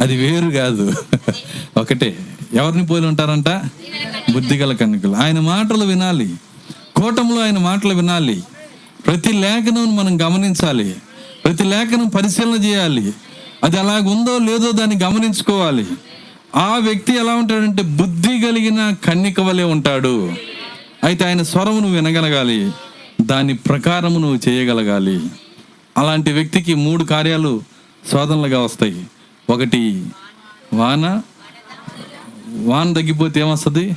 అది 0.00 0.16
వేరు 0.16 0.50
కాదు. 0.50 0.94
ఒకటే 1.76 2.18
ఎవరిని 2.54 2.86
పోలి 2.86 3.06
ఉంటారంట? 3.06 3.48
బుద్ధిగల 4.30 4.72
కన్యకులు. 4.72 5.16
ఆయన 5.16 5.40
మాటలు 5.40 5.84
వినాలి. 5.84 6.34
కూటంలో 6.96 7.42
ఆయన 7.42 7.58
మాటలు 7.58 7.94
వినాలి. 7.94 8.42
ప్రతి 9.06 9.32
లేఖనం 9.32 9.96
మనం 9.96 10.22
గమనించాలి. 10.22 10.96
ప్రతి 11.44 11.64
లేఖనం 11.64 12.08
పరిశీలన 12.08 12.64
చేయాలి. 12.64 13.12
అది 13.64 13.78
అలాగుందో 13.78 14.38
లేదో 14.38 14.70
దాన్ని 14.70 14.96
గమనించుకోవాలి. 15.04 15.86
ఆ 16.56 16.78
వ్యక్తి 16.82 17.16
ఎలా 17.16 17.32
ఉంటాడంటే 17.34 17.82
బుద్ధి 17.82 18.40
కలిగిన 18.40 18.94
కన్నిక 19.04 19.40
వలె 19.40 19.62
ఉంటాడు. 19.62 20.32
అయితే 21.04 21.24
ఆయన 21.24 21.42
స్వరము 21.42 21.80
నువ్వు 21.80 21.94
వినగలగాలి. 21.94 22.70
దాని 23.24 23.54
ప్రకారము 23.54 24.18
నువ్వు 24.18 24.50
చేయగలగాలి. 24.50 25.20
అలాంటి 25.98 26.32
వ్యక్తికి 26.32 26.74
మూడు 26.74 27.04
కార్యాలు 27.04 27.62
శోధనలుగా 28.12 28.60
వస్తాయి. 28.60 29.06
ఒకటి 29.50 30.06
వాన. 30.74 31.22
వాన 32.48 32.92
తగ్గిపోతే 32.92 33.40
ఏమొస్తుంది? 33.40 33.96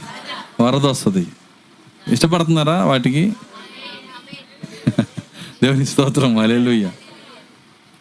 వరద 0.61 0.85
వస్తుంది. 0.85 1.27
ఇష్టపడుతున్నారా 2.07 2.85
వాటికి? 2.85 3.33
దేవుని 5.63 5.85
స్తోత్రం. 5.85 6.37
అలెలుయ్య 6.37 6.89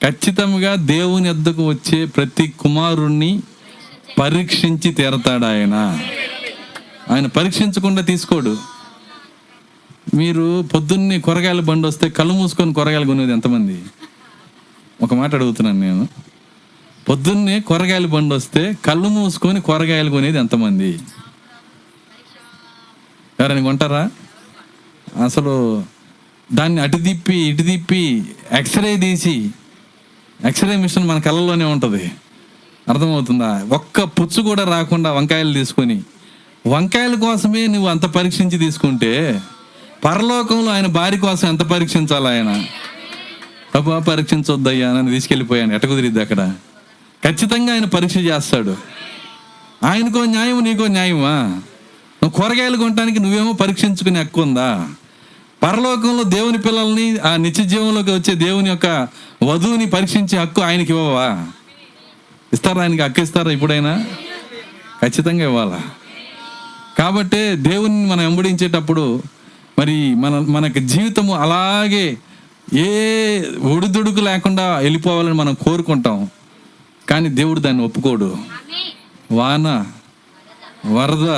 ఖచ్చితంగా 0.03 0.75
దేవుని 0.75 1.29
ఎద్దకు 1.29 1.69
వచ్చే 1.69 2.05
ప్రతి 2.05 2.49
కుమారుణ్ణి 2.49 3.41
పరీక్షించి 4.21 4.93
తీరతాడు 4.93 5.45
ఆయన. 5.45 5.75
ఆయన 7.11 7.27
పరీక్షించకుండా 7.27 8.03
తీసుకోడు. 8.03 8.76
మీరు 10.17 10.63
పొద్దున్నే 10.63 11.21
కూరగాయల 11.21 11.61
బండి 11.61 11.87
వస్తే 11.89 12.09
కళ్ళు 12.09 12.33
మూసుకొని 12.33 12.73
కూరగాయలు 12.75 13.07
కొనేది 13.07 13.33
ఎంతమంది? 13.33 13.85
ఒక 15.03 15.15
మాట 15.15 15.35
అడుగుతున్నాను 15.35 15.81
నేను. 15.81 16.09
పొద్దున్నే 17.09 17.61
కూరగాయల 17.61 18.07
బండి 18.07 18.35
వస్తే 18.35 18.77
కళ్ళు 18.85 19.09
మూసుకొని 19.09 19.61
కూరగాయలు 19.61 20.11
కొనేది 20.11 20.39
ఎంతమంది? 20.39 21.01
ఎవరైనా 23.41 23.63
కొంటారా? 23.63 24.11
అసలు 25.25 25.85
దాన్ని 26.53 26.81
అటు 26.81 26.97
తిప్పి 26.97 27.37
ఇటు 27.37 27.63
తిప్పి 27.63 28.25
ఎక్స్రే 28.53 28.97
తీసి 28.97 29.51
ఎక్స్రే 30.45 30.77
మిషన్ 30.77 31.09
మన 31.09 31.19
కళ్ళలోనే 31.19 31.65
ఉంటుంది. 31.65 32.11
అర్థమవుతుందా? 32.89 33.67
ఒక్క 33.73 34.03
పుచ్చు 34.03 34.43
కూడా 34.43 34.65
రాకుండా 34.65 35.13
వంకాయలు 35.13 35.53
తీసుకొని 35.53 36.03
వంకాయల 36.67 37.15
కోసమే 37.15 37.67
నువ్వు 37.67 37.89
అంత 37.89 38.05
పరీక్షించి 38.05 38.59
తీసుకుంటే 38.59 39.41
పరలోకంలో 40.07 40.73
ఆయన 40.73 40.87
భార్య 40.87 41.19
కోసం 41.19 41.49
ఎంత 41.49 41.63
పరీక్షించాలి 41.63 42.29
ఆయన? 42.29 42.65
ప్రభా 43.75 43.99
పరీక్షించొద్దయ్యా 43.99 44.93
నన్ను 44.93 45.13
తీసుకెళ్ళిపోయాను. 45.13 45.75
ఎట 45.75 45.87
కుదిరిద్ది 45.87 46.21
అక్కడ? 46.21 46.55
ఖచ్చితంగా 47.25 47.73
ఆయన 47.73 47.85
పరీక్ష 47.85 48.17
చేస్తాడు. 48.17 48.77
ఆయనకో 49.85 50.25
న్యాయం 50.25 50.65
నీకో 50.65 50.87
న్యాయమా? 50.87 51.61
నువ్వు 52.23 52.31
కూరగాయలు 52.31 52.77
కొనడానికి 52.77 53.19
నువ్వేమో 53.19 53.53
పరీక్షించుకునే 53.53 54.21
హక్కు 54.21 54.43
ఉందా? 54.43 54.89
పరలోకంలో 55.63 56.23
దేవుని 56.23 56.59
పిల్లల్ని 56.59 57.19
ఆ 57.19 57.37
నిత్య 57.37 57.65
జీవంలోకి 57.65 58.11
వచ్చే 58.11 58.35
దేవుని 58.35 58.69
యొక్క 58.69 59.09
వధువుని 59.43 59.87
పరీక్షించే 59.87 60.39
హక్కు 60.39 60.63
ఆయనకి 60.63 60.93
ఇవ్వవా? 60.93 61.47
ఇస్తారా 62.53 62.83
ఆయనకి 62.83 63.03
హక్కు 63.03 63.21
ఇస్తారా 63.21 63.51
ఇప్పుడైనా? 63.51 64.05
ఖచ్చితంగా 65.03 65.45
ఇవ్వాలా? 65.45 65.83
కాబట్టి 66.99 67.57
దేవుని 67.57 68.07
మనం 68.07 68.19
వెంబడించేటప్పుడు 68.19 69.23
మరి 69.79 70.15
మన 70.15 70.39
మనకు 70.39 70.79
జీవితము 70.79 71.35
అలాగే 71.35 72.19
ఏ 72.75 73.43
ఒడిదుడుకు 73.61 74.21
లేకుండా 74.21 74.79
వెళ్ళిపోవాలని 74.79 75.35
మనం 75.35 75.55
కోరుకుంటాం. 75.55 76.29
కానీ 77.09 77.29
దేవుడు 77.29 77.61
దాన్ని 77.61 77.85
ఒప్పుకోడు. 77.85 78.39
వాన 79.33 79.87
వరద 80.87 81.29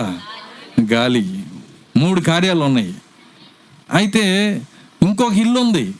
గాలి 0.92 1.44
మూడు 1.96 2.20
కార్యాలు 2.20 2.60
ఉన్నాయి. 2.60 2.94
అయితే 3.92 4.54
ఇంకొక 5.02 5.32
ఇల్లు 5.32 5.60
ఉంది. 5.60 5.94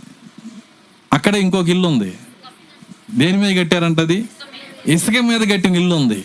అక్కడ 1.12 1.36
ఇంకొక 1.36 1.68
ఇల్లు 1.68 1.88
ఉంది. 1.88 2.18
దేని 3.10 3.36
మీద 3.36 3.64
కట్టారంటది 3.64 4.24
ఇసుక 4.86 5.14
మీద 5.22 5.40
కట్టిన 5.40 5.76
ఇల్లు 5.76 5.94
ఉంది. 5.94 6.24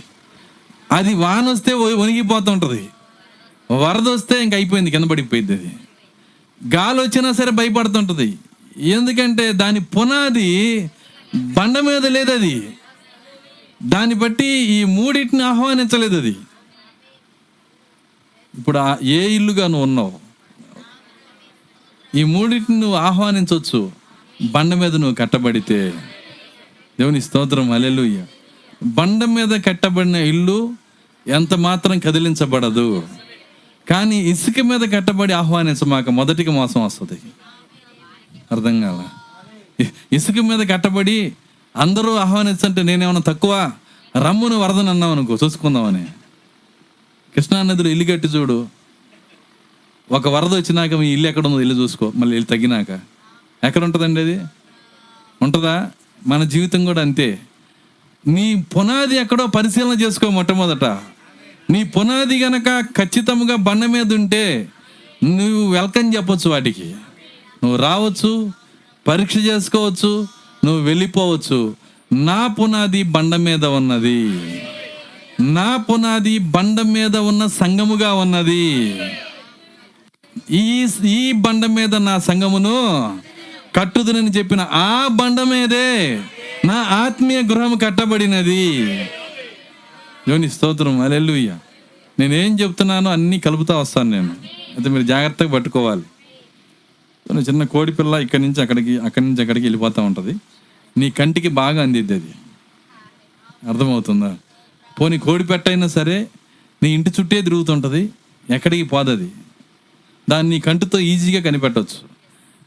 అది 0.92 1.14
వాన 1.14 1.50
వస్తే 1.50 1.74
వ- 1.74 2.02
వణిగిపోతుంటది 2.02 2.90
వరద 3.72 4.10
వస్తే 4.10 4.44
ఇంక 4.44 4.54
అయిపోయింది 4.54 4.92
కింద 4.92 5.06
పడిపోయింది 5.06 5.54
అది. 5.54 5.76
గాలి 6.68 7.00
వచ్చినా 7.00 7.32
సరే 7.32 7.52
భయపడుతుంటుంది. 7.52 8.38
ఎందుకంటే 8.78 9.52
దాని 9.52 9.80
పునాది 9.80 10.50
బండ 11.36 11.80
మీద 11.80 12.06
లేదు 12.06 12.32
అది 12.32 12.56
దాన్ని 13.84 14.16
బట్టి 14.16 14.46
ఈ 14.46 14.84
మూడింటిని 14.84 15.44
ఆహ్వానించలేదు 15.44 16.18
అది 16.18 16.36
ఇప్పుడు 18.58 19.06
ఏ 19.06 19.36
ఇల్లుగా 19.36 19.68
నువ్వు 19.68 19.84
ఉన్నావు? 19.84 20.20
ఈ 22.16 22.24
మూడింటిని 22.24 22.80
నువ్వు 22.80 22.98
ఆహ్వానించవచ్చు 22.98 23.92
బండ 24.52 24.74
మీద 24.74 24.96
నువ్వు 24.96 25.16
కట్టబడితే. 25.16 25.94
దేవుని 27.00 27.22
స్తోత్రం 27.22 27.72
అలెలుయ్య 27.72 28.26
బండ 28.84 29.24
మీద 29.24 29.62
కట్టబడిన 29.66 30.16
ఇల్లు 30.16 30.74
ఎంత 31.28 31.54
మాత్రం 31.54 32.00
కదిలించబడదు. 32.00 33.04
కానీ 33.90 34.18
ఇసుక 34.18 34.60
మీద 34.60 34.94
కట్టబడి 34.94 35.34
ఆహ్వానించమాక 35.34 36.10
మొదటికి 36.10 36.50
మోసం 36.50 36.86
వస్తుంది. 36.86 37.20
అర్థం 38.52 38.82
కాల? 38.82 39.04
ఇసుక 40.14 40.36
మీద 40.36 40.70
కట్టబడి 40.70 41.34
అందరూ 41.78 42.16
ఆహ్వానించంటే 42.16 42.84
నేనేమన్నా 42.84 43.22
తక్కువ 43.28 43.72
రమ్మును 44.28 44.60
వరదని 44.60 44.90
అన్నాం 44.90 45.12
అనుకో 45.12 45.38
చూసుకుందామని. 45.44 46.06
కృష్ణానదిలో 47.36 47.90
ఇల్లు 47.90 48.12
కట్టి 48.12 48.28
చూడు. 48.28 48.68
ఒక 50.12 50.28
వరద 50.28 50.54
వచ్చినాక 50.54 50.94
మీ 50.94 51.14
ఇల్లు 51.14 51.28
ఎక్కడ 51.28 51.48
ఉందో 51.48 51.62
ఇల్లు 51.62 51.76
చూసుకో 51.76 52.12
మళ్ళీ 52.16 52.38
ఇల్లు 52.38 52.50
తగ్గినాక. 52.50 53.00
ఎక్కడ 53.64 53.84
ఉంటుందండి 53.84 54.22
అది? 54.22 54.42
ఉంటుందా? 55.42 55.92
మన 56.28 56.44
జీవితం 56.44 56.86
కూడా 56.86 57.02
అంతే. 57.02 57.40
నీ 58.28 58.66
పునాది 58.78 59.16
ఎక్కడో 59.16 59.46
పరిశీలన 59.46 60.02
చేసుకో 60.02 60.30
మొట్టమొదట. 60.30 60.84
నీ 61.70 61.84
పునాది 61.84 62.44
గనక 62.44 62.86
ఖచ్చితంగా 62.98 63.56
బండ 63.56 63.86
మీద 63.86 64.14
ఉంటే 64.14 64.68
నువ్వు 65.24 65.72
వెల్కమ్ 65.72 66.16
చెప్పొచ్చు 66.16 66.50
వాటికి. 66.50 66.96
నువ్వు 67.64 67.76
రావచ్చు 67.76 68.52
పరీక్ష 69.08 69.38
చేసుకోవచ్చు 69.38 70.28
నువ్వు 70.66 70.82
వెళ్ళిపోవచ్చు. 70.82 71.76
నా 72.14 72.48
పునాది 72.48 73.04
బండ 73.04 73.36
మీద 73.36 73.66
ఉన్నది. 73.66 74.34
నా 75.42 75.78
పునాది 75.78 76.38
బండ 76.38 76.82
మీద 76.82 77.18
ఉన్న 77.18 77.46
సంగముగా 77.46 78.14
ఉన్నది. 78.14 79.00
ఈ 80.52 80.88
ఈ 81.04 81.32
బండ 81.32 81.66
మీద 81.66 81.96
నా 81.96 82.18
సంగమును 82.18 83.20
కట్టుదునని 83.76 84.30
చెప్పిన 84.30 84.68
ఆ 84.72 85.08
బండ 85.12 85.42
మీదే 85.42 86.20
నా 86.66 86.74
ఆత్మీయ 86.74 87.42
గృహం 87.42 87.78
కట్టబడినది. 87.78 89.08
యోని 90.30 90.50
స్తోత్రం 90.50 91.00
అలెల్లుయ్య 91.02 91.52
నేనేం 92.20 92.60
చెప్తున్నానో 92.60 93.10
అన్నీ 93.12 93.38
కలుపుతా 93.40 93.78
వస్తాను 93.78 94.10
నేను. 94.10 94.34
అయితే 94.76 94.90
మీరు 94.90 95.04
జాగ్రత్తగా 95.04 95.50
పట్టుకోవాలి. 95.52 96.04
చిన్న 97.26 97.40
చిన్న 97.40 97.64
కోడి 97.74 97.92
పిల్ల 97.92 98.14
ఇక్కడి 98.26 98.42
నుంచి 98.42 98.62
అక్కడికి 98.62 98.94
అక్కడి 99.08 99.26
నుంచి 99.26 99.42
అక్కడికి 99.42 99.66
వెళ్ళిపోతూ 99.66 100.00
ఉంటుంది. 100.10 100.34
నీ 100.98 101.08
కంటికి 101.10 101.50
బాగా 101.60 101.82
అందిద్ది 101.82 102.14
అది. 102.14 102.34
అర్థమవుతుందా? 103.70 104.32
పోనీ 105.02 105.18
కోడి 105.18 105.44
పెట్టైనా 105.44 105.88
సరే 105.88 106.18
నీ 106.84 106.90
ఇంటి 106.90 107.12
చుట్టే 107.20 107.42
తిరుగుతుంటుంది 107.42 108.02
ఎక్కడికి 108.50 108.84
పోదది? 108.84 109.30
దాన్ని 110.28 110.50
నీ 110.56 110.60
కంటితో 110.60 111.00
ఈజీగా 111.12 111.42
కనిపెట్టవచ్చు 111.42 112.00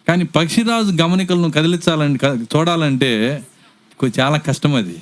కానీ 0.08 0.24
పక్షిరాజు 0.36 0.92
గమనికలను 1.02 1.50
కదిలించాలని 1.50 2.18
చూడాలంటే 2.54 3.10
చాలా 4.20 4.36
కష్టం 4.48 4.74
అది. 4.74 4.96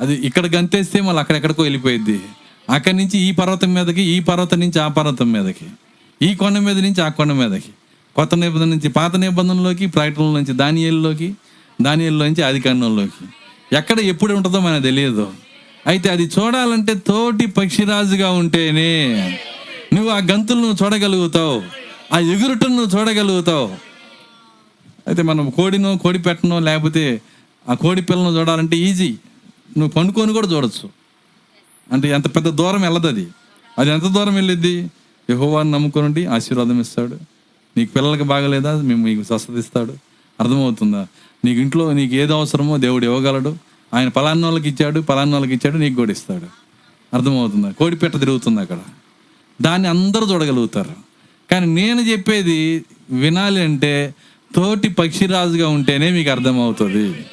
అది 0.00 0.14
ఇక్కడ 0.28 0.46
గంతేస్తే 0.56 0.98
మళ్ళీ 1.06 1.20
అక్కడెక్కడికో 1.22 1.62
వెళ్ళిపోయిద్ది. 1.62 2.18
అక్కడి 2.76 2.96
నుంచి 2.96 3.16
ఈ 3.26 3.28
పర్వతం 3.32 3.70
మీదకి 3.74 4.02
ఈ 4.14 4.16
పర్వతం 4.20 4.58
నుంచి 4.60 4.78
ఆ 4.84 4.88
పర్వతం 4.88 5.28
మీదకి 5.32 5.66
ఈ 6.20 6.30
కొండ 6.40 6.58
మీద 6.66 6.78
నుంచి 6.86 7.00
ఆ 7.06 7.08
కొండ 7.18 7.32
మీదకి 7.32 7.72
కొత్త 8.16 8.34
నిబంధన 8.34 8.68
నుంచి 8.74 8.88
పాత 8.88 9.16
నిబంధనలోకి 9.16 9.86
ప్రకటనల 9.86 10.32
నుంచి 10.38 10.52
దానియేలులోకి 10.62 11.28
దానియేలులో 11.78 12.24
నుంచి 12.28 12.42
అధికారంలోకి 12.42 13.24
ఎక్కడ 13.78 13.98
ఎప్పుడు 14.12 14.32
ఉంటుందో 14.34 14.58
మనకు 14.60 14.82
తెలియదు. 14.82 15.26
అయితే 15.90 16.08
అది 16.14 16.24
చూడాలంటే 16.34 16.92
తోటి 17.08 17.46
పక్షిరాజుగా 17.46 18.28
ఉంటేనే 18.40 18.92
నువ్వు 19.94 20.10
ఆ 20.10 20.18
గంతులు 20.30 20.60
నువ్వు 20.60 20.78
చూడగలుగుతావు 20.82 21.56
ఆ 22.14 22.18
ఎగురుటను 22.32 22.74
నువ్వు 22.78 22.90
చూడగలుగుతావు. 22.96 23.68
అయితే 25.08 25.22
మనం 25.22 25.44
కోడినో 25.50 25.90
కోడి 26.04 26.18
పెట్టనో 26.18 26.56
లేకపోతే 26.68 27.04
ఆ 27.66 27.74
కోడి 27.74 28.02
పిల్లను 28.02 28.32
చూడాలంటే 28.38 28.76
ఈజీ. 28.88 29.10
నువ్వు 29.78 29.88
పండుకొని 29.88 30.32
కూడా 30.32 30.48
చూడొచ్చు. 30.48 30.90
అంటే 31.92 32.08
ఎంత 32.08 32.36
పెద్ద 32.36 32.48
దూరం 32.48 32.80
వెళ్ళదు 32.82 33.06
అది. 33.06 33.28
అది 33.78 33.90
ఎంత 33.90 34.04
దూరం 34.04 34.34
వెళ్ళిద్ది? 34.34 34.90
యహోవాన్ని 35.30 35.74
నమ్ముకోనండి 35.74 36.26
ఆశీర్వాదం 36.26 36.80
ఇస్తాడు. 36.80 37.18
నీకు 37.76 37.92
పిల్లలకి 37.92 38.22
బాగలేదా? 38.22 38.80
మేము 38.80 39.04
మీకు 39.04 39.22
స్వస్థతిస్తాడు 39.22 39.92
అర్థమవుతుందా? 40.40 41.06
నీకు 41.44 41.60
ఇంట్లో 41.60 41.92
నీకు 41.92 42.14
ఏది 42.14 42.32
అవసరమో 42.32 42.76
దేవుడు 42.76 43.04
ఇవ్వగలడు. 43.04 43.56
ఆయన 43.94 44.08
పలాన్న 44.08 44.46
వాళ్ళకి 44.46 44.68
ఇచ్చాడు 44.68 45.00
పలాన్న 45.00 45.32
వాళ్ళకి 45.32 45.54
ఇచ్చాడు 45.54 45.76
నీకు 45.76 45.94
కూడా 45.94 46.12
ఇస్తాడు. 46.12 46.46
అర్థమవుతుందా? 47.16 47.70
కోడిపెట్ట 47.70 48.16
తిరుగుతుంది 48.16 48.60
అక్కడ. 48.60 48.78
దాన్ని 49.62 49.88
అందరూ 49.88 50.32
చూడగలుగుతారు. 50.32 50.90
కానీ 51.50 51.66
నేను 51.66 52.00
చెప్పేది 52.00 52.84
వినాలి 53.10 53.60
అంటే 53.60 54.14
తోటి 54.54 54.88
పక్షిరాజుగా 54.88 55.68
ఉంటేనే 55.68 56.10
మీకు 56.10 56.30
అర్థమవుతుంది. 56.30 57.26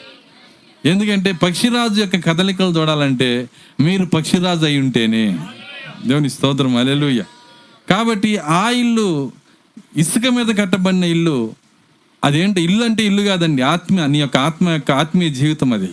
ఎందుకంటే 0.86 1.32
పక్షిరాజు 1.32 2.02
యొక్క 2.02 2.16
కదలికలు 2.16 2.80
చూడాలంటే 2.80 3.50
మీరు 3.80 4.06
పక్షిరాజు 4.06 4.66
అయి 4.66 4.80
ఉంటేనే. 4.80 5.40
దేవుని 6.06 6.30
స్తోత్రం 6.30 6.76
అలెలుయ్య 6.76 7.24
కాబట్టి 7.90 8.38
ఆ 8.38 8.70
ఇల్లు 8.70 9.32
ఇసుక 9.98 10.22
మీద 10.30 10.56
కట్టబడిన 10.58 11.04
ఇల్లు 11.04 11.54
అదేంటి? 12.24 12.62
ఇల్లు 12.62 12.84
అంటే 12.84 13.04
ఇల్లు 13.06 13.22
కాదండి 13.22 13.62
ఆత్మ 13.62 14.06
నీ 14.06 14.20
యొక్క 14.20 14.38
ఆత్మ 14.38 14.70
యొక్క 14.70 14.92
ఆత్మీయ 14.92 15.30
జీవితం 15.30 15.74
అది. 15.74 15.90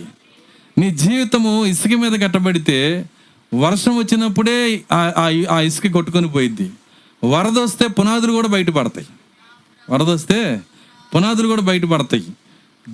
నీ 0.77 0.91
జీవితము 0.91 1.65
ఇసుక 1.65 1.91
మీద 1.91 2.21
కట్టబడితే 2.21 3.05
వర్షం 3.53 3.97
వచ్చినప్పుడే 3.97 4.81
ఆ- 4.91 5.31
ఆ- 5.51 5.59
ఇసుక 5.59 5.87
కొట్టుకొని 5.87 6.27
పోయిద్ది. 6.27 6.71
వరద 7.23 7.59
వస్తే 7.59 7.87
పునాదులు 7.87 8.31
కూడా 8.31 8.47
బయటపడతాయి. 8.47 9.07
వరద 9.89 10.09
వస్తే 10.09 10.61
పునాదులు 11.15 11.47
కూడా 11.47 11.61
బయటపడతాయి. 11.61 12.23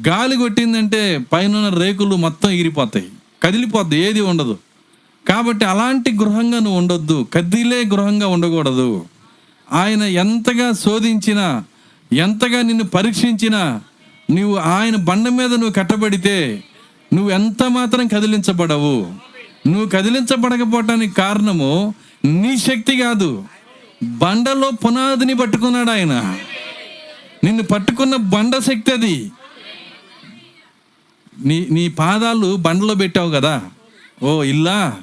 గాలి 0.08 0.38
కొట్టిందంటే 0.38 1.20
పైన 1.34 1.70
రేకులు 1.70 2.16
మొత్తం 2.16 2.50
ఎగిరిపోతాయి 2.50 3.06
కదిలిపోద్ది 3.44 4.00
ఏది 4.00 4.22
ఉండదు. 4.22 4.58
కాబట్టి 5.28 5.66
అలాంటి 5.66 6.12
గృహంగా 6.12 6.60
నువ్వు 6.60 6.78
ఉండొద్దు 6.78 7.28
కదిలే 7.34 7.84
గృహంగా 7.94 8.28
ఉండకూడదు. 8.28 9.06
ఆయన 9.72 10.04
ఎంతగా 10.04 10.72
శోధించినా 10.72 11.64
ఎంతగా 12.14 12.62
నిన్ను 12.62 12.84
పరీక్షించినా 12.84 13.82
నువ్వు 14.32 14.58
ఆయన 14.58 14.96
బండ 14.96 15.30
మీద 15.30 15.50
నువ్వు 15.50 15.72
కట్టబడితే 15.72 16.64
నువ్వు 17.14 17.32
ఎంత 17.32 17.64
మాత్రం 17.64 18.08
కదిలించబడవు. 18.08 19.08
నువ్వు 19.68 19.90
కదిలించబడకపోవటానికి 19.90 21.14
కారణము 21.16 21.94
నీ 22.26 22.58
శక్తి 22.58 22.98
కాదు. 22.98 23.44
బండలో 24.04 24.70
పునాదిని 24.86 25.34
పట్టుకున్నాడు 25.34 25.92
ఆయన. 25.92 26.38
నిన్ను 27.44 27.64
పట్టుకున్న 27.64 28.16
బండ 28.16 28.54
శక్తి 28.58 28.92
అది. 28.92 29.32
నీ 31.46 31.68
నీ 31.72 31.88
పాదాలు 31.88 32.56
బండలో 32.56 32.96
పెట్టావు 32.96 33.32
కదా. 33.32 33.62
ఓ 34.24 34.44
ఇల్లా? 34.44 34.98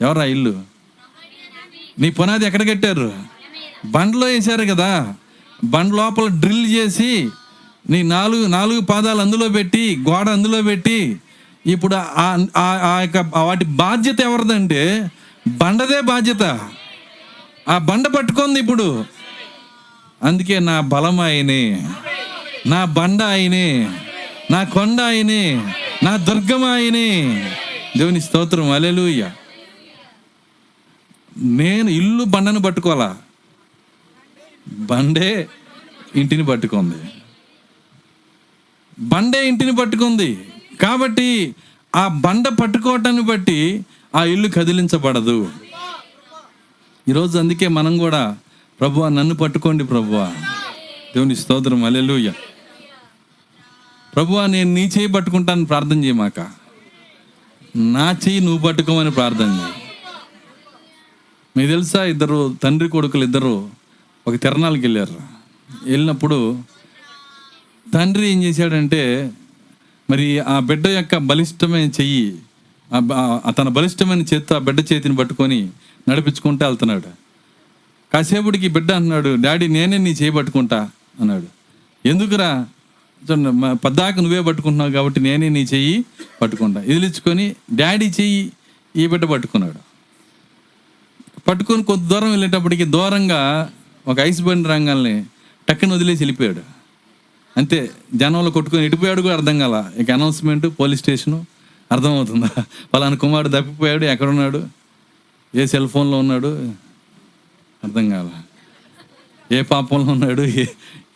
ఎవరా 0.00 0.24
ఇల్లు? 0.24 0.60
నీ 1.98 2.10
పునాది 2.10 2.46
ఎక్కడ 2.46 2.70
కట్టారు? 2.70 3.12
బండలో 3.84 4.26
వేశారు 4.26 4.64
కదా. 4.64 5.14
బండ 5.64 5.94
లోపల 5.94 6.26
డ్రిల్ 6.26 6.74
చేసి 6.74 7.28
నీ 7.90 8.02
నాలుగు 8.02 8.46
నాలుగు 8.46 8.80
పాదాలు 8.80 9.20
అందులో 9.20 9.48
పెట్టి 9.48 9.98
గోడ 10.08 10.28
అందులో 10.28 10.62
పెట్టి 10.62 11.16
ఇప్పుడు 11.66 11.94
ఆ- 11.94 12.46
ఆ- 12.56 12.80
ఆ 12.82 13.00
యొక్క 13.00 13.38
వాటి 13.38 13.64
బాధ్యత 13.64 14.20
ఎవరిదంటే 14.20 15.10
బండదే 15.48 16.00
బాధ్యత. 16.00 16.42
ఆ 17.68 17.78
బండ 17.78 18.06
పట్టుకుంది 18.06 18.60
ఇప్పుడు. 18.60 19.04
అందుకే 20.22 20.58
నా 20.58 20.80
బలం 20.80 21.20
ఆయనే. 21.20 21.88
నా 22.66 22.84
బండ 22.84 23.22
ఆయనే. 23.22 23.98
నా 24.52 24.64
కొండ 24.64 25.00
ఆయనే 25.00 25.74
నా 26.02 26.16
దుర్గం 26.16 26.64
ఆయనే. 26.64 27.08
దేవుని 27.96 28.20
స్తోత్రం 28.20 28.70
అలెలుయ్య 28.70 29.30
నేను 31.38 31.90
ఇల్లు 31.90 32.24
బండను 32.24 32.62
పట్టుకోవాలా? 32.62 33.16
బండే 34.68 35.48
ఇంటిని 36.16 36.44
పట్టుకుంది. 36.44 36.96
బండే 39.00 39.48
ఇంటిని 39.48 39.76
పట్టుకుంది. 39.76 40.48
కాబట్టి 40.82 41.54
ఆ 41.96 42.08
బండ 42.08 42.48
పట్టుకోవటాన్ని 42.48 43.22
బట్టి 43.22 43.86
ఆ 44.14 44.24
ఇల్లు 44.24 44.48
కదిలించబడదు. 44.48 45.50
ఈరోజు 47.08 47.38
అందుకే 47.38 47.68
మనం 47.68 47.98
కూడా 47.98 48.36
ప్రభువా 48.80 49.08
నన్ను 49.08 49.34
పట్టుకోండి 49.34 49.84
ప్రభువా 49.84 50.26
దేవుని 51.14 51.36
స్తోత్రం 51.36 51.84
అలెలుయ్య 51.84 52.32
ప్రభువా 54.14 54.42
నేను 54.54 54.70
నీ 54.74 54.82
చేయి 54.94 55.10
పట్టుకుంటాను 55.14 55.64
ప్రార్థన 55.64 55.98
చేయమాక? 56.04 56.40
నా 57.94 58.06
చెయ్యి 58.24 58.40
నువ్వు 58.46 58.60
పట్టుకోమని 58.66 59.12
ప్రార్థన 59.18 59.50
చేయి. 59.60 59.76
మీకు 61.56 61.68
తెలుసా 61.70 62.00
ఇద్దరు 62.12 62.38
తండ్రి 62.62 62.88
కొడుకులు 62.88 63.24
ఇద్దరు 63.28 63.54
ఒక 64.26 64.34
తిరణాలకు 64.42 64.82
వెళ్ళారు. 64.82 65.16
వెళ్ళినప్పుడు 65.86 66.38
తండ్రి 67.94 68.24
ఏం 68.32 68.42
చేశాడంటే 68.42 69.02
మరి 70.10 70.26
ఆ 70.52 70.56
బిడ్డ 70.68 70.86
యొక్క 70.98 71.16
బలిష్టమైన 71.30 71.88
చెయ్యి 72.00 72.26
తన 73.58 73.68
బలిష్టమైన 73.78 74.22
చేత్తో 74.30 74.54
ఆ 74.56 74.62
బిడ్డ 74.66 74.80
చేతిని 74.92 75.16
పట్టుకొని 75.16 75.60
నడిపించుకుంటూ 76.08 76.62
వెళ్తున్నాడు. 76.66 77.10
కాసేపుడికి 78.12 78.68
బిడ్డ 78.76 78.90
అన్నాడు 79.00 79.30
డాడీ 79.44 79.66
నేనే 79.76 79.98
నీ 80.06 80.12
చేయి 80.20 80.32
పట్టుకుంటా 80.38 80.80
అన్నాడు. 81.20 81.48
ఎందుకురా? 82.04 82.50
పద్దాక 83.84 84.20
నువ్వే 84.20 84.40
పట్టుకుంటున్నావు 84.40 84.90
కాబట్టి 84.90 85.20
నేనే 85.20 85.48
నీ 85.48 85.62
చెయ్యి 85.62 86.04
పట్టుకుంటా. 86.42 86.80
ఇదిలించుకొని 86.80 87.54
డాడీ 87.74 88.06
చెయ్యి 88.20 88.52
ఈ 88.96 89.06
బిడ్డ 89.06 89.24
పట్టుకున్నాడు. 89.24 89.80
పట్టుకొని 91.48 91.84
కొంత 91.84 92.08
దూరం 92.08 92.30
వెళ్ళేటప్పటికి 92.30 92.84
దూరంగా 92.84 93.70
ఒక 94.06 94.18
ఐస్ 94.20 94.42
బండి 94.42 94.68
రంగాల్ని 94.68 95.24
టక్కన 95.68 95.92
వదిలేసి 95.92 96.22
వెళ్ళిపోయాడు. 96.22 96.60
అంతే 97.56 97.90
జనంలో 98.14 98.50
కొట్టుకొని 98.50 98.86
ఇటుపోయాడు 98.86 99.22
కూడా 99.22 99.34
అర్థం 99.34 99.58
కాల. 99.58 99.90
ఇక 99.96 100.10
అనౌన్స్మెంట్ 100.10 100.66
పోలీస్ 100.80 101.00
స్టేషను 101.00 101.46
అర్థమవుతుందా? 101.92 102.64
పలానా 102.94 103.16
కుమారుడు 103.16 103.48
తప్పిపోయాడు 103.48 104.04
ఎక్కడున్నాడు? 104.04 104.68
ఏ 105.54 105.66
సెల్ 105.66 105.88
ఫోన్లో 105.88 106.18
ఉన్నాడు? 106.18 106.72
అర్థం 107.84 108.10
కాల. 108.10 108.28
ఏ 109.52 109.62
పాపంలో 109.62 110.12
ఉన్నాడు? 110.12 110.42
ఏ 110.42 110.64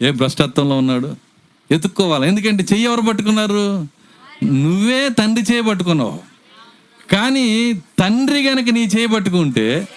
ఏ 0.02 0.10
భ్రష్టత్వంలో 0.10 0.78
ఉన్నాడు? 0.78 1.16
ఎత్తుక్కోవాలి. 1.70 2.28
ఎందుకంటే 2.28 2.64
చెయ్యి 2.72 2.86
ఎవరు 2.86 3.00
పట్టుకున్నారు? 3.00 3.86
నువ్వే 4.44 5.08
తండ్రి 5.08 5.44
చేయి 5.52 5.62
పట్టుకున్నావు. 5.62 6.18
కానీ 7.12 7.72
తండ్రి 7.98 8.42
గనక 8.42 8.68
నీ 8.72 8.80
చేయి 8.80 9.06
పట్టుకుంటే 9.06 9.88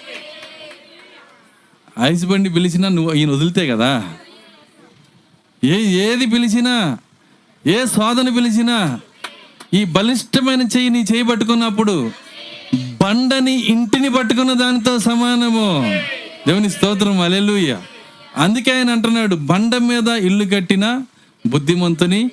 ఐస్ 2.00 2.24
బండి 2.24 2.50
పిలిచినా 2.50 2.88
నువ్వు 2.88 3.12
ఈయన 3.14 3.30
వదిలితే 3.30 3.66
కదా. 3.66 4.14
ఏ 5.64 5.76
ఏది 5.80 6.26
పిలిచినా 6.26 6.98
ఏ 7.66 7.86
శోధన 7.86 8.28
పిలిచినా 8.28 9.00
ఈ 9.74 9.84
బలిష్టమైన 9.84 10.62
చెయ్యి 10.62 10.90
నీ 10.90 11.00
చేయి 11.12 11.22
పట్టుకున్నప్పుడు 11.22 12.10
బండని 13.02 13.54
ఇంటిని 13.54 14.10
పట్టుకున్న 14.10 14.52
దానితో 14.52 14.98
సమానము. 14.98 16.00
దేవుని 16.46 16.70
స్తోత్రం. 16.70 17.20
అలెలుయ్య 17.20 17.78
అందుకే 18.36 18.70
ఆయన 18.76 18.90
అంటున్నాడు 18.90 19.36
బండ 19.36 19.76
మీద 19.76 20.08
ఇల్లు 20.08 20.44
కట్టినా 20.44 21.06
బుద్ధిమంతుని 21.46 22.30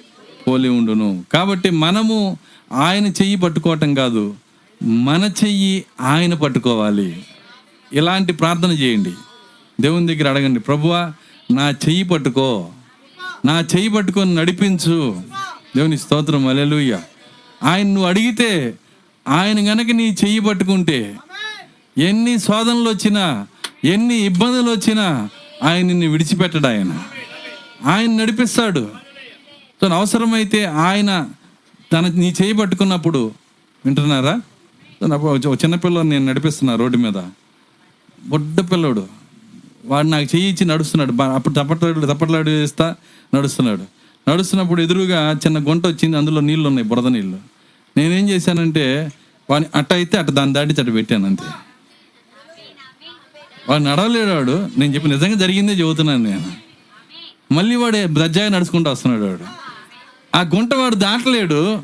పోలి 0.47 0.69
ఉండును. 0.69 1.25
కాబట్టి 1.33 1.69
మనము 1.69 2.37
ఆయన 2.71 3.07
చెయ్యి 3.07 3.35
పట్టుకోవటం 3.35 3.93
కాదు 3.93 4.35
మన 4.83 5.29
చెయ్యి 5.43 5.85
ఆయన 6.01 6.33
పట్టుకోవాలి. 6.33 7.23
ఇలాంటి 7.93 8.33
ప్రార్థన 8.33 8.71
చేయండి. 8.71 9.13
దేవుని 9.81 10.15
దగ్గర 10.15 10.29
అడగండి 10.29 10.59
ప్రభువా 10.59 11.13
నా 11.51 11.69
చెయ్యి 11.69 12.03
పట్టుకో. 12.03 12.69
నా 13.45 13.59
చెయ్యి 13.59 13.89
పట్టుకొని 13.89 14.35
నడిపించు. 14.35 15.21
దేవుని 15.75 15.97
స్తోత్రం 15.97 16.47
అలెలుయ్య 16.47 16.99
ఆయన 17.63 17.87
నువ్వు 17.87 18.07
అడిగితే 18.07 18.73
ఆయన 19.27 19.73
గనక 19.73 19.91
నీ 19.91 20.17
చెయ్యి 20.25 20.39
పట్టుకుంటే 20.39 21.15
ఎన్ని 21.97 22.39
శోధనలు 22.39 22.89
వచ్చినా 22.89 23.47
ఎన్ని 23.83 24.15
ఇబ్బందులు 24.15 24.71
వచ్చినా 24.71 25.29
ఆయన 25.63 25.85
నిన్ను 25.85 26.07
విడిచిపెట్టడాయన 26.07 26.99
ఆయన 27.85 28.21
నడిపిస్తాడు. 28.21 28.89
తను 29.81 29.95
అవసరమైతే 29.95 30.65
ఆయన 30.65 31.29
తన 31.93 32.07
నీ 32.07 32.33
చేయి 32.41 32.53
పట్టుకున్నప్పుడు 32.53 33.31
వింటున్నారా? 33.85 34.41
తను 35.01 35.15
అప్పుడు 35.15 36.01
నేను 36.01 36.25
నడిపిస్తున్నా 36.25 36.75
రోడ్డు 36.75 36.97
మీద. 36.97 37.23
బొడ్డ 38.27 38.61
పిల్లోడు. 38.61 39.07
వాడు 39.85 40.07
నాకు 40.07 40.35
చెయ్యి 40.35 40.51
ఇచ్చి 40.51 40.67
నడుస్తున్నాడు. 40.67 41.23
అప్పుడు 41.23 41.53
తప్పట్లాడు 41.53 42.13
తప్పట్లాడు 42.13 42.49
వేస్తా 42.49 42.95
నడుస్తున్నాడు. 43.35 43.83
నడుస్తున్నప్పుడు 44.29 44.81
ఎదురుగా 44.81 45.31
చిన్న 45.31 45.59
గుంట 45.59 45.87
వచ్చింది. 45.87 46.17
అందులో 46.17 46.41
నీళ్ళు 46.41 46.67
ఉన్నాయి 46.67 46.87
బురద 46.87 47.07
నీళ్ళు. 47.07 47.39
నేనేం 47.97 48.29
చేశానంటే 48.29 49.09
వాడిని 49.49 49.77
అట్ట 49.77 49.93
అయితే 49.93 50.17
అట్ట 50.17 50.29
దాన్ని 50.29 50.53
దాటి 50.53 50.81
అట్ట 50.81 50.93
పెట్టాను 50.93 51.25
అంతే. 51.25 51.43
వాడు 53.69 53.83
నడవలేడు 53.83 54.29
వాడు. 54.29 54.69
నేను 54.77 54.95
చెప్పి 54.95 55.09
నిజంగా 55.09 55.35
జరిగిందే 55.35 55.73
చెబుతున్నాను 55.73 56.23
నేను. 56.23 56.66
మళ్ళీ 57.51 57.75
వాడు 57.75 58.07
బ్రజ్జాగా 58.07 58.49
నడుచుకుంటూ 58.49 58.91
వస్తున్నాడు 58.91 59.23
వాడు. 59.23 59.45
ఆ 60.37 60.41
గుంట 60.41 60.73
వాడు 60.73 60.95
దాటలేడు. 60.95 61.81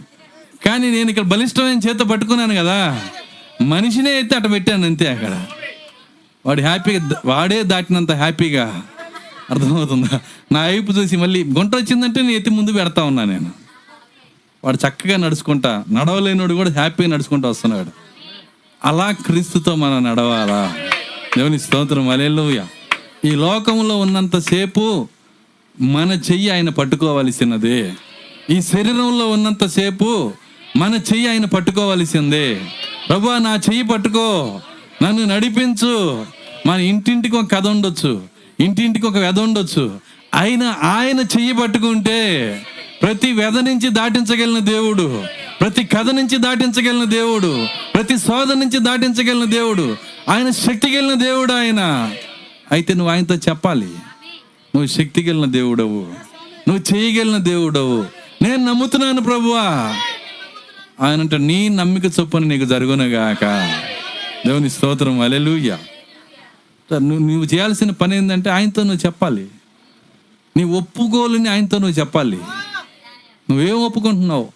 కానీ 0.66 0.92
నేను 0.92 1.10
ఇక్కడ 1.10 1.24
బలిష్టమైన 1.24 1.80
చేత 1.90 2.00
పట్టుకున్నాను 2.00 2.56
కదా. 2.56 3.02
మనిషినే 3.62 4.12
అయితే 4.12 4.36
అట్ట 4.36 4.52
పెట్టాను 4.52 4.86
అంతే 4.86 5.08
అక్కడ. 5.08 5.46
వాడు 6.46 6.62
హ్యాపీగా 6.62 7.16
వాడే 7.26 7.64
దాటినంత 7.64 8.12
హ్యాపీగా 8.12 8.84
అర్థమవుతుందా? 9.50 10.20
నా 10.52 10.66
వైపు 10.66 10.92
చూసి 10.92 11.18
మళ్ళీ 11.18 11.44
గుంట 11.44 11.76
వచ్చిందంటే 11.76 12.22
నేను 12.22 12.34
ఎత్తి 12.34 12.50
ముందు 12.50 12.72
పెడతా 12.72 13.04
ఉన్నా 13.04 13.24
నేను. 13.24 13.52
వాడు 14.64 14.78
చక్కగా 14.88 15.18
నడుచుకుంటా 15.18 15.84
నడవలేనోడు 15.92 16.54
కూడా 16.54 16.70
హ్యాపీగా 16.70 17.10
నడుచుకుంటూ 17.10 17.50
వస్తున్నాడు. 17.50 17.90
అలా 18.86 19.12
క్రీస్తుతో 19.12 19.76
మనం 19.76 20.04
నడవాలా? 20.04 20.76
దేవుని 21.38 21.60
స్తోత్రం. 21.60 22.10
అలెలుయ 22.10 22.66
ఈ 23.26 23.32
లోకంలో 23.32 23.98
ఉన్నంతసేపు 23.98 25.08
మన 25.82 26.12
చెయ్యి 26.12 26.50
ఆయన 26.50 26.70
పట్టుకోవలసినదే 26.70 27.94
ఈ 28.50 28.62
శరీరంలో 28.62 29.30
ఉన్నంతసేపు 29.30 30.34
మన 30.78 30.94
చెయ్యి 30.94 31.30
ఆయన 31.30 31.46
పట్టుకోవలసిందే. 31.46 32.62
ప్రభా 33.10 33.38
నా 33.38 33.54
చెయ్యి 33.56 33.84
పట్టుకో. 33.84 34.60
నన్ను 35.04 35.24
నడిపించు. 35.24 36.26
మన 36.68 36.80
ఇంటింటికి 36.80 37.36
ఒక 37.36 37.52
కథ 37.52 37.68
ఉండొచ్చు. 37.68 38.24
ఇంటింటికి 38.60 39.06
ఒక 39.06 39.18
వెధ 39.18 39.40
ఉండొచ్చు. 39.40 40.00
ఆయన 40.36 40.64
ఆయన 40.84 41.20
చెయ్యి 41.20 41.54
పట్టుకుంటే 41.54 42.66
ప్రతి 43.02 43.32
వ్యధ 43.32 43.54
నుంచి 43.54 43.90
దాటించగలిగిన 43.90 44.60
దేవుడు 44.60 45.24
ప్రతి 45.62 45.84
కథ 45.84 46.06
నుంచి 46.14 46.38
దాటించగలిగిన 46.38 47.04
దేవుడు 47.04 47.68
ప్రతి 47.94 48.18
శోధ 48.18 48.52
నుంచి 48.52 48.80
దాటించగలిగిన 48.80 49.44
దేవుడు 49.44 49.98
ఆయన 50.30 50.50
శక్తి 50.50 50.92
కలిగిన 50.92 51.14
దేవుడు 51.14 51.54
ఆయన. 51.54 52.12
అయితే 52.72 52.94
నువ్వు 52.94 53.14
ఆయనతో 53.14 53.36
చెప్పాలి. 53.36 53.90
నువ్వు 54.76 54.88
శక్తి 54.88 55.24
కలిగిన 55.24 55.46
దేవుడవు. 55.46 56.08
నువ్వు 56.70 56.96
చేయగలిగిన 56.96 57.38
దేవుడవు. 57.38 58.06
నేను 58.42 58.66
నమ్ముతున్నాను 58.66 59.22
ప్రభువా. 59.22 59.96
ఆయన 61.02 61.20
అంటే 61.20 61.38
నీ 61.38 61.70
నమ్మిక 61.70 62.06
చొప్పున 62.06 62.44
నీకు 62.44 62.66
జరుగునగాక 62.66 63.46
దేవుని 64.46 64.70
స్తోత్రం 64.70 65.20
అలెలుయ్య 65.20 65.78
నువ్వు 66.94 67.20
నువ్వు 67.20 67.46
చేయాల్సిన 67.46 67.92
పని 67.92 68.18
ఏంటంటే 68.18 68.50
ఆయనతో 68.50 68.84
నువ్వు 68.84 69.06
చెప్పాలి. 69.06 69.48
నీ 70.58 70.64
ఒప్పుకోలని 70.64 71.50
ఆయనతో 71.50 71.78
నువ్వు 71.78 72.00
చెప్పాలి. 72.00 72.38
నువ్వేం 73.50 73.76
ఒప్పుకుంటున్నావు? 73.76 74.52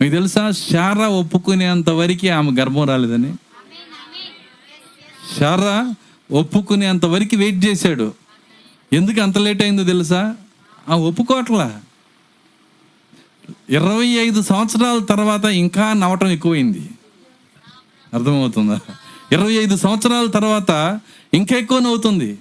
మీకు 0.00 0.14
తెలుసా 0.14 0.50
శారా 0.50 1.08
ఒప్పుకునేంత 1.08 1.90
వరకు 1.90 2.28
ఆమె 2.28 2.60
గర్భం 2.60 2.88
రాలేదని. 2.88 3.34
శారా 5.38 5.94
ఒప్పుకునేంత 6.32 7.04
వరకు 7.04 7.36
వెయిట్ 7.36 7.64
చేశాడు. 7.64 8.14
ఎందుకు 8.92 9.20
అంత 9.20 9.38
లేట్ 9.38 9.62
అయిందో 9.62 9.84
తెలుసా? 9.84 10.36
ఆ 10.88 10.94
ఒప్పుకోట్లా 10.96 11.82
ఇరవై 13.70 14.06
ఐదు 14.06 14.42
సంవత్సరాల 14.42 14.98
తర్వాత 14.98 15.44
ఇంకా 15.44 15.92
నవ్వటం 15.92 16.28
ఎక్కువైంది. 16.28 16.90
అర్థమవుతుందా? 18.14 18.80
ఇరవై 19.32 19.52
ఐదు 19.52 19.76
సంవత్సరాల 19.76 20.26
తర్వాత 20.26 21.00
ఇంకా 21.34 21.56
ఎక్కువ 21.56 21.78
నవ్వుతుంది. 21.78 22.38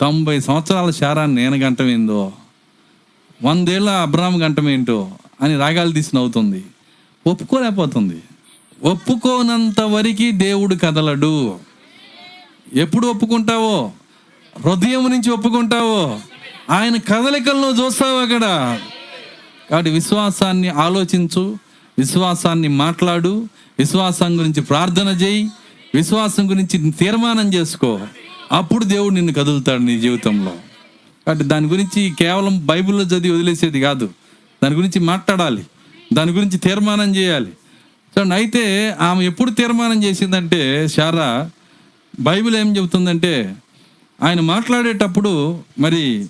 తొంభై 0.00 0.40
సంవత్సరాల 0.40 0.90
శారాన్ని 0.90 1.42
నేను 1.42 1.56
గంటమేందో 1.56 2.32
వందేళ్ళ 3.42 3.90
అబ్రామ్ 3.90 4.42
గంటమేంటో 4.42 5.12
అని 5.40 5.56
రాగాలు 5.56 5.92
తీసి 5.92 6.16
నవ్వుతుంది. 6.16 6.64
ఒప్పుకోలేకపోతుంది. 7.26 8.22
ఒప్పుకోనంత 8.82 9.80
వరకు 9.80 10.30
దేవుడు 10.30 10.74
కదలడు. 10.74 11.58
ఎప్పుడు 12.74 13.06
ఒప్పుకుంటావో? 13.06 13.92
హృదయం 14.58 15.10
నుంచి 15.10 15.30
ఒప్పుకుంటావో. 15.30 16.20
ఆయన 16.70 16.96
కదలికలను 16.96 17.84
చూస్తావు 17.84 18.20
అక్కడ. 18.20 18.40
కాబట్టి 19.70 19.90
విశ్వాసాన్ని 19.90 20.68
ఆలోచించు 20.68 21.58
విశ్వాసాన్ని 21.98 22.68
మాట్లాడు 22.68 23.48
విశ్వాసం 23.78 24.38
గురించి 24.38 24.62
ప్రార్థన 24.62 25.08
చేయి 25.08 25.50
విశ్వాసం 25.94 26.50
గురించి 26.50 26.90
తీర్మానం 26.90 27.54
చేసుకో. 27.54 28.00
అప్పుడు 28.52 28.84
దేవుడు 28.84 29.14
నిన్ను 29.14 29.32
కదులుతాడు 29.32 29.82
నీ 29.82 30.00
జీవితంలో. 30.00 30.52
కాబట్టి 31.26 31.44
దాని 31.44 31.66
గురించి 31.66 32.12
కేవలం 32.18 32.66
బైబిల్లో 32.66 33.02
చదివి 33.02 33.30
వదిలేసేది 33.30 33.80
కాదు. 33.80 34.10
దాని 34.64 34.74
గురించి 34.74 35.00
మాట్లాడాలి. 35.00 35.66
దాని 36.12 36.32
గురించి 36.32 36.58
తీర్మానం 36.58 37.16
చేయాలి. 37.16 37.46
చూడండి 37.46 38.34
అయితే 38.34 38.96
ఆమె 39.00 39.26
ఎప్పుడు 39.26 39.50
తీర్మానం 39.50 40.04
చేసిందంటే 40.04 40.88
శారా 40.88 41.50
బైబిల్ 42.20 42.56
ఏం 42.56 42.76
చెబుతుందంటే 42.76 43.56
ఆయన 44.22 44.40
మాట్లాడేటప్పుడు 44.40 45.62
మరి 45.78 46.28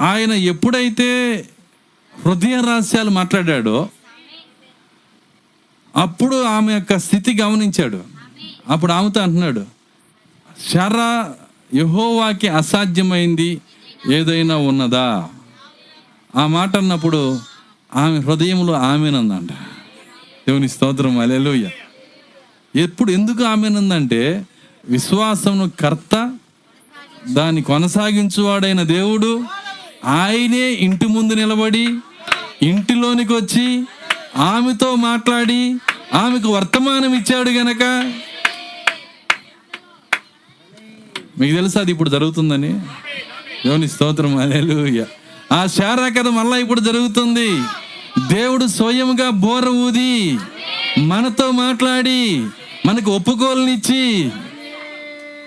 ఆయన 0.00 0.32
ఎప్పుడైతే 0.32 1.44
హృదయ 2.24 2.56
రహస్యాలు 2.56 3.10
మాట్లాడాడో 3.10 3.88
అప్పుడు 5.96 6.42
ఆమె 6.42 6.72
యొక్క 6.72 6.98
స్థితి 6.98 7.36
గమనించాడు. 7.42 8.04
అప్పుడు 8.68 8.92
ఆమెతో 8.92 9.20
అంటున్నాడు 9.20 9.66
శర 10.72 11.30
యహోవాకి 11.74 12.48
అసాధ్యమైంది 12.48 13.60
ఏదైనా 14.12 14.56
ఉన్నదా? 14.56 15.28
ఆ 16.36 16.46
మాట 16.46 16.76
అన్నప్పుడు 16.76 17.40
ఆమె 17.96 18.18
హృదయంలో 18.18 18.72
ఆమెనందంట. 18.72 19.52
దేవుని 20.48 20.68
స్తోత్రం 20.68 21.18
అలెలుయ్య 21.18 21.70
ఎప్పుడు 22.76 23.10
ఎందుకు 23.10 23.44
ఆమెనుందంటే 23.44 24.46
విశ్వాసమును 24.84 25.70
కర్త 25.80 26.27
దాన్ని 27.30 27.62
కొనసాగించువాడైన 27.62 28.82
దేవుడు 28.82 29.44
ఆయనే 30.04 30.70
ఇంటి 30.70 31.06
ముందు 31.06 31.34
నిలబడి 31.34 31.88
ఇంటిలోనికి 32.62 33.32
వచ్చి 33.32 33.84
ఆమెతో 34.36 34.94
మాట్లాడి 34.94 35.76
ఆమెకు 36.14 36.48
వర్తమానం 36.48 37.14
ఇచ్చాడు 37.14 37.50
గనక. 37.50 38.12
మీకు 41.40 41.54
తెలుసా 41.54 41.80
అది 41.80 41.92
ఇప్పుడు 41.92 42.10
జరుగుతుందని? 42.10 42.72
దేవుని 43.66 43.88
స్తోత్రం 43.88 44.36
అదేలు 44.36 45.06
ఆ 45.54 45.66
శారా 45.66 46.08
కథ 46.08 46.28
మళ్ళా 46.28 46.56
ఇప్పుడు 46.56 46.80
జరుగుతుంది. 46.80 47.60
దేవుడు 48.28 48.66
స్వయంగా 48.66 49.30
బోర 49.30 49.68
ఊది 49.68 50.38
మనతో 50.98 51.50
మాట్లాడి 51.50 52.46
మనకు 52.86 53.10
ఒప్పుకోలనిచ్చి 53.10 54.30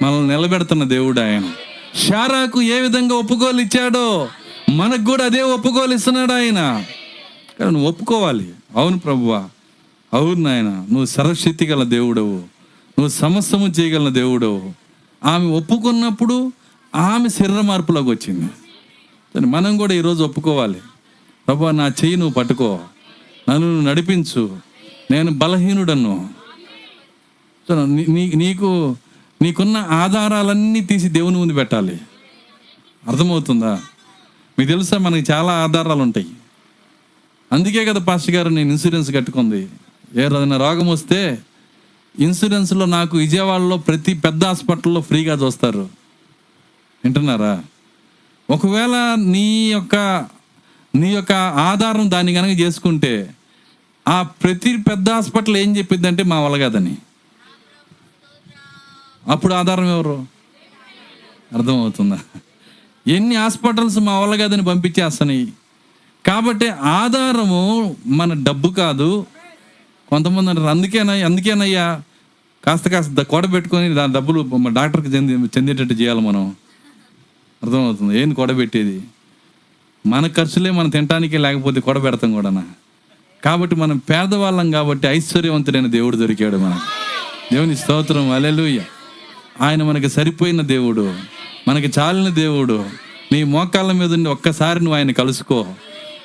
మనల్ని 0.02 0.28
నిలబెడుతున్న 0.28 0.84
దేవుడు 0.84 1.20
ఆయన. 1.20 1.52
శారాకు 1.96 2.62
ఏ 2.62 2.82
విధంగా 2.82 3.16
ఒప్పుకోలు 3.16 3.62
ఇచ్చాడో 3.62 4.30
మనకు 4.70 5.04
కూడా 5.06 5.26
అదే 5.26 5.42
ఒప్పుకోలు 5.42 5.94
ఇస్తున్నాడు 5.94 6.34
ఆయన. 6.34 6.84
కానీ 7.60 7.72
నువ్వు 7.72 7.89
ఒప్పుకోవాలి. 7.89 8.54
అవును 8.76 9.00
ప్రభువా. 9.00 9.50
అవును 10.14 10.34
నాయన 10.34 10.66
నువ్వు 10.66 11.06
సర్వశక్తి 11.06 11.66
గల 11.66 11.84
దేవుడవు. 11.84 12.36
నువ్వు 13.00 13.08
సమస్తము 13.08 13.68
చేయగల 13.68 14.10
దేవుడవు. 14.10 14.74
ఆమె 15.24 15.46
ఒప్పుకున్నప్పుడు 15.46 16.52
ఆమె 16.96 17.30
శరీర 17.30 17.62
మార్పులోకి 17.62 18.10
వచ్చింది. 18.10 18.50
కానీ 19.36 19.46
మనం 19.46 19.78
కూడా 19.78 19.94
ఈరోజు 19.94 20.24
ఒప్పుకోవాలి. 20.24 20.80
ప్రభా 21.48 21.72
నా 21.72 21.88
చెయ్యి 21.88 22.18
నువ్వు 22.18 22.34
పట్టుకో. 22.34 22.80
నన్ను 23.50 23.74
నువ్వు 23.74 23.89
నడిపించు. 23.89 24.58
నేను 25.12 25.32
బలహీనుడను 25.32 26.30
నీ- 27.86 28.38
నీకు 28.38 28.96
నీకున్న 29.42 29.78
ఆధారాలన్నీ 29.78 30.82
తీసి 30.82 31.10
దేవుని 31.10 31.38
ముందు 31.38 31.54
పెట్టాలి. 31.54 32.02
అర్థమవుతుందా? 33.08 33.82
మీకు 34.60 34.70
తెలుసా 34.70 34.98
మనకి 34.98 35.32
చాలా 35.32 35.52
ఆధారాలు 35.52 36.02
ఉంటాయి 36.02 36.28
అందుకే 37.52 37.86
కదా 37.86 38.00
పాస్టర్ 38.00 38.36
గారు 38.36 38.50
నేను 38.50 38.70
ఇన్సూరెన్స్ 38.70 39.16
కట్టుకుంది. 39.16 39.70
ఏదైనా 40.16 40.58
రోగం 40.58 40.88
వస్తే 40.88 41.42
ఇన్సూరెన్స్లో 42.20 42.86
నాకు 42.86 43.18
విజయవాడలో 43.18 43.78
ప్రతి 43.78 44.14
పెద్ద 44.14 44.46
హాస్పిటల్లో 44.46 45.02
ఫ్రీగా 45.02 45.36
చూస్తారు. 45.36 45.89
వింటున్నారా? 47.04 47.64
ఒకవేళ 48.50 49.16
నీ 49.20 49.72
యొక్క 49.72 50.26
నీ 50.96 51.14
యొక్క 51.14 51.32
ఆధారం 51.32 52.12
దాన్ని 52.12 52.34
కనుక 52.34 52.60
చేసుకుంటే 52.60 53.34
ఆ 54.08 54.22
ప్రతి 54.22 54.78
పెద్ద 54.78 55.10
హాస్పిటల్ 55.10 55.58
ఏం 55.58 55.78
చెప్పిందంటే 55.78 56.24
మా 56.24 56.39
వల్ల 56.39 56.58
కాదని. 56.58 56.98
అప్పుడు 59.28 59.54
ఆధారం 59.54 59.86
ఎవరు? 59.86 60.28
అర్థమవుతుందా? 61.54 62.20
ఎన్ని 63.08 63.36
హాస్పిటల్స్ 63.36 63.98
మా 63.98 64.20
వాళ్ళ 64.20 64.36
కాదని 64.36 64.64
పంపించేస్తున్నాయి. 64.64 65.54
కాబట్టి 66.26 66.70
ఆధారము 66.70 67.96
మన 68.06 68.44
డబ్బు 68.44 68.68
కాదు. 68.68 69.26
కొంతమంది 70.10 70.50
అంటారు 70.50 70.68
అందుకేనా 70.68 71.14
అందుకేనయ్యా. 71.14 72.02
కాస్త 72.66 72.90
కాస్త 72.90 73.22
కొడ 73.22 73.54
పెట్టుకొని 73.54 73.94
దాని 73.94 74.14
డబ్బులు 74.14 74.50
డాక్టర్కి 74.74 75.08
చెంది 75.10 75.34
చెందేటట్టు 75.34 75.94
చేయాలి 75.94 76.22
మనం. 76.22 76.56
అర్థమవుతుంది? 77.64 78.20
ఏం 78.20 78.34
కొడ 78.34 78.58
పెట్టేది? 78.58 79.04
మన 80.08 80.28
ఖర్చులే 80.28 80.72
మనం 80.72 80.90
తినటానికి 80.90 81.38
లేకపోతే 81.38 81.80
కూడబెడతాం 81.80 82.34
కూడానా? 82.34 82.64
కాబట్టి 83.46 83.76
మనం 83.76 83.98
పేదవాళ్ళం 83.98 84.72
కాబట్టి 84.72 85.08
ఐశ్వర్యవంతుడైన 85.08 85.86
దేవుడు 85.86 86.18
దొరికాడు 86.18 86.58
మనకు. 86.58 86.82
దేవుని 87.54 87.76
స్తోత్రం. 87.76 88.32
అలెలుయ్య 88.32 88.82
ఆయన 89.62 89.84
మనకి 89.84 90.10
సరిపోయిన 90.10 90.62
దేవుడు 90.62 91.14
మనకి 91.68 91.99
చాలిన 91.99 92.28
దేవుడు. 92.30 92.86
నీ 93.32 93.43
మోకాళ్ళ 93.43 93.91
మీద 93.91 94.14
ఉండి 94.14 94.30
ఒక్కసారి 94.30 94.80
నువ్వు 94.80 94.95
ఆయన 94.95 95.12
కలుసుకో. 95.12 95.66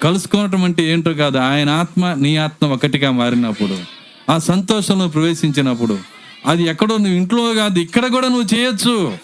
కలుసుకోవటం 0.02 0.64
అంటే 0.64 0.92
ఏంటో 0.92 1.14
కాదు 1.14 1.38
ఆయన 1.38 1.70
ఆత్మ 1.70 2.14
నీ 2.14 2.36
ఆత్మ 2.36 2.66
ఒకటిగా 2.66 3.10
మారినప్పుడు 3.10 3.78
ఆ 4.30 4.38
సంతోషంలో 4.38 5.08
ప్రవేశించినప్పుడు. 5.08 5.98
అది 6.46 6.62
ఎక్కడో 6.62 6.96
నువ్వు 6.96 7.14
ఇంట్లో 7.14 7.54
కాదు 7.54 7.78
ఇక్కడ 7.78 8.06
కూడా 8.06 8.28
నువ్వు 8.28 8.58
చేయొచ్చు. 8.58 9.18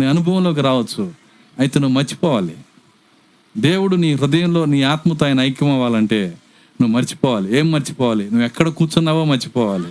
నీ 0.00 0.06
అనుభవంలోకి 0.06 0.60
రావచ్చు. 0.60 1.12
అయితే 1.58 1.80
నువ్వు 1.80 1.94
మర్చిపోవాలి. 1.94 2.54
దేవుడు 3.58 3.96
నీ 3.96 4.12
హృదయంలో 4.12 4.64
నీ 4.64 4.82
ఆత్మతో 4.82 5.26
ఆయన 5.26 5.40
ఐక్యం 5.40 5.70
అవ్వాలంటే 5.70 6.34
నువ్వు 6.80 6.96
మర్చిపోవాలి. 6.96 7.58
ఏం 7.58 7.70
మర్చిపోవాలి? 7.70 8.24
నువ్వు 8.24 8.44
ఎక్కడ 8.44 8.68
కూర్చున్నావో 8.68 9.24
మర్చిపోవాలి. 9.24 9.88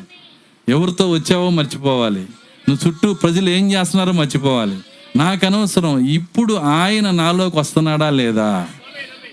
ఎవరితో 0.70 1.10
వచ్చావో 1.10 1.50
మర్చిపోవాలి. 1.50 2.26
నువ్వు 2.70 2.88
చుట్టూ 2.88 3.14
ప్రజలు 3.14 3.50
ఏం 3.50 3.72
చేస్తున్నారో 3.72 4.12
మర్చిపోవాలి. 4.12 4.78
నాకు 5.16 5.46
అనవసరం 5.46 6.00
ఇప్పుడు 6.00 6.54
ఆయన 6.54 7.12
నాలోకి 7.12 7.60
వస్తున్నాడా 7.60 8.10
లేదా? 8.10 8.68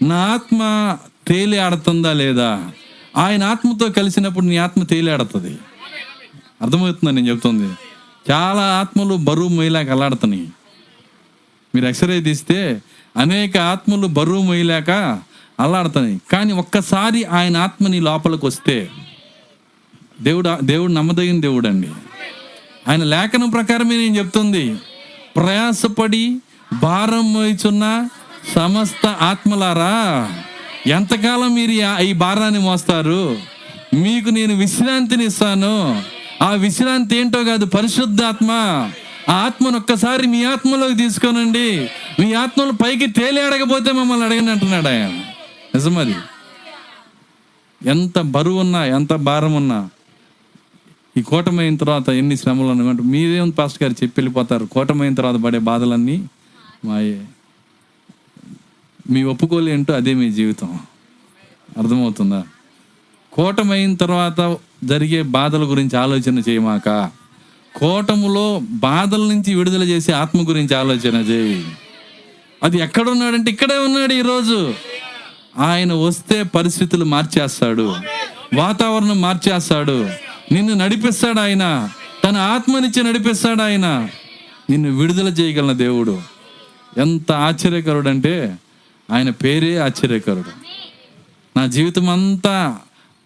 నా 0.03 0.17
ఆత్మ 0.17 0.97
తేలి 1.29 1.59
ఆడుతుందా 1.59 2.13
లేదా? 2.13 2.71
ఆయన 3.17 3.45
ఆత్మతో 3.45 3.89
కలిసినప్పుడు 3.89 4.45
నీ 4.45 4.57
ఆత్మ 4.57 4.83
తేలి 4.83 5.11
ఆడుతుంది. 5.11 5.59
అర్థమవుతుందా 6.63 7.11
నేను 7.11 7.29
చెప్తుంది? 7.29 7.75
చాలా 8.31 8.63
ఆత్మలు 8.63 9.15
బరువు 9.15 9.49
మొయ్యలేక 9.49 9.91
అల్లాడుతున్నాయి. 9.91 10.49
మీరు 11.75 11.87
ఎక్స్రే 11.87 12.21
తీస్తే 12.21 12.83
అనేక 13.17 13.57
ఆత్మలు 13.57 14.07
బరువు 14.07 14.43
మొయ్యలేక 14.43 14.91
అల్లాడుతున్నాయి. 15.61 16.21
కానీ 16.33 16.53
ఒక్కసారి 16.53 17.25
ఆయన 17.25 17.57
ఆత్మ 17.57 17.89
నీ 17.89 18.01
లోపలికి 18.01 18.47
వస్తే 18.47 18.91
దేవుడు 20.21 20.59
దేవుడు 20.65 20.93
నమ్మదగిన 20.93 21.41
దేవుడు 21.41 21.69
అండి 21.69 21.89
ఆయన 22.89 23.05
లేఖనం 23.05 23.51
ప్రకారమే 23.51 23.97
నేను 23.97 24.17
చెప్తుంది. 24.17 24.77
ప్రయాసపడి 25.37 26.37
భారం 26.83 27.33
మోయిచున్న 27.33 28.09
సమస్త 28.55 29.07
ఆత్మలారా 29.07 30.29
ఎంతకాలం 30.87 31.55
మీరు 31.55 32.03
ఈ- 32.03 32.13
భారాన్ని 32.13 32.61
మోస్తారు? 32.61 33.39
మీకు 33.95 34.31
నేను 34.31 34.55
విశ్రాంతిని 34.55 35.25
ఇస్తాను 35.25 36.03
ఆ 36.43 36.51
విశ్రాంతి 36.51 37.17
ఏంటో 37.17 37.45
కాదు 37.45 37.65
పరిశుద్ధాత్మ. 37.65 38.51
ఆ 39.29 39.33
ఆత్మను 39.33 39.77
ఒక్కసారి 39.77 40.27
మీ 40.27 40.45
ఆత్మలోకి 40.45 40.95
తీసుకోనండి. 40.95 41.91
మీ 42.21 42.35
ఆత్మలు 42.35 42.73
పైకి 42.73 43.07
తేలి 43.07 43.41
అడగపోతే 43.41 43.93
మమ్మల్ని 43.93 44.27
అడగని 44.27 44.51
అంటున్నాడు 44.51 44.89
ఆయన. 44.89 45.21
నిజమది 45.75 46.15
ఎంత 47.87 48.19
బరువు 48.19 48.61
ఉన్నా 48.61 48.85
ఎంత 48.85 49.13
భారం 49.13 49.55
ఉన్నా 49.55 49.89
ఈ 51.17 51.23
కూటమైన 51.23 51.77
తర్వాత 51.77 52.09
ఎన్ని 52.09 52.37
శ్రమలు 52.37 52.67
ఉన్నాయంటే 52.67 53.03
మీరేం 53.03 53.51
పాస్ట్ 53.51 53.83
గారు 53.83 53.93
చెప్పి 53.93 54.21
వెళ్ళిపోతారు. 54.21 54.65
కూటమైన 54.65 55.15
తర్వాత 55.15 55.35
పడే 55.35 55.59
బాధలన్నీ 55.59 56.25
మాయే. 56.85 57.25
మీ 59.11 59.23
ఒప్పుకోలు 59.23 59.69
ఏంటో 59.69 59.95
అదే 59.95 60.15
మీ 60.15 60.31
జీవితం. 60.31 60.79
అర్థమవుతుందా? 61.79 62.45
కూటమైన 63.33 63.95
తర్వాత 63.95 64.57
జరిగే 64.85 65.23
బాధల 65.23 65.63
గురించి 65.63 65.97
ఆలోచన 65.97 66.39
చేయమాక 66.39 67.11
కూటములో 67.77 68.61
బాధల 68.71 69.21
నుంచి 69.21 69.55
విడుదల 69.55 69.83
చేసే 69.83 70.13
ఆత్మ 70.13 70.49
గురించి 70.49 70.77
ఆలోచన 70.77 71.15
చేయి. 71.15 71.65
అది 72.63 72.79
ఎక్కడున్నాడంటే 72.79 73.51
ఇక్కడే 73.51 73.79
ఉన్నాడు 73.79 74.13
ఈరోజు. 74.13 74.75
ఆయన 75.59 75.93
వస్తే 75.93 76.43
పరిస్థితులు 76.43 77.05
మార్చేస్తాడు. 77.05 77.95
వాతావరణం 78.55 79.21
మార్చేస్తాడు. 79.21 80.28
నిన్ను 80.53 80.75
నడిపిస్తాడు 80.75 81.41
ఆయన. 81.41 81.91
తన 82.25 82.37
ఆత్మనిచ్చి 82.37 83.03
నడిపిస్తాడు 83.03 83.63
ఆయన. 83.63 84.09
నిన్ను 84.71 84.91
విడుదల 84.91 85.29
చేయగలన 85.29 85.73
దేవుడు. 85.73 86.23
ఎంత 86.99 87.33
ఆశ్చర్యకరుడు 87.33 88.09
అంటే 88.09 88.59
ఆయన 89.11 89.31
పేరే 89.31 89.79
ఆశ్చర్యకరుడు. 89.79 90.69
నా 91.59 91.67
జీవితం 91.67 92.09
అంతా 92.09 92.79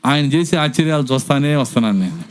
ఆయన 0.06 0.24
చేసే 0.24 0.56
ఆశ్చర్యాలు 0.56 1.14
చూస్తానే 1.14 1.56
వస్తున్నాను 1.56 1.98
నేను. 2.00 2.22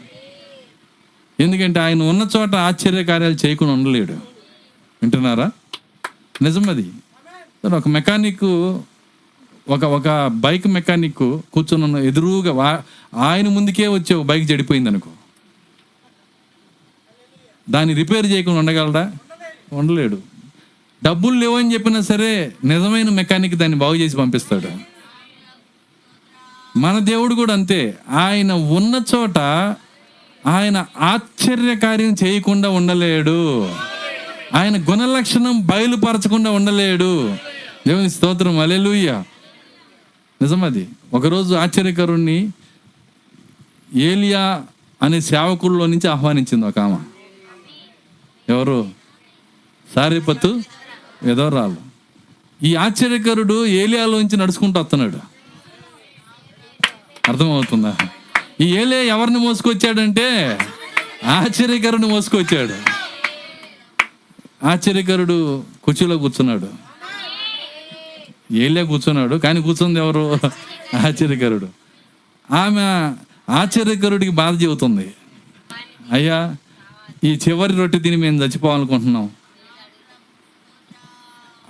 ఎందుకంటే 1.39 1.79
ఆయన 1.79 2.03
ఉన్న 2.03 2.27
చోట 2.37 2.55
ఆశ్చర్యకార్యాలు 2.55 3.37
చేయకుండా 3.45 3.73
ఉండలేడు. 3.73 4.13
వింటున్నారా? 5.01 5.51
నిజం 6.41 6.69
అది. 6.69 6.91
ఒక 7.75 7.87
మెకానిక్ 7.87 8.43
ఒక 9.69 9.83
ఒక 9.83 10.27
బైక్ 10.27 10.67
మెకానిక్ 10.67 11.15
కూర్చొని 11.53 11.83
ఉన్న 11.83 11.97
ఎదురుగా 11.97 12.51
వా- 12.51 12.79
ఆయన 13.19 13.47
ముందుకే 13.47 13.87
వచ్చే 13.87 14.23
బైక్ 14.23 14.51
చెడిపోయింది 14.51 14.89
అనుకో 14.89 15.09
దాన్ని 17.69 17.93
రిపేర్ 17.93 18.25
చేయకుండా 18.25 18.59
ఉండగలడా? 18.59 19.11
ఉండలేడు. 19.73 20.17
డబ్బులు 21.03 21.39
లేవని 21.39 21.73
చెప్పినా 21.73 22.01
సరే 22.01 22.53
నిజమైన 22.65 23.09
మెకానిక్ 23.09 23.55
దాన్ని 23.55 23.77
బాగు 23.77 23.95
చేసి 23.95 24.17
పంపిస్తాడు. 24.17 24.69
మన 26.79 26.99
దేవుడు 26.99 27.35
కూడా 27.35 27.53
అంతే. 27.53 27.97
ఆయన 28.09 28.53
ఉన్న 28.53 29.01
చోట 29.15 29.37
ఆయన 30.47 30.85
ఆశ్చర్యకార్యం 30.97 32.15
చేయకుండా 32.23 32.69
ఉండలేడు. 32.69 33.69
ఆయన 34.55 34.77
గుణలక్షణం 34.77 35.65
బయలుపరచకుండా 35.65 36.51
ఉండలేడు. 36.51 37.35
దేవుని 37.87 38.09
స్తోత్రం. 38.09 38.59
అలెలుయ్య 38.59 39.23
నిజమది. 40.41 40.89
ఒకరోజు 41.13 41.55
ఆశ్చర్యకరుణ్ణి 41.55 42.51
ఏలియా 43.95 44.63
అనే 45.01 45.21
సేవకుల్లో 45.21 45.85
నుంచి 45.85 46.07
ఆహ్వానించింది 46.07 46.65
ఒక 46.65 46.79
ఆమె. 46.79 46.97
ఎవరు? 48.49 48.89
సారీపత్తు 49.95 50.61
ఎదవరాలు 51.23 51.75
ఈ 52.63 52.75
ఆశ్చర్యకరుడు 52.75 53.65
ఏలియాలోంచి 53.65 54.37
నడుచుకుంటూ 54.37 54.79
వస్తున్నాడు. 54.79 55.19
అర్థమవుతుందా? 57.29 57.97
ఈ 58.61 58.65
ఏలియా 58.65 59.01
ఎవరిని 59.01 59.37
మోసుకొచ్చాడంటే 59.37 60.57
ఆశ్చర్యకరుని 61.25 62.07
మోసుకొచ్చాడు. 62.07 62.75
ఆశ్చర్యకరుడు 64.65 65.63
కుర్చీలో 65.83 66.17
కూర్చున్నాడు. 66.17 66.90
ఏలే 68.51 68.83
కూర్చున్నాడు 68.83 69.35
కానీ 69.35 69.61
కూర్చుంది 69.61 69.99
ఎవరు? 69.99 70.33
ఆశ్చర్యకరుడు. 70.97 71.69
ఆమె 72.51 73.13
ఆశ్చర్యకరుడికి 73.51 74.31
బాధ 74.31 74.63
చెబుతుంది. 74.63 75.13
అయ్యా 76.11 76.55
ఈ 77.23 77.33
చివరి 77.33 77.77
రొట్టె 77.77 77.99
తిని 77.99 78.15
మేము 78.15 78.43
చచ్చిపోవాలనుకుంటున్నాం. 78.43 79.29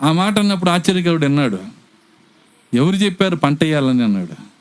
ఆ 0.01 0.11
మాట 0.11 0.39
అన్నప్పుడు 0.39 0.69
ఆశ్చర్యకరుడు 0.69 1.25
అన్నాడు 1.25 1.59
ఎవరు 2.73 2.95
చెప్పారు 2.95 3.36
పంట 3.36 3.63
వేయాలని 3.63 4.03
అన్నాడు. 4.03 4.51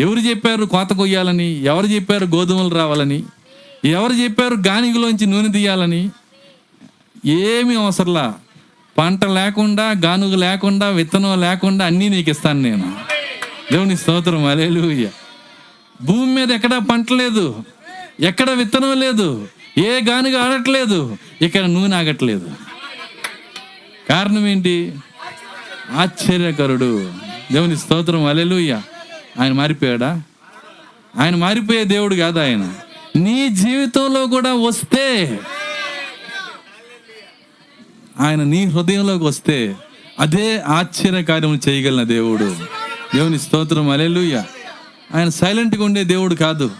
ఎవరు 0.00 0.18
చెప్పారు 0.18 0.64
కోత 0.64 0.92
కొయ్యాలని? 0.92 1.64
ఎవరు 1.64 1.86
చెప్పారు 1.86 2.24
గోధుమలు 2.24 2.74
రావాలని? 2.74 3.24
ఎవరు 3.84 4.12
చెప్పారు 4.12 4.54
గానిగులోంచి 4.66 5.26
నూనె 5.26 5.48
తీయాలని? 5.48 6.10
ఏమీ 7.26 7.74
అవసరంలా. 7.74 8.34
పంట 8.98 9.24
లేకుండా 9.24 9.90
గానుగ 9.90 10.34
లేకుండా 10.34 10.88
విత్తనం 10.88 11.40
లేకుండా 11.40 11.86
అన్నీ 11.86 12.08
నీకు 12.08 12.30
ఇస్తాను 12.30 12.60
నేను. 12.60 12.94
దేవుని 13.72 13.96
స్తోత్రం. 13.96 14.46
అలేలు 14.46 15.08
భూమి 16.02 16.34
మీద 16.34 16.50
ఎక్కడా 16.50 16.78
పంట 16.78 17.12
లేదు. 17.12 17.64
ఎక్కడ 18.20 18.50
విత్తనం 18.50 19.00
లేదు. 19.00 19.48
ఏ 19.78 20.00
గానుగ 20.08 20.36
ఆడట్లేదు. 20.36 21.16
ఇక్కడ 21.42 21.60
నూనె 21.60 21.96
ఆగట్లేదు. 21.96 22.50
కారణం 24.08 24.46
ఏంటి? 24.46 24.94
ఆశ్చర్యకరుడు. 25.92 27.12
దేవుని 27.52 27.76
స్తోత్రం. 27.76 28.24
అలెలుయ్య 28.24 28.80
ఆయన 29.40 29.52
మారిపోయాడా? 29.52 30.22
ఆయన 31.18 31.36
మారిపోయే 31.36 31.84
దేవుడు 31.84 32.14
కాదు 32.14 32.38
ఆయన. 32.38 32.72
నీ 33.16 33.48
జీవితంలో 33.48 34.26
కూడా 34.26 34.54
వస్తే 34.54 35.38
ఆయన 38.20 38.42
నీ 38.42 38.64
హృదయంలోకి 38.64 39.24
వస్తే 39.24 39.76
అదే 40.20 40.58
ఆశ్చర్య 40.58 41.22
కార్యములు 41.22 41.68
చేయగలిగిన 41.68 42.02
దేవుడు. 42.02 42.56
దేవుని 43.14 43.38
స్తోత్రం 43.38 43.90
అలెలుయ్య 43.90 44.44
ఆయన 45.14 45.28
సైలెంట్గా 45.28 45.84
ఉండే 45.84 46.04
దేవుడు 46.04 46.34
కాదు. 46.34 46.70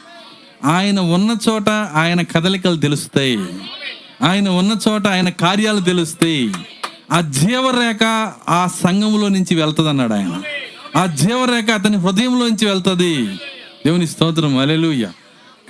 ఆయన 0.64 1.00
ఉన్న 1.00 1.36
చోట 1.48 1.68
ఆయన 1.68 2.22
కదలికలు 2.22 2.76
తెలుస్తాయి. 2.76 3.38
ఆయన 4.22 4.48
ఉన్న 4.48 4.76
చోట 4.88 5.06
ఆయన 5.06 5.28
కార్యాలు 5.28 5.80
తెలుస్తాయి. 5.80 6.54
ఆ 7.12 7.20
జీవరేఖ 7.20 8.32
ఆ 8.48 8.66
సంఘంలో 8.66 9.28
నుంచి 9.28 9.54
వెళ్తుంది 9.54 9.88
అన్నాడు 9.88 10.14
ఆయన. 10.14 10.42
ఆ 10.96 11.06
జీవరేఖ 11.06 11.70
అతని 11.70 11.96
హృదయంలో 11.96 12.48
నుంచి 12.48 12.66
వెళ్తుంది. 12.66 13.26
దేవుని 13.86 14.06
స్తోత్రం 14.06 14.58
అలెలుయ్య 14.58 15.08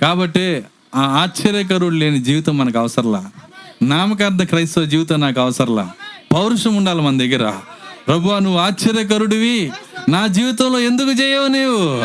కాబట్టి 0.01 0.63
ఆ 0.95 1.01
ఆశ్చర్యకరుడు 1.01 1.95
లేని 1.95 2.23
జీవితం 2.23 2.57
మనకు 2.57 2.79
అవసరంలా. 2.79 3.31
నామకార్థ 3.89 4.43
క్రైస్తవ 4.43 4.85
జీవితం 4.85 5.19
నాకు 5.19 5.39
అవసరంలా. 5.41 5.91
పౌరుషం 6.33 6.75
ఉండాలి 6.75 7.01
మన 7.01 7.17
దగ్గర. 7.17 7.53
ప్రభు 8.07 8.39
నువ్వు 8.39 8.59
ఆశ్చర్యకరుడివి. 8.59 9.71
నా 10.09 10.27
జీవితంలో 10.27 10.79
ఎందుకు 10.79 11.21
చేయవు 11.21 11.47
నీవు? 11.47 12.03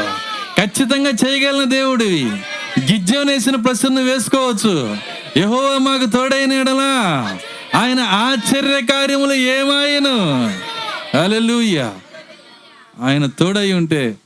ఖచ్చితంగా 0.61 1.11
చేయగలిగిన 1.11 1.71
దేవుడివి. 1.71 2.25
గిజ్జనేసిన 2.93 3.57
ప్రశ్న 3.57 4.01
వేసుకోవచ్చు. 4.01 4.97
యహో 5.37 5.79
మాకు 5.79 6.11
తోడైన 6.11 6.53
ఎడలా. 6.53 6.91
ఆయన 7.75 8.01
ఆశ్చర్య 8.01 8.87
కార్యములు 8.87 9.33
ఏమాయను. 9.33 10.45
అలెలుయ్య 11.23 11.91
ఆయన 13.03 13.27
తోడై 13.27 13.73
ఉంటే 13.73 14.17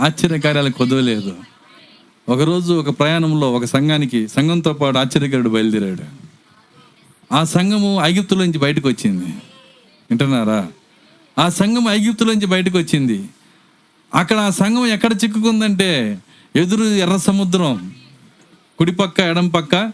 ఆశ్చర్య 0.00 0.38
కార్యాలు 0.38 0.70
కుదవలేదు 0.70 1.34
ఒకరోజు 2.28 2.74
ఒక 2.74 2.98
ప్రయాణంలో 2.98 3.52
ఒక 3.52 3.64
సంఘానికి 3.64 4.28
సంఘంతో 4.28 4.72
పాటు 4.72 4.98
ఆశ్చర్యకరుడు 4.98 5.48
బయలుదేరాడు. 5.48 6.31
ఆ 7.32 7.44
సంఘము 7.44 7.98
ఐగుప్తులోంచి 8.02 8.58
బయటకు 8.58 8.88
వచ్చింది. 8.88 9.24
వింటున్నారా? 10.10 10.68
ఆ 11.38 11.48
సంఘం 11.48 11.88
ఐగుప్తులోంచి 11.88 12.46
బయటకు 12.46 12.78
వచ్చింది. 12.78 13.28
అక్కడ 14.14 14.36
ఆ 14.36 14.50
సంఘం 14.50 14.86
ఎక్కడ 14.86 15.12
చిక్కుకుందంటే 15.24 16.18
ఎదురు 16.56 16.84
ఎర్ర 16.84 17.16
సముద్రం 17.16 17.94
కుడిపక్క 18.78 19.20
ఎడం 19.20 19.48
పక్క 19.48 19.92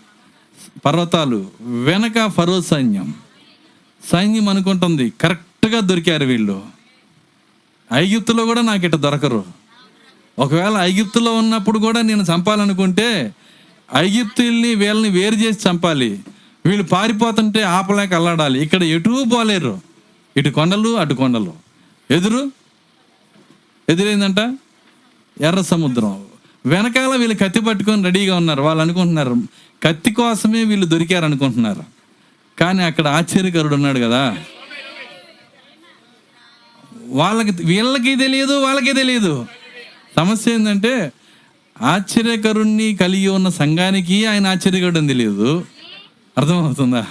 పర్వతాలు 0.86 1.50
వెనక 1.60 2.26
ఫరో 2.26 2.62
సైన్యం. 2.62 3.14
సైన్యం 4.12 4.48
అనుకుంటుంది 4.48 5.12
కరెక్ట్గా 5.20 5.80
దొరికారు 5.80 6.24
వీళ్ళు. 6.24 6.62
ఐగుప్తులో 7.92 8.44
కూడా 8.44 8.60
నాకు 8.60 8.86
ఇట 8.86 8.94
దొరకరు. 8.94 9.44
ఒకవేళ 10.38 10.76
ఐగుప్తులో 10.76 11.32
ఉన్నప్పుడు 11.32 11.78
కూడా 11.78 12.02
నేను 12.02 12.24
చంపాలనుకుంటే 12.34 13.34
ఐగుప్తుల్ని 13.96 14.74
వీళ్ళని 14.74 15.08
వేరు 15.08 15.34
చేసి 15.34 15.68
చంపాలి. 15.68 16.20
వీళ్ళు 16.68 16.86
పారిపోతుంటే 16.86 17.62
ఆపలేక 17.62 18.14
అల్లాడాలి. 18.14 18.62
ఇక్కడ 18.62 18.82
ఎటు 18.82 19.24
పోలేరు. 19.34 19.80
ఇటు 20.36 20.48
కొండలు 20.48 20.96
అటు 20.96 21.14
కొండలు. 21.14 21.52
ఎదురు? 22.10 22.52
ఎదురైందంట? 23.88 24.38
ఎర్ర 25.40 25.60
సముద్రం. 25.60 26.24
వెనకాల 26.66 27.16
వీళ్ళు 27.16 27.36
కత్తి 27.36 27.60
పట్టుకొని 27.60 28.04
రెడీగా 28.04 28.36
ఉన్నారు. 28.36 28.62
వాళ్ళు 28.62 28.82
అనుకుంటున్నారు 28.82 29.34
కత్తి 29.82 30.10
కోసమే 30.10 30.64
వీళ్ళు 30.64 30.86
దొరికారు 30.86 31.24
అనుకుంటున్నారు 31.24 31.82
కానీ 32.58 32.82
అక్కడ 32.82 33.06
ఆశ్చర్యకరుడు 33.06 33.74
ఉన్నాడు 33.74 33.98
కదా. 33.98 34.38
వాళ్ళకి 37.06 37.62
వీళ్ళకి 37.64 38.16
తెలియదు 38.16 38.60
వాళ్ళకి 38.60 38.92
తెలియదు. 38.92 39.46
సమస్య 40.16 40.54
ఏంటంటే 40.54 41.12
ఆశ్చర్యకరుణ్ణి 41.82 42.96
కలిగి 42.96 43.28
ఉన్న 43.28 43.48
సంఘానికి 43.48 44.26
ఆయన 44.26 44.46
ఆశ్చర్యకరుడు 44.46 45.00
తెలియదు. 45.06 45.64
అర్థమవుతుందా? 46.38 47.06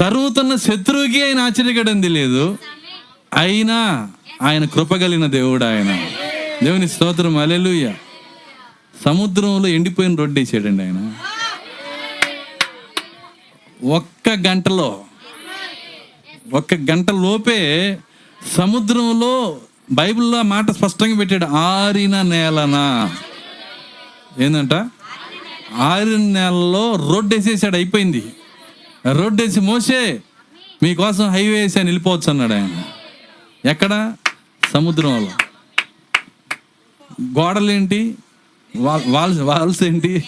తరుగుతున్న 0.00 0.54
శత్రువుకి 0.54 1.24
ఆయన 1.24 1.38
ఆశ్చర్యకరం 1.40 2.00
తెలియదు 2.00 2.58
అయినా 3.34 4.10
ఆయన 4.42 4.64
కృపగలిగిన 4.64 5.26
దేవుడు 5.26 5.64
ఆయన. 5.64 6.06
దేవుని 6.62 6.88
స్తోత్రం 6.88 7.36
అలెలుయ్య 7.36 7.94
సముద్రంలో 9.04 9.68
ఎండిపోయిన 9.68 10.14
రొడ్డు 10.14 10.40
వేసాడండి 10.40 10.82
ఆయన. 10.82 11.12
ఒక్క 13.86 14.48
గంటలో 14.48 15.04
ఒక్క 16.52 16.74
గంట 16.74 17.10
లోపే 17.10 17.98
సముద్రంలో 18.56 19.60
బైబిల్లో 19.92 20.42
మాట 20.42 20.70
స్పష్టంగా 20.70 21.16
పెట్టాడు 21.16 21.44
ఆరిన 21.44 22.22
నేలనా? 22.22 23.16
ఏందంట? 24.38 24.74
ఆరిన 25.74 26.20
నేలలో 26.20 26.96
రోడ్డు 26.96 27.36
వేసేసాడు 27.36 27.76
అయిపోయింది. 27.76 28.24
రోడ్డు 29.10 29.42
వేసి 29.42 29.60
మోసే. 29.60 30.22
మీకోసం 30.82 31.28
హైవే 31.28 31.60
వేసి 31.60 31.78
అని 31.78 31.88
వెళ్ళిపోవచ్చు 31.88 32.30
అన్నాడు 32.30 32.52
ఆయన. 32.52 32.82
ఎక్కడ? 33.64 34.12
సముద్రంలో. 34.72 35.30
గోడలేంటి? 37.40 38.14
వాల్స్ 38.76 39.40
వాల్స్ 39.40 39.82
ఏంటి? 39.82 40.24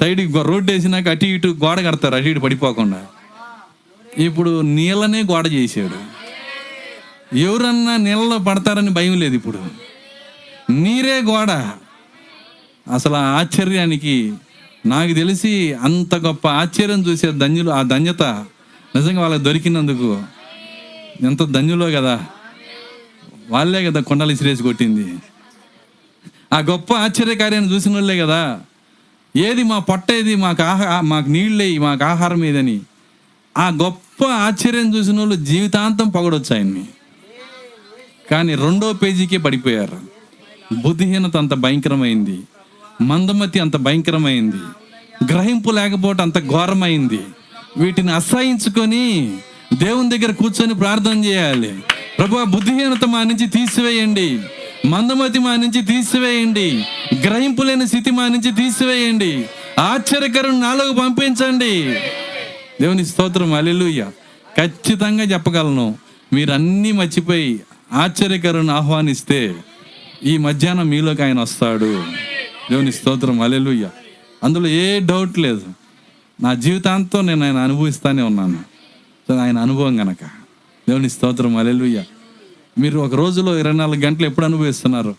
సైడ్కి 0.00 0.32
రోడ్డు 0.42 0.72
వేసినాక 0.72 1.08
అటు 1.08 1.24
ఇటు 1.24 1.48
గోడ 1.48 1.80
కడతారు 1.80 2.14
అటు 2.14 2.24
ఇటు 2.24 2.40
పడిపోకుండా. 2.40 3.06
ఇప్పుడు 4.18 4.60
నీళ్ళనే 4.60 5.22
గోడ 5.22 5.46
చేశాడు 5.46 6.12
ఎవరన్నా 7.36 7.96
నీళ్ళలో 7.96 8.38
పడతారని 8.38 8.90
భయం 8.90 9.20
లేదు 9.20 9.34
ఇప్పుడు. 9.34 9.64
నీరే 10.70 11.20
గోడ. 11.20 11.50
అసలు 12.92 13.14
ఆశ్చర్యానికి 13.14 14.34
నాకు 14.86 15.12
తెలిసి 15.12 15.74
అంత 15.74 16.14
గొప్ప 16.14 16.48
ఆశ్చర్యం 16.48 17.06
చూసే 17.06 17.32
ధన్యులు 17.32 17.70
ఆ 17.70 17.82
ధన్యత 17.82 18.22
నిజంగా 18.96 19.20
వాళ్ళకి 19.20 19.42
దొరికినందుకు 19.42 20.22
ఎంత 21.22 21.42
ధన్యులో 21.42 21.86
కదా. 21.86 22.26
వాళ్ళే 23.50 23.84
కదా 23.84 24.00
కొండలు 24.00 24.32
ఇసిరేసి 24.32 24.62
కొట్టింది. 24.62 25.18
ఆ 26.52 26.58
గొప్ప 26.58 26.94
ఆశ్చర్యకార్యాన్ని 26.94 27.72
చూసిన 27.72 27.94
వాళ్ళే 27.94 28.18
కదా. 28.18 28.60
ఏది 29.36 29.62
మా 29.62 29.78
పొట్ట 29.78 30.12
ఏది 30.12 30.34
మాకు 30.34 30.62
ఆహా 30.62 31.00
మాకు 31.00 31.28
నీళ్ళేయి 31.28 31.78
మాకు 31.78 32.04
ఆహారం 32.04 32.44
ఏదని 32.44 32.80
ఆ 33.56 33.68
గొప్ప 33.68 34.24
ఆశ్చర్యం 34.24 34.96
చూసిన 34.96 35.18
వాళ్ళు 35.18 35.34
జీవితాంతం 35.34 36.08
పొగడొచ్చు 36.08 36.54
ఆయన్ని. 36.54 36.86
కానీ 38.30 38.54
రెండో 38.54 38.92
పేజీకే 38.92 39.36
పడిపోయారు. 39.36 40.00
బుద్ధిహీనత 40.82 41.36
అంత 41.36 41.54
భయంకరమైంది. 41.54 42.42
మందమతి 43.02 43.60
అంత 43.60 43.76
భయంకరమైంది. 43.76 44.56
గ్రహింపు 45.32 45.70
లేకపోవటం 45.70 46.20
అంత 46.20 46.48
ఘోరమైంది. 46.48 47.20
వీటిని 47.76 48.12
అసహించుకొని 48.12 49.36
దేవుని 49.74 50.18
దగ్గర 50.18 50.32
కూర్చొని 50.32 50.74
ప్రార్థన 50.74 51.24
చేయాలి. 51.24 51.78
ప్రభు 52.18 52.44
బుద్ధిహీనత 52.44 53.04
మా 53.04 53.22
నుంచి 53.22 53.46
తీసివేయండి. 53.46 54.38
మందమతి 54.86 55.38
మా 55.38 55.56
నుంచి 55.56 55.86
తీసివేయండి. 55.86 56.84
గ్రహింపు 57.22 57.62
లేని 57.62 57.86
స్థితి 57.86 58.10
మా 58.10 58.28
నుంచి 58.28 58.50
తీసివేయండి. 58.50 59.44
ఆశ్చర్యకరం 59.78 60.60
నాలోకి 60.60 61.00
పంపించండి. 61.00 61.94
దేవుని 62.80 63.06
స్తోత్రం 63.06 63.54
అలెలుయ్య 63.54 64.06
ఖచ్చితంగా 64.58 65.24
చెప్పగలను. 65.24 65.94
మీరు 66.32 66.52
అన్నీ 66.52 66.92
మర్చిపోయి 66.92 67.60
ఆశ్చర్యకరుని 67.92 68.72
ఆహ్వానిస్తే 68.72 69.54
ఈ 70.24 70.36
మధ్యాహ్నం 70.36 70.88
మీలోకి 70.88 71.22
ఆయన 71.22 71.40
వస్తాడు. 71.40 72.04
దేవుని 72.72 72.92
స్తోత్రం 72.92 73.40
అలెలుయ్య 73.40 73.88
అందులో 74.44 74.66
ఏ 74.66 75.00
డౌట్ 75.00 75.38
లేదు. 75.38 75.62
నా 76.42 76.54
జీవితాంతం 76.54 77.26
నేను 77.26 77.46
ఆయన 77.46 77.56
అనుభవిస్తూనే 77.56 78.22
ఉన్నాను. 78.22 78.58
సో 79.28 79.36
ఆయన 79.36 79.58
అనుభవం 79.58 80.00
గనక. 80.00 80.24
దేవుని 80.88 81.10
స్తోత్రం 81.10 81.56
అలెలుయ్య 81.56 82.04
మీరు 82.78 82.98
ఒక 82.98 83.14
రోజులో 83.14 83.58
ఇరవై 83.58 83.72
నాలుగు 83.72 84.00
గంటలు 84.00 84.26
ఎప్పుడు 84.26 84.46
అనుభవిస్తున్నారు? 84.46 85.14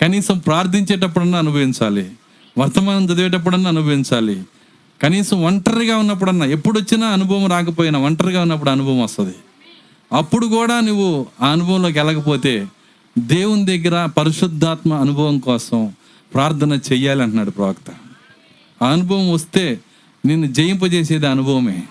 కనీసం 0.00 0.38
ప్రార్థించేటప్పుడన్నా 0.38 1.38
అనుభవించాలి. 1.38 2.10
వర్తమానం 2.58 3.04
చదివేటప్పుడన్నా 3.04 3.70
అనుభవించాలి. 3.70 4.42
కనీసం 5.02 5.44
ఒంటరిగా 5.44 5.96
ఉన్నప్పుడన్నా 5.96 6.46
ఎప్పుడు 6.46 6.80
వచ్చినా 6.80 7.06
అనుభవం 7.06 7.46
రాకపోయినా 7.46 7.98
ఒంటరిగా 7.98 8.42
ఉన్నప్పుడు 8.42 8.70
అనుభవం 8.70 9.02
వస్తుంది. 9.02 9.34
అప్పుడు 10.12 10.46
కూడా 10.46 10.80
నువ్వు 10.80 11.26
ఆ 11.42 11.48
అనుభవంలోకి 11.48 11.98
వెళ్ళకపోతే 11.98 12.66
దేవుని 13.18 13.66
దగ్గర 13.66 14.06
పరిశుద్ధాత్మ 14.06 14.92
అనుభవం 14.92 15.38
కోసం 15.38 15.92
ప్రార్థన 16.34 16.78
చెయ్యాలంటున్నాడు 16.92 17.50
ప్రవక్త. 17.50 17.90
ఆ 18.82 18.88
అనుభవం 18.92 19.32
వస్తే 19.32 19.80
నిన్ను 20.26 20.46
జయింపజేసేది 20.46 21.26
అనుభవమే. 21.26 21.82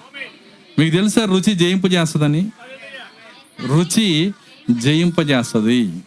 మీకు 0.80 0.96
తెలుసా 0.96 1.26
రుచి 1.26 1.56
జయింపజేస్తుందని? 1.56 2.52
రుచి 3.66 4.34
జయింపజేస్తుంది. 4.72 6.04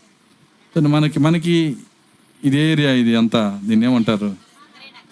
మనకి 0.88 1.20
మనకి 1.20 1.76
ఇది 2.44 2.58
ఏరియా 2.58 2.92
ఇది 2.92 3.16
అంతా 3.16 3.60
దీన్ని 3.64 3.86
ఏమంటారు? 3.86 4.36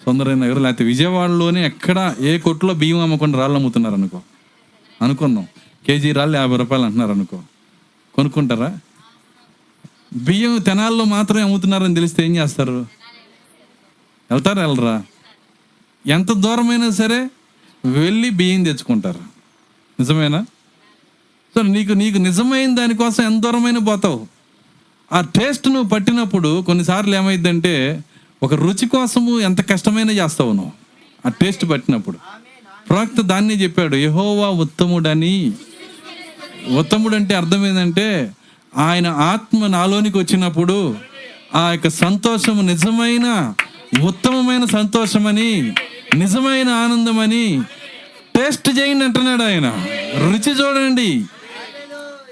సుందరయ్య 0.05 0.35
నగర్ 0.35 0.61
లేకపోతే 0.61 0.83
విజయవాడలోనే 0.83 1.65
ఎక్కడ 1.65 2.15
ఏ 2.19 2.37
కొట్టులో 2.37 2.73
బియ్యం 2.73 2.99
అమ్మకుండా 2.99 3.39
రాళ్ళు 3.39 3.55
అమ్ముతున్నారు 3.55 3.95
అనుకో. 3.95 4.21
అనుకున్నాం. 5.01 5.47
కేజీ 5.87 6.11
రాళ్ళు 6.11 6.37
యాభై 6.37 6.57
రూపాయలు 6.57 6.83
అంటున్నారు 6.83 7.11
అనుకో. 7.11 7.41
కొనుక్కుంటారా? 8.13 8.77
బియ్యం 10.13 10.57
తెనాల్లో 10.57 11.03
మాత్రమే 11.03 11.41
అమ్ముతున్నారని 11.41 11.95
తెలిస్తే 11.95 12.25
ఏం 12.25 12.35
చేస్తారు? 12.35 12.85
వెళ్తారా 14.31 14.67
వెళ్ళరా? 14.67 15.03
ఎంత 16.07 16.31
దూరమైనా 16.31 16.89
సరే 16.89 17.29
వెళ్ళి 17.85 18.29
బియ్యం 18.29 18.63
తెచ్చుకుంటారు. 18.63 19.19
నిజమేనా? 19.99 20.45
సో 21.55 21.61
నీకు 21.61 21.93
నీకు 21.93 22.17
నిజమైన 22.17 22.75
దానికోసం 22.75 23.23
ఎంత 23.23 23.43
దూరమైన 23.43 23.77
పోతావు. 23.77 24.27
ఆ 25.11 25.21
టేస్ట్ 25.21 25.67
నువ్వు 25.67 25.89
పట్టినప్పుడు 25.89 26.61
కొన్నిసార్లు 26.61 27.15
ఏమైందంటే 27.15 28.03
ఒక 28.43 28.53
రుచి 28.53 28.87
కోసము 28.87 29.39
ఎంత 29.39 29.69
కష్టమైనా 29.69 30.11
చేస్తావు 30.11 30.51
నువ్వు. 30.51 30.71
ఆ 31.25 31.29
టేస్ట్ 31.29 31.69
పట్టినప్పుడు. 31.69 32.17
ప్రవక్త 32.89 33.21
దాన్ని 33.21 33.63
చెప్పాడు 33.63 33.95
యహోవా 33.95 34.49
ఉత్తముడని. 34.49 35.51
ఉత్తముడు 36.77 37.15
అంటే 37.15 37.35
అర్థం 37.35 37.65
ఏంటంటే 37.65 38.31
ఆయన 38.77 39.07
ఆత్మ 39.07 39.67
నాలోనికి 39.67 40.17
వచ్చినప్పుడు 40.17 40.97
ఆ 41.55 41.71
యొక్క 41.71 41.87
సంతోషము 41.87 42.61
నిజమైన 42.61 43.53
ఉత్తమమైన 44.01 44.65
సంతోషమని 44.65 45.73
నిజమైన 46.15 46.69
ఆనందమని 46.69 47.61
టేస్ట్ 48.35 48.69
చేయండి 48.79 49.05
అంటున్నాడు 49.05 49.43
ఆయన. 49.43 49.87
రుచి 50.15 50.53
చూడండి. 50.53 51.25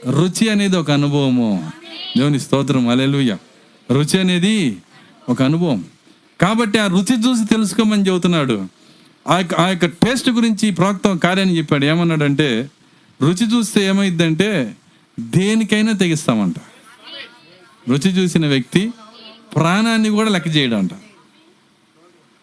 రుచి 0.09 0.49
అనేది 0.49 0.77
ఒక 0.77 0.91
అనుభవము. 0.91 1.71
దేవుని 2.17 2.39
స్తోత్రం. 2.39 2.87
అలెలుయ్య 2.87 3.37
రుచి 3.91 4.19
అనేది 4.19 4.77
ఒక 5.29 5.41
అనుభవం. 5.41 5.85
కాబట్టి 6.41 6.79
ఆ 6.79 6.87
రుచి 6.87 7.29
చూసి 7.29 7.45
తెలుసుకోమని 7.45 8.07
చెబుతున్నాడు. 8.07 8.67
ఆ 9.27 9.37
యొక్క 9.37 9.55
ఆ 9.55 9.67
యొక్క 9.67 9.85
టేస్ట్ 9.85 10.29
గురించి 10.29 10.71
ప్రాక్తం 10.71 11.17
కార్యాన్ని 11.17 11.57
చెప్పాడు. 11.57 11.85
ఏమన్నాడంటే 11.85 12.69
రుచి 13.21 13.53
చూస్తే 13.53 13.85
ఏమైందంటే 13.85 14.75
దేనికైనా 15.19 15.91
తెగిస్తామంట. 15.91 16.55
రుచి 17.89 18.11
చూసిన 18.11 18.47
వ్యక్తి 18.47 18.93
ప్రాణాన్ని 19.55 20.09
కూడా 20.09 20.29
లెక్క 20.29 20.47
చేయడంట. 20.47 20.89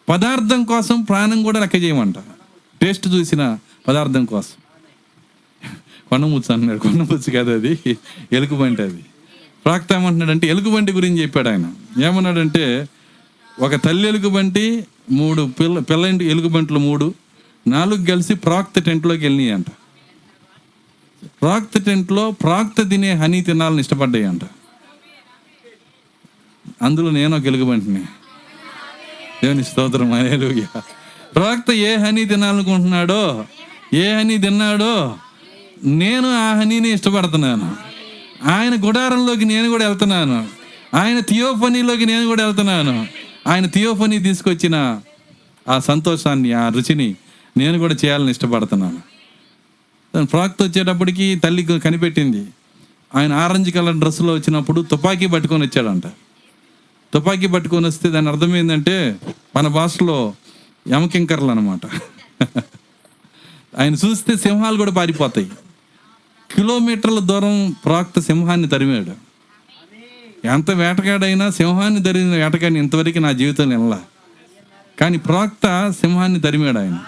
పదార్థం 0.08 0.64
కోసం 0.64 1.02
ప్రాణం 1.02 1.42
కూడా 1.42 1.60
లెక్క 1.60 1.76
చేయమంట. 1.76 2.14
టేస్ట్ 2.82 3.08
చూసిన 3.08 3.58
పదార్థం 3.88 4.24
కోసం. 4.24 4.56
కొండముచ్చు 6.10 6.54
అన్నాడు 6.54 6.78
కొండముచ్చు 6.78 7.32
కాదు 7.32 7.50
అది. 7.50 7.96
ఎలుగుబంటి 8.32 8.82
అది. 8.82 9.04
ప్రాక్త 9.64 9.92
ఏమంటున్నాడంటే 9.92 10.46
ఎలుగుబంటి 10.46 10.92
గురించి 10.92 11.22
చెప్పాడు 11.22 11.48
ఆయన. 11.48 11.72
ఏమన్నాడంటే 12.04 12.88
ఒక 13.60 13.74
తల్లి 13.74 14.08
ఎలుగుబంటి 14.08 14.86
మూడు 15.10 15.50
పిల్ల 15.60 15.78
పిల్ల 15.78 16.06
ఎలుగుబంట్లు 16.06 16.78
మూడు 16.78 17.14
నాలుగు 17.66 18.06
కలిసి 18.06 18.34
ప్రాక్త 18.34 18.78
టెంట్లోకి 18.78 19.22
వెళ్ళినాయి 19.22 19.50
అంట 19.50 19.66
ప్రాక్త 21.24 21.78
టెంట్లో 21.78 22.30
ప్రాక్త 22.30 22.88
తినే 22.88 23.12
హనీ 23.12 23.42
తినాలని 23.42 23.80
ఇష్టపడ్డాయి 23.80 24.24
అంట 24.24 24.40
అందులో 26.82 27.10
నేను 27.10 27.36
ఒక 27.36 27.44
ఎలుగుబంటిని. 27.44 28.04
దేవుని 29.44 29.64
స్తోత్రం. 29.64 30.12
అనేలుగా 30.12 30.82
ప్రవక్త 31.34 31.70
ఏ 31.70 31.96
హనీ 31.96 32.24
తినాలనుకుంటున్నాడో 32.24 33.44
ఏ 33.94 34.14
హనీ 34.18 34.38
తిన్నాడో 34.38 35.16
నేను 35.84 36.32
ఆ 36.34 36.54
హనీని 36.58 36.92
ఇష్టపడుతున్నాను. 36.92 37.76
ఆయన 38.44 38.76
గుడారంలోకి 38.86 39.44
నేను 39.44 39.68
కూడా 39.68 39.88
వెళ్తున్నాను. 39.88 40.48
ఆయన 40.94 41.20
థియోఫనీలోకి 41.20 42.06
నేను 42.06 42.26
కూడా 42.26 42.44
వెళ్తున్నాను. 42.44 43.06
ఆయన 43.46 43.66
థియోఫనీ 43.66 44.18
తీసుకొచ్చిన 44.18 45.00
ఆ 45.68 45.78
సంతోషాన్ని 45.78 46.52
ఆ 46.52 46.68
రుచిని 46.68 47.14
నేను 47.56 47.78
కూడా 47.78 47.94
చేయాలని 47.94 48.30
ఇష్టపడుతున్నాను. 48.30 49.10
ప్రవక్త 50.26 50.62
వచ్చేటప్పటికి 50.62 51.40
తల్లి 51.44 51.80
కనిపెట్టింది. 51.80 52.46
ఆయన 53.14 53.32
ఆరెంజ్ 53.32 53.74
కలర్ 53.74 53.96
డ్రెస్సులో 53.96 54.32
వచ్చినప్పుడు 54.32 54.80
తుపాకీ 54.80 55.26
పట్టుకొని 55.26 55.64
వచ్చాడంట. 55.64 56.02
తుపాకీ 57.14 57.46
పట్టుకొని 57.46 57.86
వస్తే 57.86 58.08
దాని 58.08 58.28
అర్థం 58.28 58.56
ఏంటంటే 58.56 59.16
మన 59.56 59.66
భాషలో 59.66 60.34
యమకింకర్లు 60.88 61.50
అనమాట 61.50 61.80
ఆయన 63.78 63.94
చూస్తే 63.94 64.36
సింహాలు 64.36 64.76
కూడా 64.76 64.90
పారిపోతాయి. 64.90 65.50
కిలోమీటర్ల 66.56 67.18
దూరం 67.18 67.74
ప్రాక్త 67.84 68.20
సింహాన్ని 68.20 68.68
తరిమాడు. 68.68 69.12
ఎంత 70.46 70.70
వేటగాడైనా 70.70 71.50
సింహాన్ని 71.50 72.02
తరిమిన 72.02 72.44
వేటగాడిని 72.44 72.80
ఇంతవరకు 72.80 73.18
నా 73.18 73.32
జీవితంలో 73.32 73.78
వెళ్ళా 73.78 74.00
కానీ 75.00 75.18
ప్రాక్త 75.18 75.90
సింహాన్ని 76.00 76.40
తరిమాడు 76.40 76.78
ఆయన. 76.78 76.98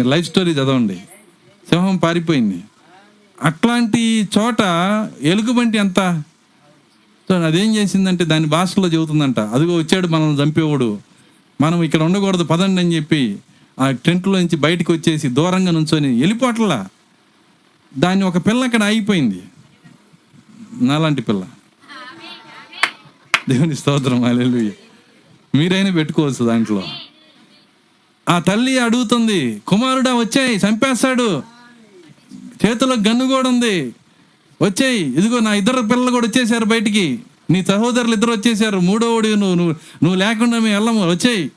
లైఫ్ 0.00 0.26
స్టోరీ 0.26 0.52
చదవండి. 0.52 1.00
సింహం 1.68 1.96
పారిపోయింది. 1.96 2.62
అట్లాంటి 3.42 4.28
చోట 4.38 4.60
ఎలుగుబంటి 5.22 5.78
ఎంత? 5.78 6.22
సో 7.28 7.34
అదేం 7.34 7.76
చేసిందంటే 7.76 8.24
దాని 8.24 8.46
భాషలో 8.46 8.88
చెబుతుందంట. 8.88 9.40
అదిగో 9.40 9.76
వచ్చాడు 9.76 10.06
మనల్ని 10.06 10.42
చంపేవాడు. 10.42 10.98
మనం 11.60 11.82
ఇక్కడ 11.82 12.02
ఉండకూడదు 12.02 12.44
పదండి 12.44 12.80
అని 12.80 12.96
చెప్పి 12.96 13.36
ఆ 13.80 13.90
టెంట్లో 13.90 14.38
నుంచి 14.38 14.56
బయటకు 14.56 14.92
వచ్చేసి 14.92 15.28
దూరంగా 15.28 15.70
నుంచొని 15.70 16.20
వెళ్ళిపోట్లా. 16.20 16.88
దాన్ని 17.98 18.24
ఒక 18.24 18.36
పిల్ల 18.46 18.64
అక్కడ 18.64 18.82
అయిపోయింది 18.82 19.42
నాలాంటి 20.80 21.22
పిల్ల. 21.22 21.44
దేవుని 23.48 23.76
స్తోత్రం 23.76 24.24
అలెలుయ్య 24.24 24.70
మీరైనా 25.54 25.90
పెట్టుకోవచ్చు 25.90 26.46
దాంట్లో. 26.46 26.82
ఆ 28.28 28.38
తల్లి 28.38 28.78
అడుగుతుంది 28.78 29.62
కుమారుడా 29.66 30.14
వచ్చాయి 30.14 30.56
చంపేస్తాడు. 30.56 31.42
చేతిలో 32.66 32.94
గన్ను 33.08 33.26
కూడా 33.26 33.48
ఉంది. 33.48 33.94
వచ్చాయి. 34.62 35.00
ఇదిగో 35.00 35.38
నా 35.38 35.54
ఇద్దరు 35.54 35.80
పిల్లలు 35.80 36.10
కూడా 36.10 36.26
వచ్చేసారు 36.26 36.64
బయటికి. 36.64 37.20
నీ 37.50 37.64
సహోదరులు 37.64 38.12
ఇద్దరు 38.12 38.32
వచ్చేసారు 38.32 38.80
మూడోవాడు 38.80 39.28
నువ్వు 39.28 39.54
నువ్వు 39.54 39.72
నువ్వు 40.02 40.14
లేకుండా 40.14 40.58
మేము 40.58 40.74
వెళ్ళము 40.74 41.10
వచ్చాయి. 41.10 41.52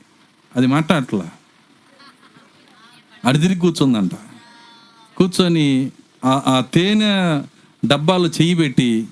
అది 0.56 0.66
మాట్లాడట్లా. 0.66 1.30
అడి 3.24 3.38
తిరిగి 3.38 3.60
కూర్చుందంట. 3.60 4.10
కూర్చొని 5.16 5.90
ఆ 6.24 6.42
ఆ 6.46 6.64
తేనె 6.74 7.42
డబ్బాలు 7.86 8.28
చెయ్యి 8.28 8.54
పెట్టి 8.54 9.06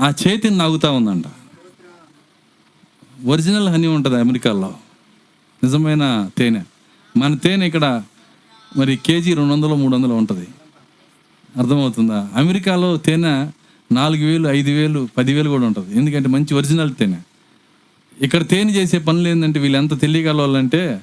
ఆ 0.00 0.12
చేతిని 0.26 0.56
నాగుతా 0.56 0.90
ఉందంట. 0.90 1.24
ఒరిజినల్ 3.24 3.68
హనీ 3.68 3.86
ఉంటుంది 3.86 4.16
అమెరికాలో. 4.16 4.74
నిజమైన 5.64 6.30
తేనె. 6.38 6.62
మన 7.16 7.34
తేనె 7.34 7.66
ఇక్కడ 7.66 8.02
మరి 8.76 8.96
కేజీ 8.96 9.34
రెండు 9.34 9.52
వందలు 9.52 9.74
మూడు 9.74 9.96
వందలు 9.96 10.14
ఉంటుంది. 10.14 10.48
అర్థమవుతుందా? 11.56 12.28
అమెరికాలో 12.36 12.96
తేనె 12.96 13.46
నాలుగు 13.94 14.26
వేలు 14.26 14.48
ఐదు 14.48 14.70
వేలు 14.70 15.08
పదివేలు 15.18 15.48
కూడా 15.48 15.66
ఉంటుంది. 15.66 15.98
ఎందుకంటే 15.98 16.28
మంచి 16.28 16.54
ఒరిజినల్ 16.54 16.94
తేనె. 16.94 17.16
ఇక్కడ 18.22 18.48
తేనె 18.48 18.72
చేసే 18.72 18.98
పనులు 18.98 19.28
ఏంటంటే 19.28 19.60
వీళ్ళు 19.60 19.78
ఎంత 19.78 20.00
తెలియగలవాలంటే 20.00 21.00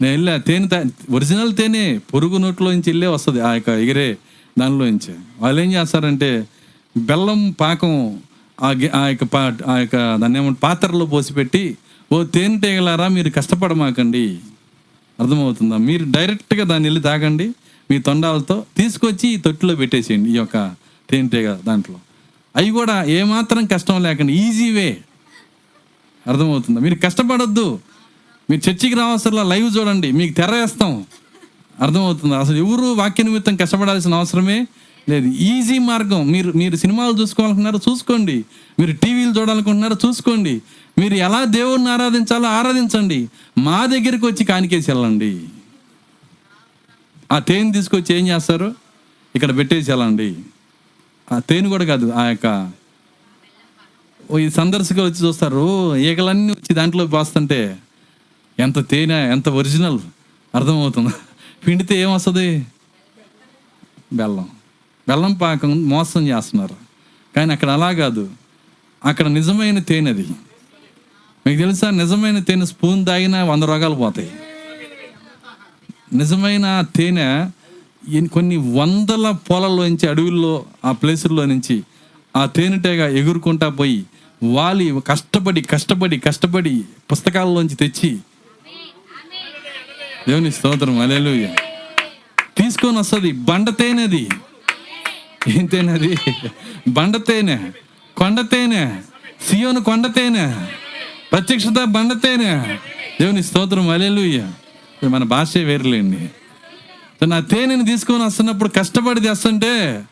నేను 0.00 0.12
వెళ్ళా 0.12 0.36
తేనె 0.36 0.68
తా- 0.68 0.88
ఒరిజినల్ 1.10 1.56
తేనె 1.56 1.98
పొరుగు 2.14 2.38
నోట్లోంచి 2.38 2.82
వెళ్ళే 2.86 3.06
వస్తుంది. 3.06 3.40
ఆ 3.40 3.52
యొక్క 3.54 3.68
ఎగిరే 3.68 4.16
దానిలోంచి 4.58 5.14
వాళ్ళు 5.40 5.60
ఏం 5.60 5.72
చేస్తారంటే 5.72 6.48
బెల్లం 6.96 7.54
పాకం 7.60 8.18
ఆ 8.62 8.74
ఆ 8.94 9.06
యొక్క 9.06 9.24
పా 9.24 9.56
ఆ 9.66 9.76
యొక్క 9.76 10.16
దాన్ని 10.16 10.38
ఏమంటే 10.38 10.58
పాత్రలో 10.62 11.06
పోసిపెట్టి 11.06 11.76
ఓ 12.12 12.20
ఓ 12.20 12.24
తేనెటీగలారా 12.24 13.08
మీరు 13.08 13.30
కష్టపడమాకండి. 13.30 14.38
అర్థమవుతుందా? 15.20 15.76
మీరు 15.76 16.06
డైరెక్ట్గా 16.10 16.64
దాన్ని 16.64 16.86
వెళ్ళి 16.86 17.00
తాగండి. 17.00 17.52
మీ 17.90 17.98
తొండాలతో 17.98 18.64
తీసుకొచ్చి 18.76 19.28
ఈ 19.28 19.36
తొట్టిలో 19.36 19.74
పెట్టేసేయండి 19.74 20.30
ఈ 20.30 20.32
యొక్క 20.32 20.74
తేనెటీగ 21.10 21.54
దాంట్లో. 21.54 21.96
అవి 22.56 22.70
కూడా 22.70 23.04
ఏమాత్రం 23.04 23.66
కష్టం 23.66 24.02
లేకుండా 24.02 24.32
ఈజీ 24.32 24.70
వే. 24.70 24.98
అర్థమవుతుందా? 26.26 26.80
మీరు 26.80 26.94
కష్టపడొద్దు. 26.94 27.78
మీరు 28.50 28.70
చర్చికి 28.70 28.94
రావాల్సిన 28.94 29.42
లైవ్ 29.42 29.78
చూడండి. 29.78 30.12
మీకు 30.12 30.32
తెర 30.32 30.50
వేస్తాం. 30.50 31.04
అర్థమవుతుందా? 31.80 32.38
అసలు 32.38 32.56
ఎవరు 32.56 32.86
వాక్య 32.86 33.22
నిమిత్తం 33.22 33.56
కష్టపడాల్సిన 33.56 34.14
అవసరమే 34.14 34.66
లేదు. 35.08 35.26
ఈజీ 35.26 35.78
మార్గం. 35.78 36.26
మీరు 36.26 36.52
మీరు 36.52 36.76
సినిమాలు 36.76 37.12
చూసుకోవాలనుకున్నారో 37.12 37.80
చూసుకోండి. 37.88 38.44
మీరు 38.80 38.92
టీవీలు 38.92 39.40
చూడాలనుకుంటున్నారో 39.40 40.08
చూసుకోండి. 40.08 40.62
మీరు 40.98 41.14
ఎలా 41.14 41.44
దేవుణ్ణి 41.44 41.90
ఆరాధించాలో 41.90 42.48
ఆరాధించండి. 42.48 43.28
మా 43.58 43.86
దగ్గరికి 43.86 44.26
వచ్చి 44.26 44.44
కానికేసి 44.44 44.90
వెళ్ళండి. 44.90 45.42
ఆ 47.32 47.38
తేనె 47.38 47.72
తీసుకొచ్చి 47.72 48.14
ఏం 48.18 48.28
చేస్తారు? 48.28 48.74
ఇక్కడ 49.36 49.56
పెట్టేసి 49.56 49.92
ఆ 51.32 51.38
తేనె 51.38 51.68
కూడా 51.68 51.84
కాదు 51.84 52.12
ఆ 52.12 52.24
యొక్క 52.24 52.70
ఓ 54.30 54.38
ఈ 54.38 54.50
సందర్శకులు 54.50 55.02
వచ్చి 55.02 55.26
చూస్తారు 55.26 55.96
ఈగలన్నీ 55.96 56.52
వచ్చి 56.52 56.74
దాంట్లో 56.74 57.06
పోస్తుంటే 57.06 57.78
ఎంత 58.58 58.90
తేనె 58.90 59.14
ఎంత 59.14 59.48
ఒరిజినల్ 59.48 59.98
అర్థమవుతుంది. 60.54 61.10
పిండితే 61.66 62.00
ఏమొస్తుంది? 62.00 62.66
బెల్లం. 64.12 64.48
బెల్లం 65.08 65.32
పాకం 65.32 65.88
మోసం 65.88 66.28
చేస్తున్నారు. 66.28 66.76
కానీ 67.36 67.52
అక్కడ 67.52 67.70
అలా 67.70 67.92
కాదు. 67.92 68.30
అక్కడ 69.04 69.26
నిజమైన 69.26 69.78
తేనె 69.78 70.10
అది. 70.10 70.26
మీకు 71.46 71.58
తెలుసా 71.58 71.90
నిజమైన 71.90 72.38
తేనె 72.38 72.66
స్పూన్ 72.66 73.06
తాగినా 73.06 73.44
వంద 73.44 73.62
రోగాలు 73.62 73.94
పోతాయి. 73.94 74.30
నిజమైన 76.12 76.84
తేనె 76.96 77.50
కొన్ని 78.32 78.56
వందల 78.56 79.30
పొలాల్లోంచి 79.30 80.08
అడవుల్లో 80.08 80.64
ఆ 80.84 80.92
ప్లేసుల్లో 80.92 81.44
నుంచి 81.44 81.82
ఆ 82.36 82.46
తేనెటీగ 82.46 83.18
ఎగురుకుంటా 83.18 83.68
పోయి 83.68 84.04
వాలి 84.52 85.00
కష్టపడి 85.06 85.60
కష్టపడి 85.60 86.18
కష్టపడి 86.18 86.84
పుస్తకాల్లోంచి 87.12 87.74
తెచ్చి 87.74 88.18
దేవుని 90.28 90.52
స్తోత్రం. 90.52 91.00
అలేలుయ 91.00 91.46
తీసుకొని 92.56 92.98
వస్తుంది. 92.98 93.32
బండ 93.32 93.70
తేనెది. 93.70 94.28
ఏం 95.48 95.66
తేనె 95.66 96.14
బండ 96.88 97.16
తేనె. 97.16 97.58
కొండ 98.16 98.40
తేనె. 98.40 98.90
సియోను 99.48 99.80
కొండ 99.80 100.06
తేనె. 100.06 100.54
ప్రత్యక్షత 101.32 101.84
బండ 101.84 102.12
తేనె. 102.12 102.76
దేవుని 103.20 103.42
స్తోత్రం. 103.42 103.88
అలేలుయ్య 103.88 104.50
మన 105.08 105.24
భాషే 105.24 105.64
వేరులేండి. 105.64 106.30
నా 107.26 107.40
తేనెని 107.40 107.84
తీసుకొని 107.84 108.24
వస్తున్నప్పుడు 108.24 108.68
కష్టపడి 108.68 109.20
తెస్తుంటే 109.20 110.04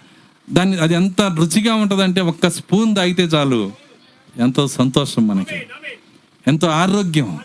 దాన్ని 0.51 0.79
అది 0.79 0.95
ఎంత 0.95 1.21
రుచిగా 1.21 1.75
ఉంటుందంటే 1.75 2.21
ఒక్క 2.21 2.51
స్పూన్ 2.51 2.97
తాగితే 2.97 3.23
చాలు. 3.23 3.73
ఎంతో 4.37 4.69
సంతోషం 4.69 5.27
మనకి. 5.27 5.63
ఎంతో 6.47 6.69
ఆరోగ్యం. 6.69 7.39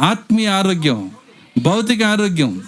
ఆత్మీయ 0.00 0.46
ఆరోగ్యం. 0.46 1.10
భౌతిక 1.62 2.02
ఆరోగ్యం. 2.02 2.62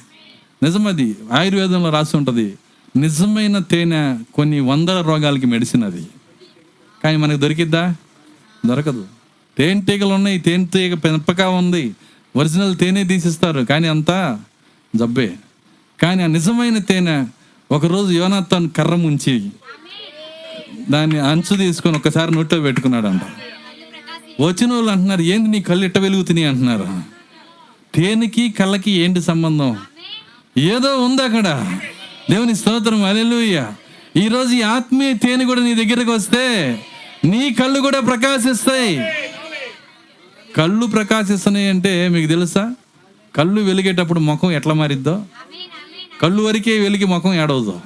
నిజమది. 0.63 1.17
ఆయుర్వేదంలో 1.33 1.91
రాసి 1.91 2.17
ఉంటుంది. 2.17 2.55
నిజమైన 2.97 3.59
తేనె 3.59 4.19
కొన్ని 4.35 4.61
వందల 4.61 5.01
రోగాలకి 5.01 5.47
మెడిసిన్ 5.47 5.85
అది. 5.85 6.07
కానీ 7.05 7.17
మనకు 7.17 7.39
దొరికిద్దా? 7.39 7.95
దొరకదు. 8.67 9.07
తేనెటీగలు 9.59 10.15
ఉన్నాయి. 10.15 10.39
తేనెటీగ 10.39 10.95
పెంపక 10.95 11.41
ఉంది. 11.41 11.95
ఒరిజినల్ 12.37 12.77
తేనె 12.77 13.05
తీసిస్తారు. 13.05 13.61
కానీ 13.61 13.89
అంతా 13.89 14.41
జబ్బే. 14.97 15.35
కానీ 16.03 16.23
ఆ 16.23 16.27
నిజమైన 16.27 16.79
తేనె 16.79 17.25
ఒకరోజు 17.71 18.13
యోనాథాన్ 18.13 18.71
కర్ర 18.71 18.95
ముంచి 18.95 19.51
దాన్ని 20.91 21.19
అంచు 21.19 21.57
తీసుకొని 21.57 21.97
ఒకసారి 21.97 22.35
నోట్లో 22.35 22.61
పెట్టుకున్నాడంట. 22.61 23.21
వచ్చిన 24.41 24.73
వాళ్ళు 24.73 24.91
అంటున్నారు 24.91 25.21
ఏంది 25.21 25.49
నీ 25.49 25.63
కళ్ళు 25.63 25.85
ఇట్ట 25.85 25.99
వెలుగుతున్నాయి? 25.99 26.47
అంటున్నారు. 26.47 26.89
తేనెకి 27.95 28.51
కళ్ళకి 28.51 28.91
ఏంటి 28.91 29.21
సంబంధం? 29.21 29.77
ఏదో 30.59 31.05
ఉంది 31.05 31.23
అక్కడ. 31.23 31.79
దేవుని 32.31 32.55
స్తోత్రం 32.55 33.05
అలెలుయ్య 33.05 33.73
ఈరోజు 34.17 34.55
ఈ 34.55 34.63
ఆత్మీయ 34.63 35.15
తేనె 35.15 35.45
కూడా 35.45 35.61
నీ 35.61 35.75
దగ్గరకు 35.75 36.13
వస్తే 36.13 36.45
నీ 37.25 37.53
కళ్ళు 37.53 37.81
కూడా 37.81 38.01
ప్రకాశిస్తాయి. 38.01 38.97
కళ్ళు 40.57 40.87
ప్రకాశిస్తున్నాయి 40.87 41.69
అంటే 41.69 42.09
మీకు 42.09 42.29
తెలుసా? 42.29 42.75
కళ్ళు 43.37 43.61
వెలిగేటప్పుడు 43.61 44.21
ముఖం 44.21 44.53
ఎట్లా 44.53 44.75
మారిద్దో? 44.75 45.25
కళ్ళు 46.23 46.43
వరకే 46.43 46.79
వెలిగి 46.79 47.05
ముఖం 47.05 47.35
ఏడవదు. 47.35 47.81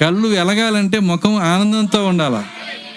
కళ్ళు 0.00 0.28
వెలగాలంటే 0.28 0.98
ముఖం 0.98 1.34
ఆనందంతో 1.36 2.06
ఉండాల. 2.06 2.44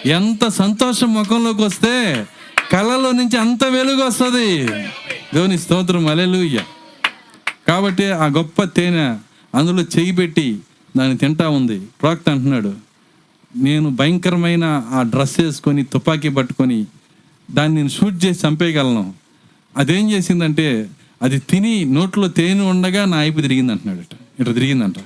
ఎంత 0.06 0.48
సంతోషం 0.48 1.14
ముఖంలోకి 1.14 1.62
వస్తే 1.62 2.26
కళ్ళలో 2.72 3.12
నుంచి 3.12 3.38
అంత 3.38 3.64
వెలుగు 3.64 4.04
వస్తుంది. 4.04 4.68
దేవుని 5.34 5.58
స్తోత్రం 5.58 6.08
అలెలుయ్య 6.08 6.60
కాబట్టి 7.68 8.12
ఆ 8.12 8.26
గొప్ప 8.26 8.64
తేనె 8.64 9.16
అందులో 9.56 9.82
చెయ్యి 9.82 10.12
పెట్టి 10.12 10.60
దాన్ని 10.98 11.18
తింటా 11.18 11.50
ఉంది. 11.50 11.80
ప్రాక్త 11.80 12.30
అంటున్నాడు 12.30 12.74
నేను 13.56 13.90
భయంకరమైన 13.90 14.84
ఆ 14.92 15.02
డ్రెస్ 15.02 15.40
వేసుకొని 15.40 15.84
తుపాకీ 15.84 16.30
పట్టుకొని 16.30 16.86
దాన్ని 17.52 17.78
నేను 17.78 17.90
షూట్ 17.90 18.26
చేసి 18.26 18.48
చంపేయగలను. 18.48 19.14
అదేం 19.78 20.12
చేసిందంటే 20.12 20.90
అది 21.22 21.40
తిని 21.40 21.86
నోట్లో 21.86 22.28
తేనె 22.28 22.64
ఉండగా 22.64 23.06
నా 23.06 23.18
అయిపు 23.18 23.40
తిరిగింది 23.42 23.72
అంటున్నాడు 23.72 24.00
ఇట్లా 24.40 24.54
తిరిగిందంట 24.54 24.98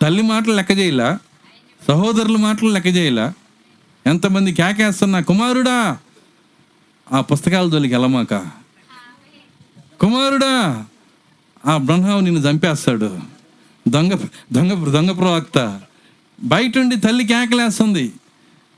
తల్లి 0.00 0.22
మాటలు 0.22 0.54
లెక్క 0.54 0.78
చేయలా? 0.78 1.18
సహోదరుల 1.88 2.36
మాటలు 2.36 2.68
లెక్క 2.68 2.86
చేయలా? 2.86 3.32
ఎంతమంది 4.06 4.52
కేకేస్తున్నా 4.52 5.20
కుమారుడా! 5.20 5.98
ఆ 7.12 7.20
పుస్తకాల 7.20 7.70
జోలికి 7.70 7.94
వెళ్ళమాక. 7.94 8.34
కుమారుడా! 10.00 10.84
ఆ 11.66 11.76
బ్రహ్మ 11.76 12.20
నిన్ను 12.20 12.40
చంపేస్తాడు. 12.40 13.10
దొంగ 13.88 14.12
దొంగ 14.52 14.90
దొంగ 14.90 15.12
ప్రవక్త. 15.12 15.80
బయట 16.42 16.78
ఉండి 16.78 16.96
తల్లి 16.96 17.24
కేకలేస్తుంది. 17.24 18.12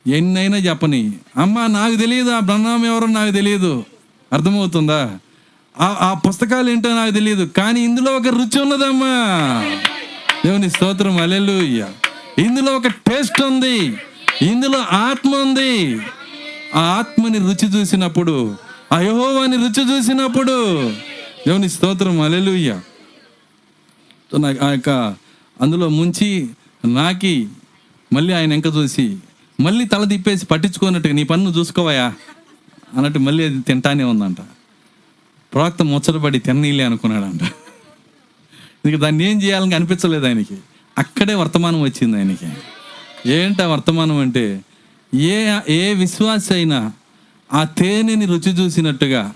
ఎన్నైనా 0.06 0.56
చెప్పని. 0.56 1.12
అమ్మ 1.36 1.66
నాకు 1.66 1.94
తెలియదు 1.94 2.30
ఆ 2.30 2.38
బ్రహ్మం 2.38 2.86
ఎవరో 2.86 3.06
నాకు 3.06 3.30
తెలియదు 3.30 3.84
అర్థమవుతుందా? 4.32 5.18
ఆ 5.80 5.96
ఆ 6.00 6.14
పుస్తకాలు 6.14 6.70
ఏంటో 6.70 6.94
నాకు 6.94 7.10
తెలియదు 7.10 7.44
కానీ 7.44 7.80
ఇందులో 7.80 8.12
ఒక 8.12 8.26
రుచి 8.26 8.60
ఉన్నదమ్మా. 8.60 9.12
దేవుని 10.44 10.70
స్తోత్రం 10.70 11.18
అలెలుయ్య 11.18 11.88
ఇందులో 12.38 12.72
ఒక 12.72 12.86
టేస్ట్ 12.86 13.42
ఉంది. 13.42 13.78
ఇందులో 14.42 14.78
ఆత్మ 14.78 15.36
ఉంది. 15.36 16.00
ఆ 16.74 16.80
ఆత్మని 16.80 17.38
రుచి 17.38 17.68
చూసినప్పుడు 17.68 18.56
ఆ 18.92 19.00
యహోవాని 19.00 19.56
రుచి 19.56 19.96
చూసినప్పుడు 19.96 20.88
దేవుని 21.46 21.68
స్తోత్రం 21.68 22.20
అలెలుయ్య 22.20 22.80
ఆ 24.62 24.70
యొక్క 24.70 25.14
అందులో 25.60 25.88
ముంచి 25.88 26.48
నాకి 26.84 27.48
మళ్ళీ 28.12 28.32
ఆయన 28.32 28.52
ఎంక 28.52 28.66
చూసి 28.66 29.16
మళ్ళీ 29.60 29.84
తల 29.84 30.04
తిప్పేసి 30.04 30.46
పట్టించుకోనట్టుగా 30.46 31.14
నీ 31.14 31.24
పన్ను 31.24 31.50
చూసుకోవయా 31.50 32.12
అన్నట్టు 32.96 33.18
మళ్ళీ 33.18 33.44
అది 33.44 33.60
తింటానే 33.60 34.04
ఉందంట. 34.04 34.36
ప్రవక్త 35.52 35.82
ముచ్చటపడి 35.82 36.38
తిన్నీలే 36.38 36.84
అనుకున్నాడంట. 36.84 37.42
ఇక 38.88 38.96
దాన్ని 38.96 39.30
ఏం 39.30 39.42
చేయాలని 39.42 39.74
అనిపించలేదు 39.74 40.26
ఆయనకి. 40.26 40.56
అక్కడే 40.98 41.34
వర్తమానం 41.34 41.82
వచ్చింది 41.82 42.16
ఆయనకి. 42.16 42.48
ఏంట 43.30 43.62
వర్తమానం 43.62 44.16
అంటే 44.16 44.60
ఏ 45.14 45.58
ఏ 45.68 45.94
విశ్వాస 45.94 46.52
అయినా 46.52 46.92
ఆ 47.52 47.64
తేనెని 47.64 48.26
రుచి 48.26 48.50
చూసినట్టుగా 48.52 49.32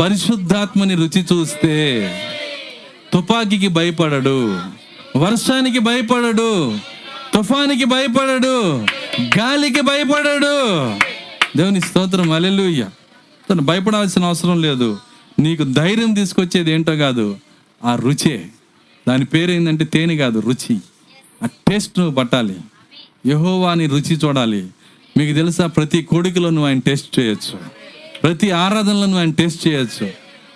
పరిశుద్ధాత్మని 0.00 0.94
రుచి 0.94 1.26
చూస్తే 1.32 1.74
తుపాకీకి 3.12 3.68
భయపడడు 3.68 4.38
వర్షానికి 5.18 5.78
భయపడడు 5.78 6.78
తుఫానికి 7.34 7.84
భయపడడు 7.84 8.56
గాలికి 9.20 9.80
భయపడాడు. 9.80 10.54
దేవుని 11.56 11.80
స్తోత్రం 11.80 12.32
అలెలుయ్య 12.32 12.88
తను 13.50 13.62
భయపడాల్సిన 13.62 14.24
అవసరం 14.24 14.62
లేదు. 14.62 14.98
నీకు 15.38 15.62
ధైర్యం 15.62 16.14
తీసుకొచ్చేది 16.14 16.70
ఏంటో 16.70 16.96
కాదు 16.96 17.36
ఆ 17.84 17.94
రుచే. 17.96 18.46
దాని 19.08 19.24
పేరు 19.24 19.50
ఏంటంటే 19.50 19.84
తేనె 19.84 20.16
కాదు 20.16 20.38
రుచి. 20.38 20.78
ఆ 21.42 21.46
టేస్ట్ 21.46 21.98
నువ్వు 21.98 22.14
పట్టాలి. 22.14 22.56
యహోవాని 23.26 23.86
రుచి 23.86 24.16
చూడాలి. 24.24 24.66
మీకు 25.16 25.34
తెలుసా 25.34 25.66
ప్రతి 25.66 26.02
కోడికలో 26.02 26.50
నువ్వు 26.50 26.66
ఆయన 26.66 26.78
టేస్ట్ 26.78 27.18
చేయొచ్చు. 27.18 27.58
ప్రతి 28.22 28.50
ఆరాధనలో 28.50 29.00
నువ్వు 29.00 29.18
ఆయన 29.18 29.30
టేస్ట్ 29.30 29.68
చేయొచ్చు. 29.68 30.10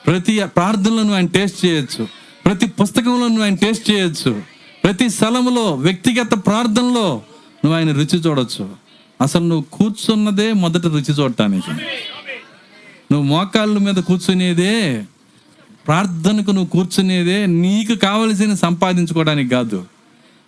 ప్రతి 0.07 0.45
ప్రార్థనలో 0.45 0.97
నువ్వు 0.97 1.15
ఆయన 1.15 1.27
టేస్ట్ 1.27 1.67
చేయొచ్చు. 1.67 2.09
ప్రతి 2.45 2.67
పుస్తకంలో 2.67 3.29
నువ్వు 3.29 3.43
ఆయన 3.43 3.55
టేస్ట్ 3.55 3.91
చేయొచ్చు. 3.91 4.43
ప్రతి 4.85 5.11
స్థలంలో 5.11 5.75
వ్యక్తిగత 5.75 6.47
ప్రార్థనలో 6.47 7.23
నువ్వు 7.65 7.79
ఆయన 7.79 7.93
రుచి 7.93 8.19
చూడొచ్చు. 8.19 8.71
అసలు 9.21 9.45
నువ్వు 9.45 9.79
కూర్చున్నదే 9.79 10.53
మొదట 10.53 10.87
రుచి 10.87 11.15
చూడటానికి. 11.15 11.71
నువ్వు 13.13 13.23
మోకాళ్ళ 13.23 13.79
మీద 13.79 13.95
కూర్చునేదే 13.95 15.05
ప్రార్థనకు 15.87 16.51
నువ్వు 16.51 16.71
కూర్చునేదే 16.71 17.47
నీకు 17.47 17.95
కావలసిన 17.95 18.55
సంపాదించుకోవడానికి 18.55 19.51
కాదు. 19.51 19.85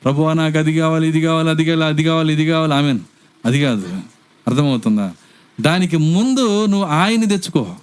ప్రభువా 0.05 0.33
నాకు 0.33 0.59
అది 0.59 0.79
కావాలి 0.79 1.09
ఇది 1.09 1.21
కావాలి 1.21 1.51
అది 1.51 1.65
కావాలి 1.65 1.85
అది 1.85 2.05
కావాలి 2.05 2.33
ఇది 2.33 2.47
కావాలి 2.47 2.75
ఆమెన్. 2.75 3.01
అది 3.47 3.61
కాదు. 3.61 3.89
అర్థమవుతుందా? 4.49 5.13
దానికి 5.61 5.97
ముందు 5.97 6.67
నువ్వు 6.67 6.87
ఆయన్ని 6.87 7.27
తెచ్చుకో. 7.27 7.77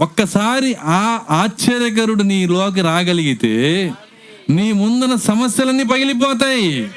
ఒక్కసారి 0.00 0.74
ఆ 0.74 1.20
ఆశ్చర్యకరుడు 1.30 2.22
నీలోకి 2.22 2.80
రాగలిగితే 2.80 3.92
నీ 4.50 4.72
ముందున 4.72 5.14
సమస్యలన్నీ 5.14 5.82
పగిలిపోతాయి. 5.84 6.90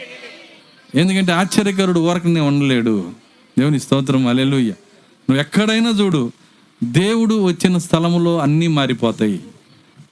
ఎందుకంటే 0.95 1.31
ఆశ్చర్యకరుడు 1.31 1.99
ఊరకనే 1.99 2.39
ఉండలేడు. 2.39 3.11
దేవుని 3.59 3.79
స్తోత్రం 3.79 4.27
అలెలుయ్య 4.27 4.69
నువ్వు 4.69 5.39
ఎక్కడైనా 5.39 5.89
చూడు 5.89 6.31
దేవుడు 6.83 7.35
వచ్చిన 7.43 7.77
స్థలములో 7.77 8.39
అన్నీ 8.39 8.67
మారిపోతాయి. 8.67 9.39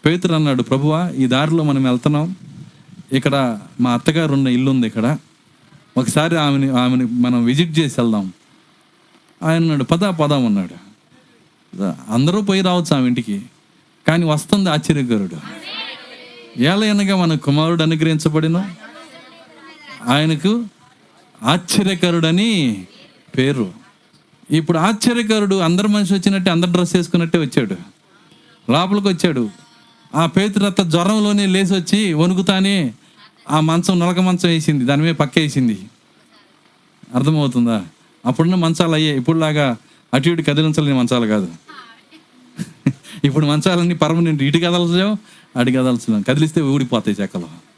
పేతురు 0.05 0.33
అన్నాడు 0.33 0.63
ప్రభువా 0.63 1.09
ఈ 1.09 1.25
దారిలో 1.27 1.63
మనం 1.63 1.83
వెళ్తున్నాం. 1.83 2.35
ఇక్కడ 3.13 3.59
మా 3.81 3.93
అత్తగారు 3.93 4.33
ఉన్న 4.33 4.47
ఇల్లు 4.47 4.71
ఉంది 4.71 4.87
ఇక్కడ. 4.87 5.17
ఒకసారి 5.97 6.37
ఆమెని 6.37 6.69
ఆమెని 6.69 7.05
మనం 7.05 7.45
విజిట్ 7.45 7.79
చేసి 7.79 8.01
వెళ్దాం. 8.01 8.33
ఆయన 9.43 9.61
అన్నాడు 9.61 9.83
పదా 9.83 10.09
పదాం 10.11 10.45
అన్నాడు. 10.45 10.75
అందరూ 12.09 12.41
పోయి 12.41 12.61
రావచ్చు 12.61 12.95
ఆమె 12.95 13.07
ఇంటికి 13.07 13.41
కానీ 14.07 14.25
వస్తుంది 14.25 14.69
ఆశ్చర్యకరుడు. 14.69 15.37
ఏలయనగా 16.61 17.15
మన 17.15 17.35
కుమారుడు 17.35 17.83
అనుగ్రహించబడిన 17.83 18.57
ఆయనకు 20.07 20.65
ఆశ్చర్యకరుడని 21.43 22.85
పేరు. 23.37 23.71
ఇప్పుడు 24.51 24.77
ఆశ్చర్యకరుడు 24.77 25.55
అందరు 25.55 25.87
మనిషి 25.87 26.13
వచ్చినట్టే 26.13 26.51
అందరు 26.51 26.71
డ్రెస్ 26.71 26.95
వేసుకున్నట్టే 26.95 27.37
వచ్చాడు. 27.37 27.75
లోపలికి 28.71 29.07
వచ్చాడు. 29.07 29.49
ఆ 30.15 30.25
పేతురత్త 30.25 30.81
జ్వరంలోనే 30.81 31.45
లేచి 31.45 31.75
వచ్చి 31.75 32.13
వణుకుతానే 32.13 32.93
ఆ 33.49 33.59
మంచం 33.59 33.99
నలక 33.99 34.19
మంచం 34.19 34.49
వేసింది. 34.49 34.85
దాని 34.85 35.01
మీద 35.01 35.15
పక్క 35.15 35.39
వేసింది. 35.39 35.79
అర్థమవుతుందా? 37.15 37.85
అప్పుడున్న 38.25 38.55
మంచాలు 38.55 38.91
అయ్యాయి 38.91 39.17
ఇప్పుడులాగా 39.17 39.77
అటు 40.13 40.29
ఇటు 40.29 40.41
కదిలించలేని 40.41 40.99
మంచాలు 40.99 41.25
కాదు. 41.27 41.47
ఇప్పుడు 43.23 43.45
మంచాలన్నీ 43.45 43.95
పర్మనెంట్. 43.95 44.43
ఇటు 44.43 44.57
కదల్చలేం 44.57 45.17
అటు 45.57 45.69
కదలచలేం 45.69 46.21
కదిలిస్తే 46.21 46.61
ఊడిపోతాయి 46.61 47.17
చెక్కలు 47.21 47.70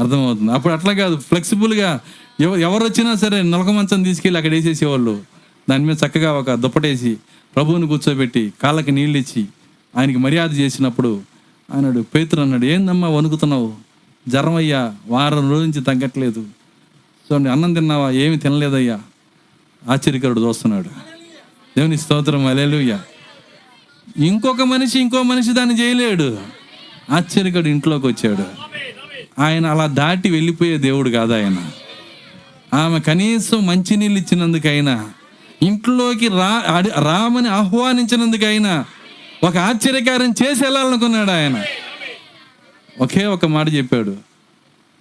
అర్థమవుతుంది. 0.00 0.52
అప్పుడు 0.52 0.72
అట్లా 0.72 0.92
కాదు. 0.92 1.16
ఫ్లెక్సిబుల్గా 1.16 2.00
ఎవ 2.40 2.56
ఎవరు 2.56 2.84
వచ్చినా 2.84 3.14
సరే 3.14 3.42
నలక 3.42 3.66
మంచం 3.66 4.02
తీసుకెళ్ళి 4.02 4.38
అక్కడ 4.38 4.52
వేసేసేవాళ్ళు. 4.52 5.22
దాని 5.70 5.84
మీద 5.84 5.96
చక్కగా 6.06 6.32
ఒక 6.32 6.50
దుప్పటేసి 6.50 7.16
ప్రభువుని 7.56 7.86
కూర్చోబెట్టి 7.86 8.52
కాళ్ళకి 8.62 8.92
నీళ్ళు 8.92 9.18
ఇచ్చి 9.18 9.46
ఆయనకి 9.96 10.18
మర్యాద 10.18 10.58
చేసినప్పుడు 10.58 11.22
అన్నాడు 11.74 12.00
పేతురు 12.00 12.40
అన్నాడు 12.40 12.64
ఏందమ్మా 12.64 13.08
వణుకుతున్నావు? 13.08 13.74
జ్వరం 14.28 14.54
అయ్యా 14.54 14.94
వారం 15.06 15.50
రోజు 15.50 15.64
నుంచి 15.64 15.84
తగ్గట్లేదు. 15.84 16.40
చూడండి 17.26 17.50
అన్నం 17.50 17.74
తిన్నావా? 17.74 18.10
ఏమి 18.10 18.38
తినలేదయ్యా. 18.38 19.00
ఆశ్చర్యకరుడు 19.88 20.40
చూస్తున్నాడు. 20.40 20.88
దేవుని 21.76 21.96
స్తోత్రం 21.96 22.46
అలేలుయ్యా 22.46 23.00
ఇంకొక 24.16 24.62
మనిషి 24.62 25.00
ఇంకో 25.00 25.22
మనిషి 25.22 25.52
దాన్ని 25.52 25.80
చేయలేడు. 25.80 26.38
ఆశ్చర్యకరుడు 27.10 27.68
ఇంట్లోకి 27.68 28.06
వచ్చాడు 28.06 28.75
ఆయన 29.38 29.66
అలా 29.66 29.86
దాటి 29.86 30.30
వెళ్ళిపోయే 30.30 30.78
దేవుడు 30.78 31.10
కాదు 31.10 31.32
ఆయన. 31.32 31.70
ఆమె 32.74 33.00
కనీసం 33.00 33.66
మంచినీళ్ళు 33.66 34.18
ఇచ్చినందుకైనా 34.18 35.10
ఇంట్లోకి 35.62 36.28
రా 36.28 36.62
అడి- 36.76 37.04
రామని 37.04 37.48
ఆహ్వానించినందుకైనా 37.48 38.84
ఒక 39.44 39.56
ఆశ్చర్యకారం 39.56 40.34
చేసి 40.42 40.62
వెళ్ళాలనుకున్నాడు 40.62 41.30
ఆయన. 41.30 41.64
ఒకే 43.00 43.24
ఒక 43.26 43.46
మాట 43.46 43.72
చెప్పాడు. 43.72 44.16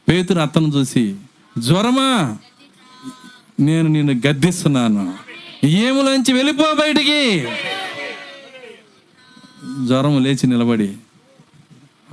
పేతురు 0.09 0.39
అత్తను 0.39 0.67
చూసి 0.67 1.15
జ్వరమా 1.57 2.37
నేను 3.59 3.87
నిన్ను 3.87 4.13
గద్దిస్తున్నాను. 4.27 5.13
ఏములోంచి 5.63 6.33
వెళ్ళిపో 6.33 6.73
బయటికి? 6.73 7.47
జ్వరం 9.87 10.23
లేచి 10.23 10.47
నిలబడి 10.47 10.93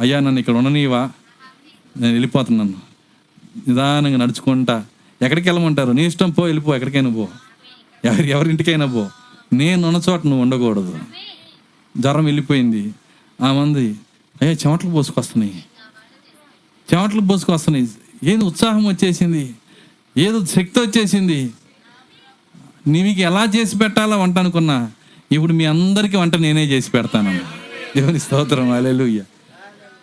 అయ్యా 0.00 0.20
నన్ను 0.20 0.40
ఇక్కడ 0.40 0.54
ఉండనీవా 0.54 1.10
నేను 1.96 2.12
వెళ్ళిపోతున్నాను. 2.12 2.74
నిదానంగా 3.68 4.16
నడుచుకుంటా. 4.16 4.86
ఎక్కడికి 5.22 5.48
వెళ్ళమంటారు? 5.48 5.92
నీ 5.92 6.06
ఇష్టం 6.06 6.30
పో 6.30 6.42
వెళ్ళిపో 6.42 6.74
ఎక్కడికైనా 6.74 7.10
పో. 7.10 7.28
ఎవరి 8.04 8.28
ఎవరింటికైనా 8.28 8.86
పో. 8.86 9.08
నేను 9.52 9.88
ఉన్న 9.88 10.00
చోట 10.08 10.26
నువ్వు 10.26 10.42
ఉండకూడదు. 10.42 10.98
జ్వరం 11.98 12.24
వెళ్ళిపోయింది. 12.24 12.94
ఆ 13.42 13.52
మంది 13.52 13.96
అయ్యా 14.42 14.52
చెమటలు 14.52 14.90
పోసుకొస్తున్నాయి. 14.90 15.64
చెమటలు 16.94 17.20
పోసుకొస్తున్నాయి. 17.20 17.88
ఏది 18.24 18.44
ఉత్సాహం 18.44 18.86
వచ్చేసింది? 18.86 19.54
ఏదో 20.18 20.44
శక్తి 20.44 20.80
వచ్చేసింది. 20.80 21.52
నీకు 22.86 23.20
ఎలా 23.20 23.46
చేసి 23.56 23.78
పెట్టాలో 23.78 24.18
వంట 24.18 24.38
అనుకున్నా. 24.38 24.90
ఇప్పుడు 25.32 25.52
మీ 25.52 25.64
అందరికీ 25.64 26.16
వంట 26.16 26.36
నేనే 26.36 26.64
చేసి 26.64 26.90
పెడతాను. 26.90 27.40
దేవుని 27.96 28.20
స్తోత్రం. 28.20 28.70
అలెలుయ్య 28.70 29.22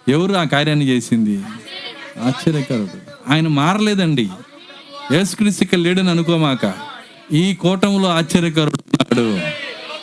ఎవరు 0.10 0.34
ఆ 0.34 0.44
కార్యాన్ని 0.44 0.88
చేసింది? 0.88 1.44
ఆశ్చర్యకరుడు. 2.24 3.32
ఆయన 3.32 3.48
మారలేదండి. 3.48 4.30
యేసుక్రీస్తు 5.12 5.76
లేడని 5.76 6.10
అనుకోమాక 6.10 6.74
ఈ 7.32 7.54
కూటంలో 7.54 8.10
ఆశ్చర్యకరుడు 8.10 9.40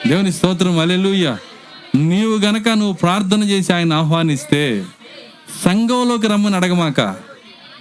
దేవుని 0.09 0.33
స్తోత్రం 0.33 0.79
అలెలుయ్య 0.79 1.37
నీవు 1.95 2.39
గనక 2.39 2.69
నువ్వు 2.69 2.93
ప్రార్థన 2.93 3.43
చేసి 3.43 3.73
ఆయన 3.73 3.93
ఆహ్వానిస్తే 3.93 4.85
సంఘంలోకి 5.65 6.27
రమ్మని 6.27 6.57
అడగమాక 6.57 7.17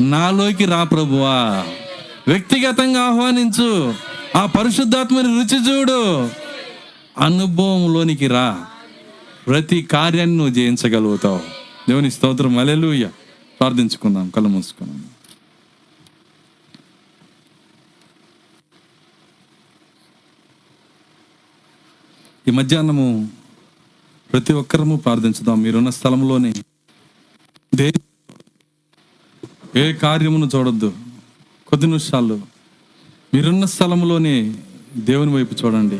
నాలోకి 0.01 0.65
రా 0.65 0.83
ప్రభువా. 0.83 1.63
వ్యక్తిగతంగా 2.27 3.01
ఆహ్వానించు. 3.01 3.93
ఆ 4.35 4.45
పరిశుద్ధాత్మని 4.45 5.27
రుచి 5.27 5.69
చూడు. 5.69 6.29
అనుభవంలోనికి 7.21 8.27
రా. 8.27 8.57
ప్రతి 9.47 9.81
కార్యాన్ని 9.81 10.37
నువ్వు 10.37 10.53
జయించగలుగుతావు. 10.53 11.64
దేవుని 11.89 12.11
స్తోత్రం. 12.11 12.57
అలెలుయ్య 12.57 13.11
ప్రార్థించుకుందాం 13.59 14.29
కళ్ళు 14.29 14.49
మూసుకున్నాం. 14.49 15.03
ఈ 22.47 22.51
మధ్యాహ్నము 22.51 23.29
ప్రతి 24.31 24.53
ఒక్కరము 24.53 24.95
ప్రార్థించుదాం. 24.95 25.61
మీరున్న 25.61 25.89
స్థలంలోనే 25.89 26.53
దే 27.75 27.93
ఏ 29.75 29.93
కార్యమును 29.93 30.49
చూడొద్దు. 30.55 30.93
కొద్ది 31.67 31.87
నిమిషాలు 31.87 32.41
మీరున్న 33.33 33.65
స్థలంలోనే 33.65 34.55
దేవుని 34.97 35.33
వైపు 35.33 35.53
చూడండి. 35.53 35.99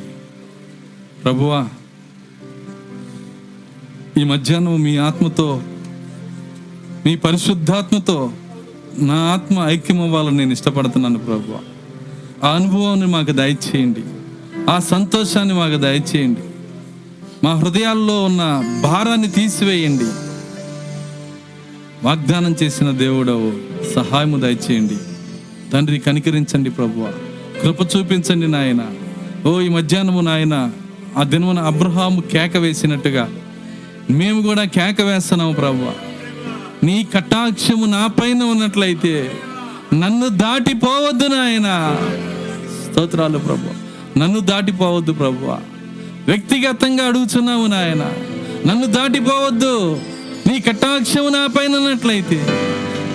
ప్రభువా 1.22 1.70
ఈ 4.18 4.24
మధ్యాహ్నం 4.24 4.82
మీ 4.82 4.98
ఆత్మతో 4.98 5.64
మీ 7.06 7.16
పరిశుద్ధాత్మతో 7.16 8.32
నా 9.00 9.14
ఆత్మ 9.14 9.60
ఐక్యం 9.66 10.02
అవ్వాలని 10.02 10.38
నేను 10.38 10.52
ఇష్టపడుతున్నాను 10.52 11.20
ప్రభు. 11.20 11.58
ఆ 12.46 12.50
అనుభవాన్ని 12.50 13.06
మాకు 13.06 13.32
దయచేయండి. 13.32 14.04
ఆ 14.70 14.80
సంతోషాన్ని 14.80 15.54
మాకు 15.54 15.78
దయచేయండి. 15.78 16.42
మా 17.44 17.54
హృదయాల్లో 17.54 18.24
ఉన్న 18.24 18.64
భారాన్ని 18.84 19.28
తీసివేయండి. 19.28 20.04
వాగ్దానం 22.04 22.56
చేసిన 22.64 22.92
దేవుడవు 22.92 23.54
సహాయము 23.96 24.38
దయచేయండి. 24.38 24.98
తండ్రి 25.74 26.00
కనికరించండి 26.00 26.70
ప్రభువ 26.70 27.14
కృప 27.64 27.96
చూపించండి 27.96 28.48
నాయన. 28.48 28.82
ఓ 29.46 29.60
ఈ 29.60 29.70
మధ్యాహ్నము 29.70 30.22
నాయన 30.22 30.72
ఆ 31.18 31.24
దినమున 31.24 31.60
అబ్రహాము 31.60 32.22
కేక 32.22 32.58
వేసినట్టుగా 32.58 33.30
మేము 34.10 34.42
కూడా 34.42 34.64
కేక 34.64 35.02
వేస్తున్నాము 35.02 35.54
ప్రభువ 35.54 35.94
నీ 36.84 37.08
కటాక్షము 37.16 37.86
నా 37.86 38.08
పైన 38.08 38.44
ఉన్నట్లయితే 38.44 39.32
నన్ను 39.94 40.28
దాటిపోవద్దు 40.30 41.28
నాయన. 41.28 41.98
స్తోత్రాలు 42.84 43.38
ప్రభు. 43.38 43.86
నన్ను 44.20 44.40
దాటిపోవద్దు 44.40 45.14
ప్రభు. 45.14 45.46
వ్యక్తిగతంగా 46.28 47.04
అడుగుతున్నావు 47.04 47.68
నాయన. 47.68 48.12
నన్ను 48.68 48.86
దాటిపోవద్దు. 48.86 50.02
నీ 50.48 50.60
కటాక్షము 50.60 51.30
నా 51.30 51.48
పైన 51.48 51.76
ఉన్నట్లయితే 51.76 52.48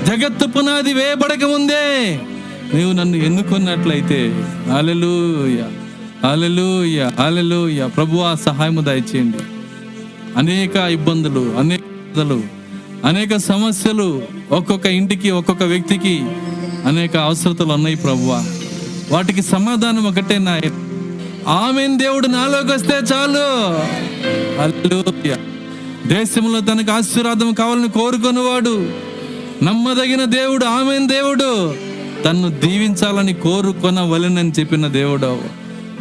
జగత్తు 0.07 0.47
పునాది 0.47 0.93
వేయబడక 0.93 1.45
ముందే 1.45 2.20
నీవు 2.74 2.93
నన్ను 2.93 3.16
ఎన్నుకున్నట్లయితే. 3.16 4.47
అలెలుయ 4.77 5.62
అలెలుయ 6.31 7.11
అలెలుయ 7.27 7.87
ప్రభువా 7.87 8.35
సహాయము 8.35 8.81
దయచేయండి. 8.81 9.39
అనేక 10.37 10.77
ఇబ్బందులు 10.77 11.55
అనేక 11.59 11.81
బాధలు, 11.81 12.60
అనేక 13.05 13.36
సమస్యలు 13.36 14.22
ఒక్కొక్క 14.52 14.86
ఇంటికి 14.86 15.31
ఒక్కొక్క 15.31 15.62
వ్యక్తికి 15.62 16.22
అనేక 16.86 17.16
అవసరతలు 17.16 17.72
ఉన్నాయి 17.72 17.97
ప్రభువా. 17.97 18.44
వాటికి 19.12 19.43
సమాధానం 19.43 20.06
ఒకటే 20.06 20.39
నా 20.39 20.60
ఆమె 21.48 21.86
దేవుడు 21.86 22.27
నాలోకి 22.27 22.72
వస్తే 22.72 23.14
చాలు. 23.14 23.47
దేశంలో 26.09 26.60
తనకు 26.60 26.93
ఆశీర్వాదం 26.93 27.52
కావాలని 27.52 27.89
కోరుకునేవాడు 27.89 28.90
నమ్మదగిన 29.64 30.24
దేవుడు 30.24 30.64
ఆమె 30.64 31.06
దేవుడు 31.06 31.74
తన్ను 32.24 32.48
దీవించాలని 32.48 33.35
కోరుకొనవలెనని 33.35 34.52
చెప్పిన 34.59 34.86
దేవుడు 34.86 35.40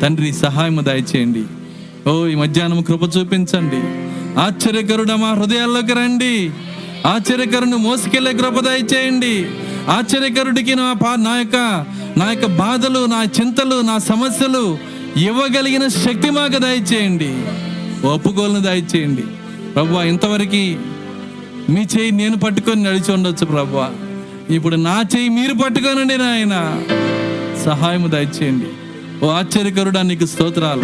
తండ్రి 0.01 0.33
సహాయం 0.33 0.85
దయచేయండి. 0.85 1.43
ఓ 2.09 2.25
ఈ 2.25 2.35
మధ్యాహ్నం 2.35 2.81
కృప 2.81 3.03
చూపించండి. 3.03 4.09
ఆశ్చర్యకరుడ 4.39 5.11
మా 5.11 5.29
హృదయాల్లోకి 5.33 5.93
రండి. 5.93 6.51
ఆశ్చర్యకరుని 7.05 7.75
మోసుకెళ్ళే 7.75 8.33
కృప 8.33 8.59
దయచేయండి. 8.59 9.45
ఆశ్చర్యకరుడికి 9.89 10.75
నా 10.75 10.93
పా 10.93 11.15
నా 11.15 11.37
యొక్క 11.37 11.85
నా 12.17 12.31
యొక్క 12.31 12.45
బాధలు 12.45 13.05
నా 13.05 13.23
చింతలు 13.23 13.81
నా 13.81 13.97
సమస్యలు 13.97 14.77
ఇవ్వగలిగిన 15.17 15.87
శక్తి 15.87 16.29
మాకు 16.29 16.57
దయచేయండి. 16.57 17.35
ఒప్పుకోలను 18.07 18.59
దయచేయండి. 18.59 19.21
ప్రభు 19.73 20.01
ఇంతవరకు 20.01 20.75
మీ 21.71 21.87
చేయి 21.97 22.11
నేను 22.11 22.37
పట్టుకొని 22.37 22.83
నడిచి 22.83 23.13
ఉండొచ్చు 23.13 23.45
ప్రభు. 23.45 23.85
ఇప్పుడు 24.53 24.75
నా 24.75 25.03
చేయి 25.15 25.29
మీరు 25.29 25.53
పట్టుకోనండి 25.53 26.17
నాయన. 26.17 26.81
సహాయం 27.65 28.11
దయచేయండి. 28.11 28.67
ఓ 29.25 29.29
ఆశ్చర్యకరుడా 29.29 30.01
నీకు 30.01 30.25
స్తోత్రాలు. 30.25 30.81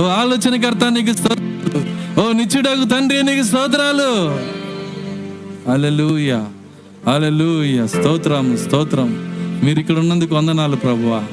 ఓ 0.00 0.04
ఆలోచనకర్త 0.04 0.84
నీకు 0.84 1.12
స్తోత్రాలు. 1.16 2.20
ఓ 2.20 2.32
నిత్యుడకు 2.32 2.84
తండ్రి 2.84 3.22
నీకు 3.22 3.46
స్తోత్రాలు. 3.46 4.40
అలలుయ 5.68 6.44
అలలుయ 7.14 7.86
స్తోత్రం 7.86 8.58
స్తోత్రం. 8.66 9.08
మీరు 9.64 9.80
ఇక్కడ 9.80 9.98
ఉన్నందుకు 9.98 10.34
వందనాలు 10.34 10.76
ప్రభువా. 10.76 11.24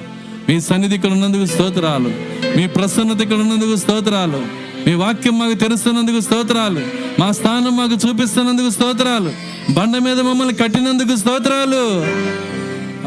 మీ 0.50 0.60
సన్నిధి 0.60 0.96
ఇక్కడ 0.96 1.10
ఉన్నందుకు 1.10 1.46
స్తోత్రాలు. 1.46 2.10
మీ 2.58 2.68
ప్రసన్నత 2.68 3.22
ఇక్కడ 3.22 3.36
ఉన్నందుకు 3.36 3.76
స్తోత్రాలు. 3.76 4.46
మీ 4.88 4.94
వాక్యం 4.94 5.40
మాకు 5.40 5.54
తెలుస్తున్నందుకు 5.54 6.20
స్తోత్రాలు. 6.20 6.82
మా 7.20 7.32
స్థానం 7.32 7.78
మాకు 7.78 8.08
చూపిస్తున్నందుకు 8.08 8.70
స్తోత్రాలు. 8.70 9.32
బండ 9.74 9.98
మీద 9.98 10.20
మమ్మల్ని 10.20 10.54
కట్టినందుకు 10.54 11.16
స్తోత్రాలు. 11.16 11.84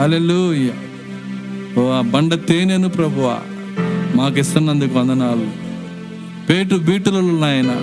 అలెలుయ 0.03 0.71
ఓ 1.79 1.91
ఆ 1.91 2.01
బండ 2.01 2.35
తేనెను 2.35 2.89
ప్రభువా 2.89 3.39
మాకు 4.15 4.39
ఇస్తున్నందుకు 4.39 4.99
వందనాలు. 4.99 5.49
పేటు 6.49 6.75
బీటులలో 6.75 7.39
నాయన. 7.39 7.81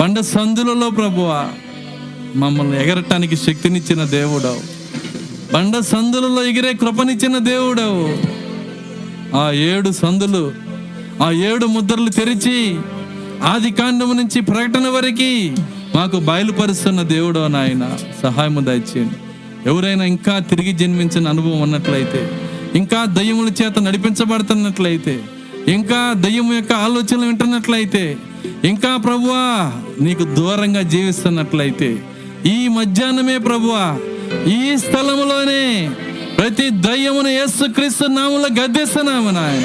బండ 0.00 0.20
సందులలో 0.20 0.90
ప్రభువా 0.90 1.48
మమ్మల్ని 2.36 2.82
ఎగరటానికి 2.82 3.36
శక్తినిచ్చిన 3.36 4.04
దేవుడవు. 4.04 4.60
బండ 5.54 5.78
సందులలో 5.78 6.44
ఎగిరే 6.44 6.72
కృపనిచ్చిన 6.72 7.38
దేవుడవు. 7.38 8.34
ఆ 9.36 9.50
ఏడు 9.50 9.90
సందులు 9.90 10.52
ఆ 11.22 11.30
ఏడు 11.30 11.66
ముద్రలు 11.66 12.08
తెరిచి 12.08 12.78
ఆది 13.42 13.70
కాండము 13.70 14.12
నుంచి 14.12 14.40
ప్రకటన 14.40 14.88
వరకు 14.88 15.54
మాకు 15.96 16.20
బయలుపరుస్తున్న 16.20 17.02
దేవుడు 17.02 17.46
నాయన 17.46 17.96
సహాయము 18.22 18.60
దయచేయండి. 18.60 19.14
ఎవరైనా 19.66 20.04
ఇంకా 20.04 20.38
తిరిగి 20.38 20.72
జన్మించిన 20.72 21.28
అనుభవం 21.28 21.60
ఉన్నట్లయితే 21.60 22.40
ఇంకా 22.74 23.04
దయ్యముల 23.04 23.48
చేత 23.62 23.78
నడిపించబడుతున్నట్లయితే 23.78 25.22
ఇంకా 25.68 26.12
దయ్యం 26.16 26.54
యొక్క 26.54 26.72
ఆలోచనలు 26.72 27.26
వింటున్నట్లయితే 27.26 28.16
ఇంకా 28.64 28.96
ప్రభువా 28.96 29.72
నీకు 30.00 30.24
దూరంగా 30.24 30.82
జీవిస్తున్నట్లయితే 30.82 32.02
ఈ 32.46 32.68
మధ్యాహ్నమే 32.68 33.38
ప్రభువా 33.38 33.84
ఈ 34.46 34.76
స్థలంలోనే 34.76 35.90
ప్రతి 36.38 36.70
దయ్యమును 36.70 37.28
యేసుక్రీస్తు 37.28 38.04
నామములో 38.04 38.62
గద్దెస్తున్నాము 38.62 39.30
నాయన. 39.30 39.64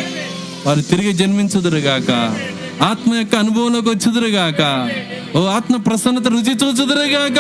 వారు 0.66 0.82
తిరిగి 0.82 1.14
జన్మించుదురుగాక 1.14 2.12
ఆత్మ 2.84 3.16
యొక్క 3.16 3.36
అనుభవంలోకి 3.36 3.90
వచ్చుదురుగాక 3.90 4.62
ఓ 5.36 5.46
ఆత్మ 5.46 5.76
ప్రసన్నత 5.78 6.28
రుచి 6.28 6.54
చూచుదురుగాక. 6.56 7.40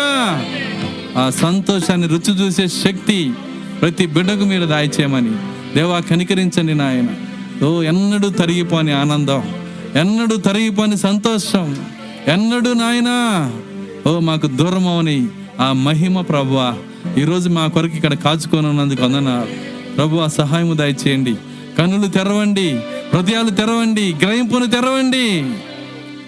ఆ 1.18 1.30
సంతోషాన్ని 1.30 2.08
రుచి 2.08 2.34
చూసే 2.34 2.68
శక్తి 2.68 3.32
ప్రతి 3.82 4.06
బిడ్డకు 4.06 4.44
మీరు 4.44 4.66
దాయిచేయమని 4.66 5.34
దేవా 5.76 6.00
కనికరించండి 6.00 6.76
నాయన. 6.76 7.08
ఓ 7.66 7.82
ఎన్నడూ 7.82 8.30
తరిగిపోని 8.30 8.92
ఆనందం 8.92 9.44
ఎన్నడూ 9.96 10.36
తరిగిపోని 10.36 10.98
సంతోషం 10.98 11.66
ఎన్నడూ 12.28 12.74
నాయనా 12.74 13.18
ఓ 14.08 14.20
మాకు 14.20 14.48
దూరం 14.48 14.88
అవని 14.88 15.28
ఆ 15.60 15.74
మహిమ 15.74 16.22
ప్రభువ. 16.22 16.78
ఈరోజు 17.18 17.50
మా 17.50 17.68
కొరకు 17.68 17.96
ఇక్కడ 17.96 18.14
కాచుకొని 18.14 18.68
ఉన్నందుకు 18.68 19.04
వందనాలు. 19.04 19.48
ప్రభు 19.96 20.18
ఆ 20.18 20.28
సహాయము 20.28 20.74
దయచేయండి. 20.74 21.36
కన్నులు 21.78 22.08
తెరవండి 22.08 22.80
హృదయాలు 23.14 23.50
తెరవండి 23.50 24.16
గ్రహింపును 24.22 24.66
తెరవండి. 24.66 25.54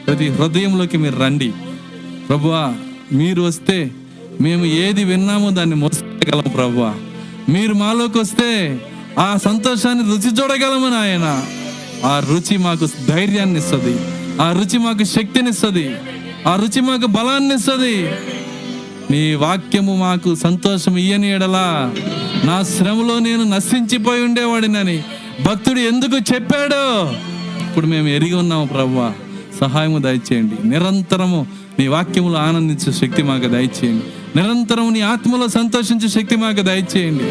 ప్రతి 0.08 0.28
హృదయంలోకి 0.28 0.98
మీరు 0.98 1.16
రండి. 1.16 1.54
ప్రభువా 2.30 2.74
మీరు 3.12 3.42
వస్తే 3.42 3.92
మేము 4.42 4.66
ఏది 4.66 5.04
విన్నామో 5.04 5.50
దాన్ని 5.50 5.76
మోసగలం 5.76 6.52
ప్రభువా. 6.56 6.96
మీరు 7.50 7.74
మాలోకి 7.74 8.20
వస్తే 8.20 8.80
ఆ 9.20 9.38
సంతోషాన్ని 9.46 10.04
రుచి 10.04 10.32
చూడగలము 10.32 10.88
నాయన. 10.88 11.44
ఆ 12.06 12.20
రుచి 12.30 12.58
మాకు 12.58 12.88
ధైర్యాన్ని 13.08 13.60
ఇస్తుంది. 13.60 14.00
ఆ 14.42 14.52
రుచి 14.52 14.78
మాకు 14.80 15.04
శక్తినిస్తుంది 15.04 15.96
ఆ 16.48 16.56
రుచి 16.56 16.82
మాకు 16.82 17.06
బలాన్ని 17.06 17.56
ఇస్తుంది 17.56 17.96
నీ 19.12 19.36
వాక్యము 19.36 19.96
మాకు 19.96 20.36
సంతోషం 20.36 20.98
ఇయ్యని 20.98 21.32
ఎడలా 21.32 21.94
నా 22.44 22.64
శ్రమలో 22.64 23.20
నేను 23.20 23.44
నశించిపోయి 23.44 24.24
ఉండేవాడినని 24.24 25.04
భక్తుడు 25.46 25.80
ఎందుకు 25.80 26.18
చెప్పాడో? 26.34 27.14
ఇప్పుడు 27.70 27.86
మేము 27.86 28.08
ఎరిగి 28.08 28.34
ఉన్నాము 28.34 28.66
ప్రభువా 28.66 29.14
సహాయము 29.60 29.98
దయచేయండి. 29.98 30.68
నిరంతరము 30.68 31.48
నీ 31.80 31.88
వాక్యములో 31.88 32.40
ఆనందించే 32.40 32.92
శక్తి 32.94 33.24
మాకు 33.24 33.48
దయచేయండి. 33.48 34.04
నిరంతరం 34.36 34.94
నీ 34.94 35.02
ఆత్మలో 35.02 35.48
సంతోషించే 35.48 36.08
శక్తి 36.08 36.36
మాకు 36.36 36.62
దయచేయండి. 36.62 37.24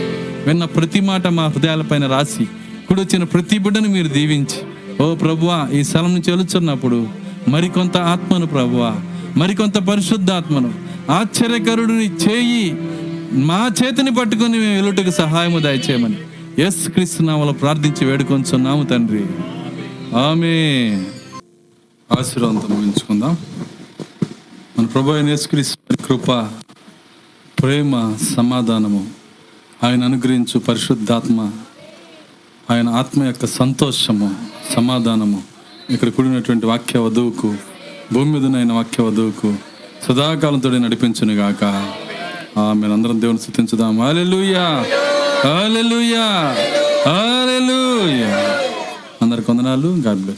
విన్న 0.47 0.65
ప్రతి 0.65 1.01
మాట 1.01 1.27
మా 1.27 1.47
హృదయాలపైన 1.47 2.07
రాసి 2.07 2.43
ఇప్పుడు 2.43 3.01
వచ్చిన 3.01 3.24
ప్రతి 3.24 3.59
బిడ్డను 3.59 3.89
మీరు 3.89 4.09
దీవించి. 4.09 4.61
ఓ 5.03 5.15
ప్రభువా 5.15 5.69
ఈ 5.73 5.85
స్థలం 5.85 6.15
నుంచి 6.15 6.31
వెలుచున్నప్పుడు 6.31 7.09
మరికొంత 7.49 7.97
ఆత్మను 7.97 8.47
ప్రభువా 8.47 9.01
మరికొంత 9.37 9.79
పరిశుద్ధాత్మను 9.79 10.75
ఆశ్చర్యకరుడిని 11.12 12.07
చేయి 12.15 12.73
మా 13.33 13.71
చేతిని 13.85 14.11
పట్టుకొని 14.15 14.59
మేము 14.59 14.85
వెలుటకు 14.85 15.11
సహాయము 15.11 15.59
దయచేయమని 15.59 16.17
ఎస్ 16.62 16.89
క్రీస్తునామలో 16.89 17.53
ప్రార్థించి 17.53 18.07
వేడుకొంచున్నాము 18.07 18.83
తండ్రి. 18.83 19.27
ఆమె 20.17 20.55
ఆశీర్వాదంతో 22.21 22.75
ముగించుకుందాం. 22.75 23.37
మన 24.79 24.87
ప్రభు 24.87 25.11
అయిన 25.11 25.29
యేసుక్రీస్తు 25.29 25.97
కృప 25.97 26.51
ప్రేమ 27.62 28.17
సమాధానము 28.37 29.07
ఆయన 29.85 30.05
అనుగ్రహించు 30.05 30.59
పరిశుద్ధాత్మ 30.59 31.51
ఆయన 32.71 32.89
ఆత్మ 32.89 33.25
యొక్క 33.25 33.47
సంతోషము 33.47 34.35
సమాధానము 34.75 35.43
ఇక్కడ 35.91 36.09
కూడినటువంటి 36.09 36.67
వాక్య 36.67 36.99
వధువుకు 36.99 37.55
భూమి 38.12 38.41
మీదనైన 38.41 38.73
వాక్య 38.73 39.03
వధువుకు 39.03 39.55
సదాకాలంతో 40.09 40.71
నడిపించును 40.71 41.35
గాక 41.35 41.65
ఆమె 42.59 42.89
అందరం 42.89 43.21
దేవుని 43.21 43.39
స్థుతించుదాం. 43.39 44.01
హల్లెలూయా! 44.01 44.87
హల్లెలూయా! 45.45 46.55
హల్లెలూయా! 47.07 48.61
అందరికి 49.23 49.51
వందనాలు. 49.51 49.89
God 49.89 50.19
bless. 50.19 50.29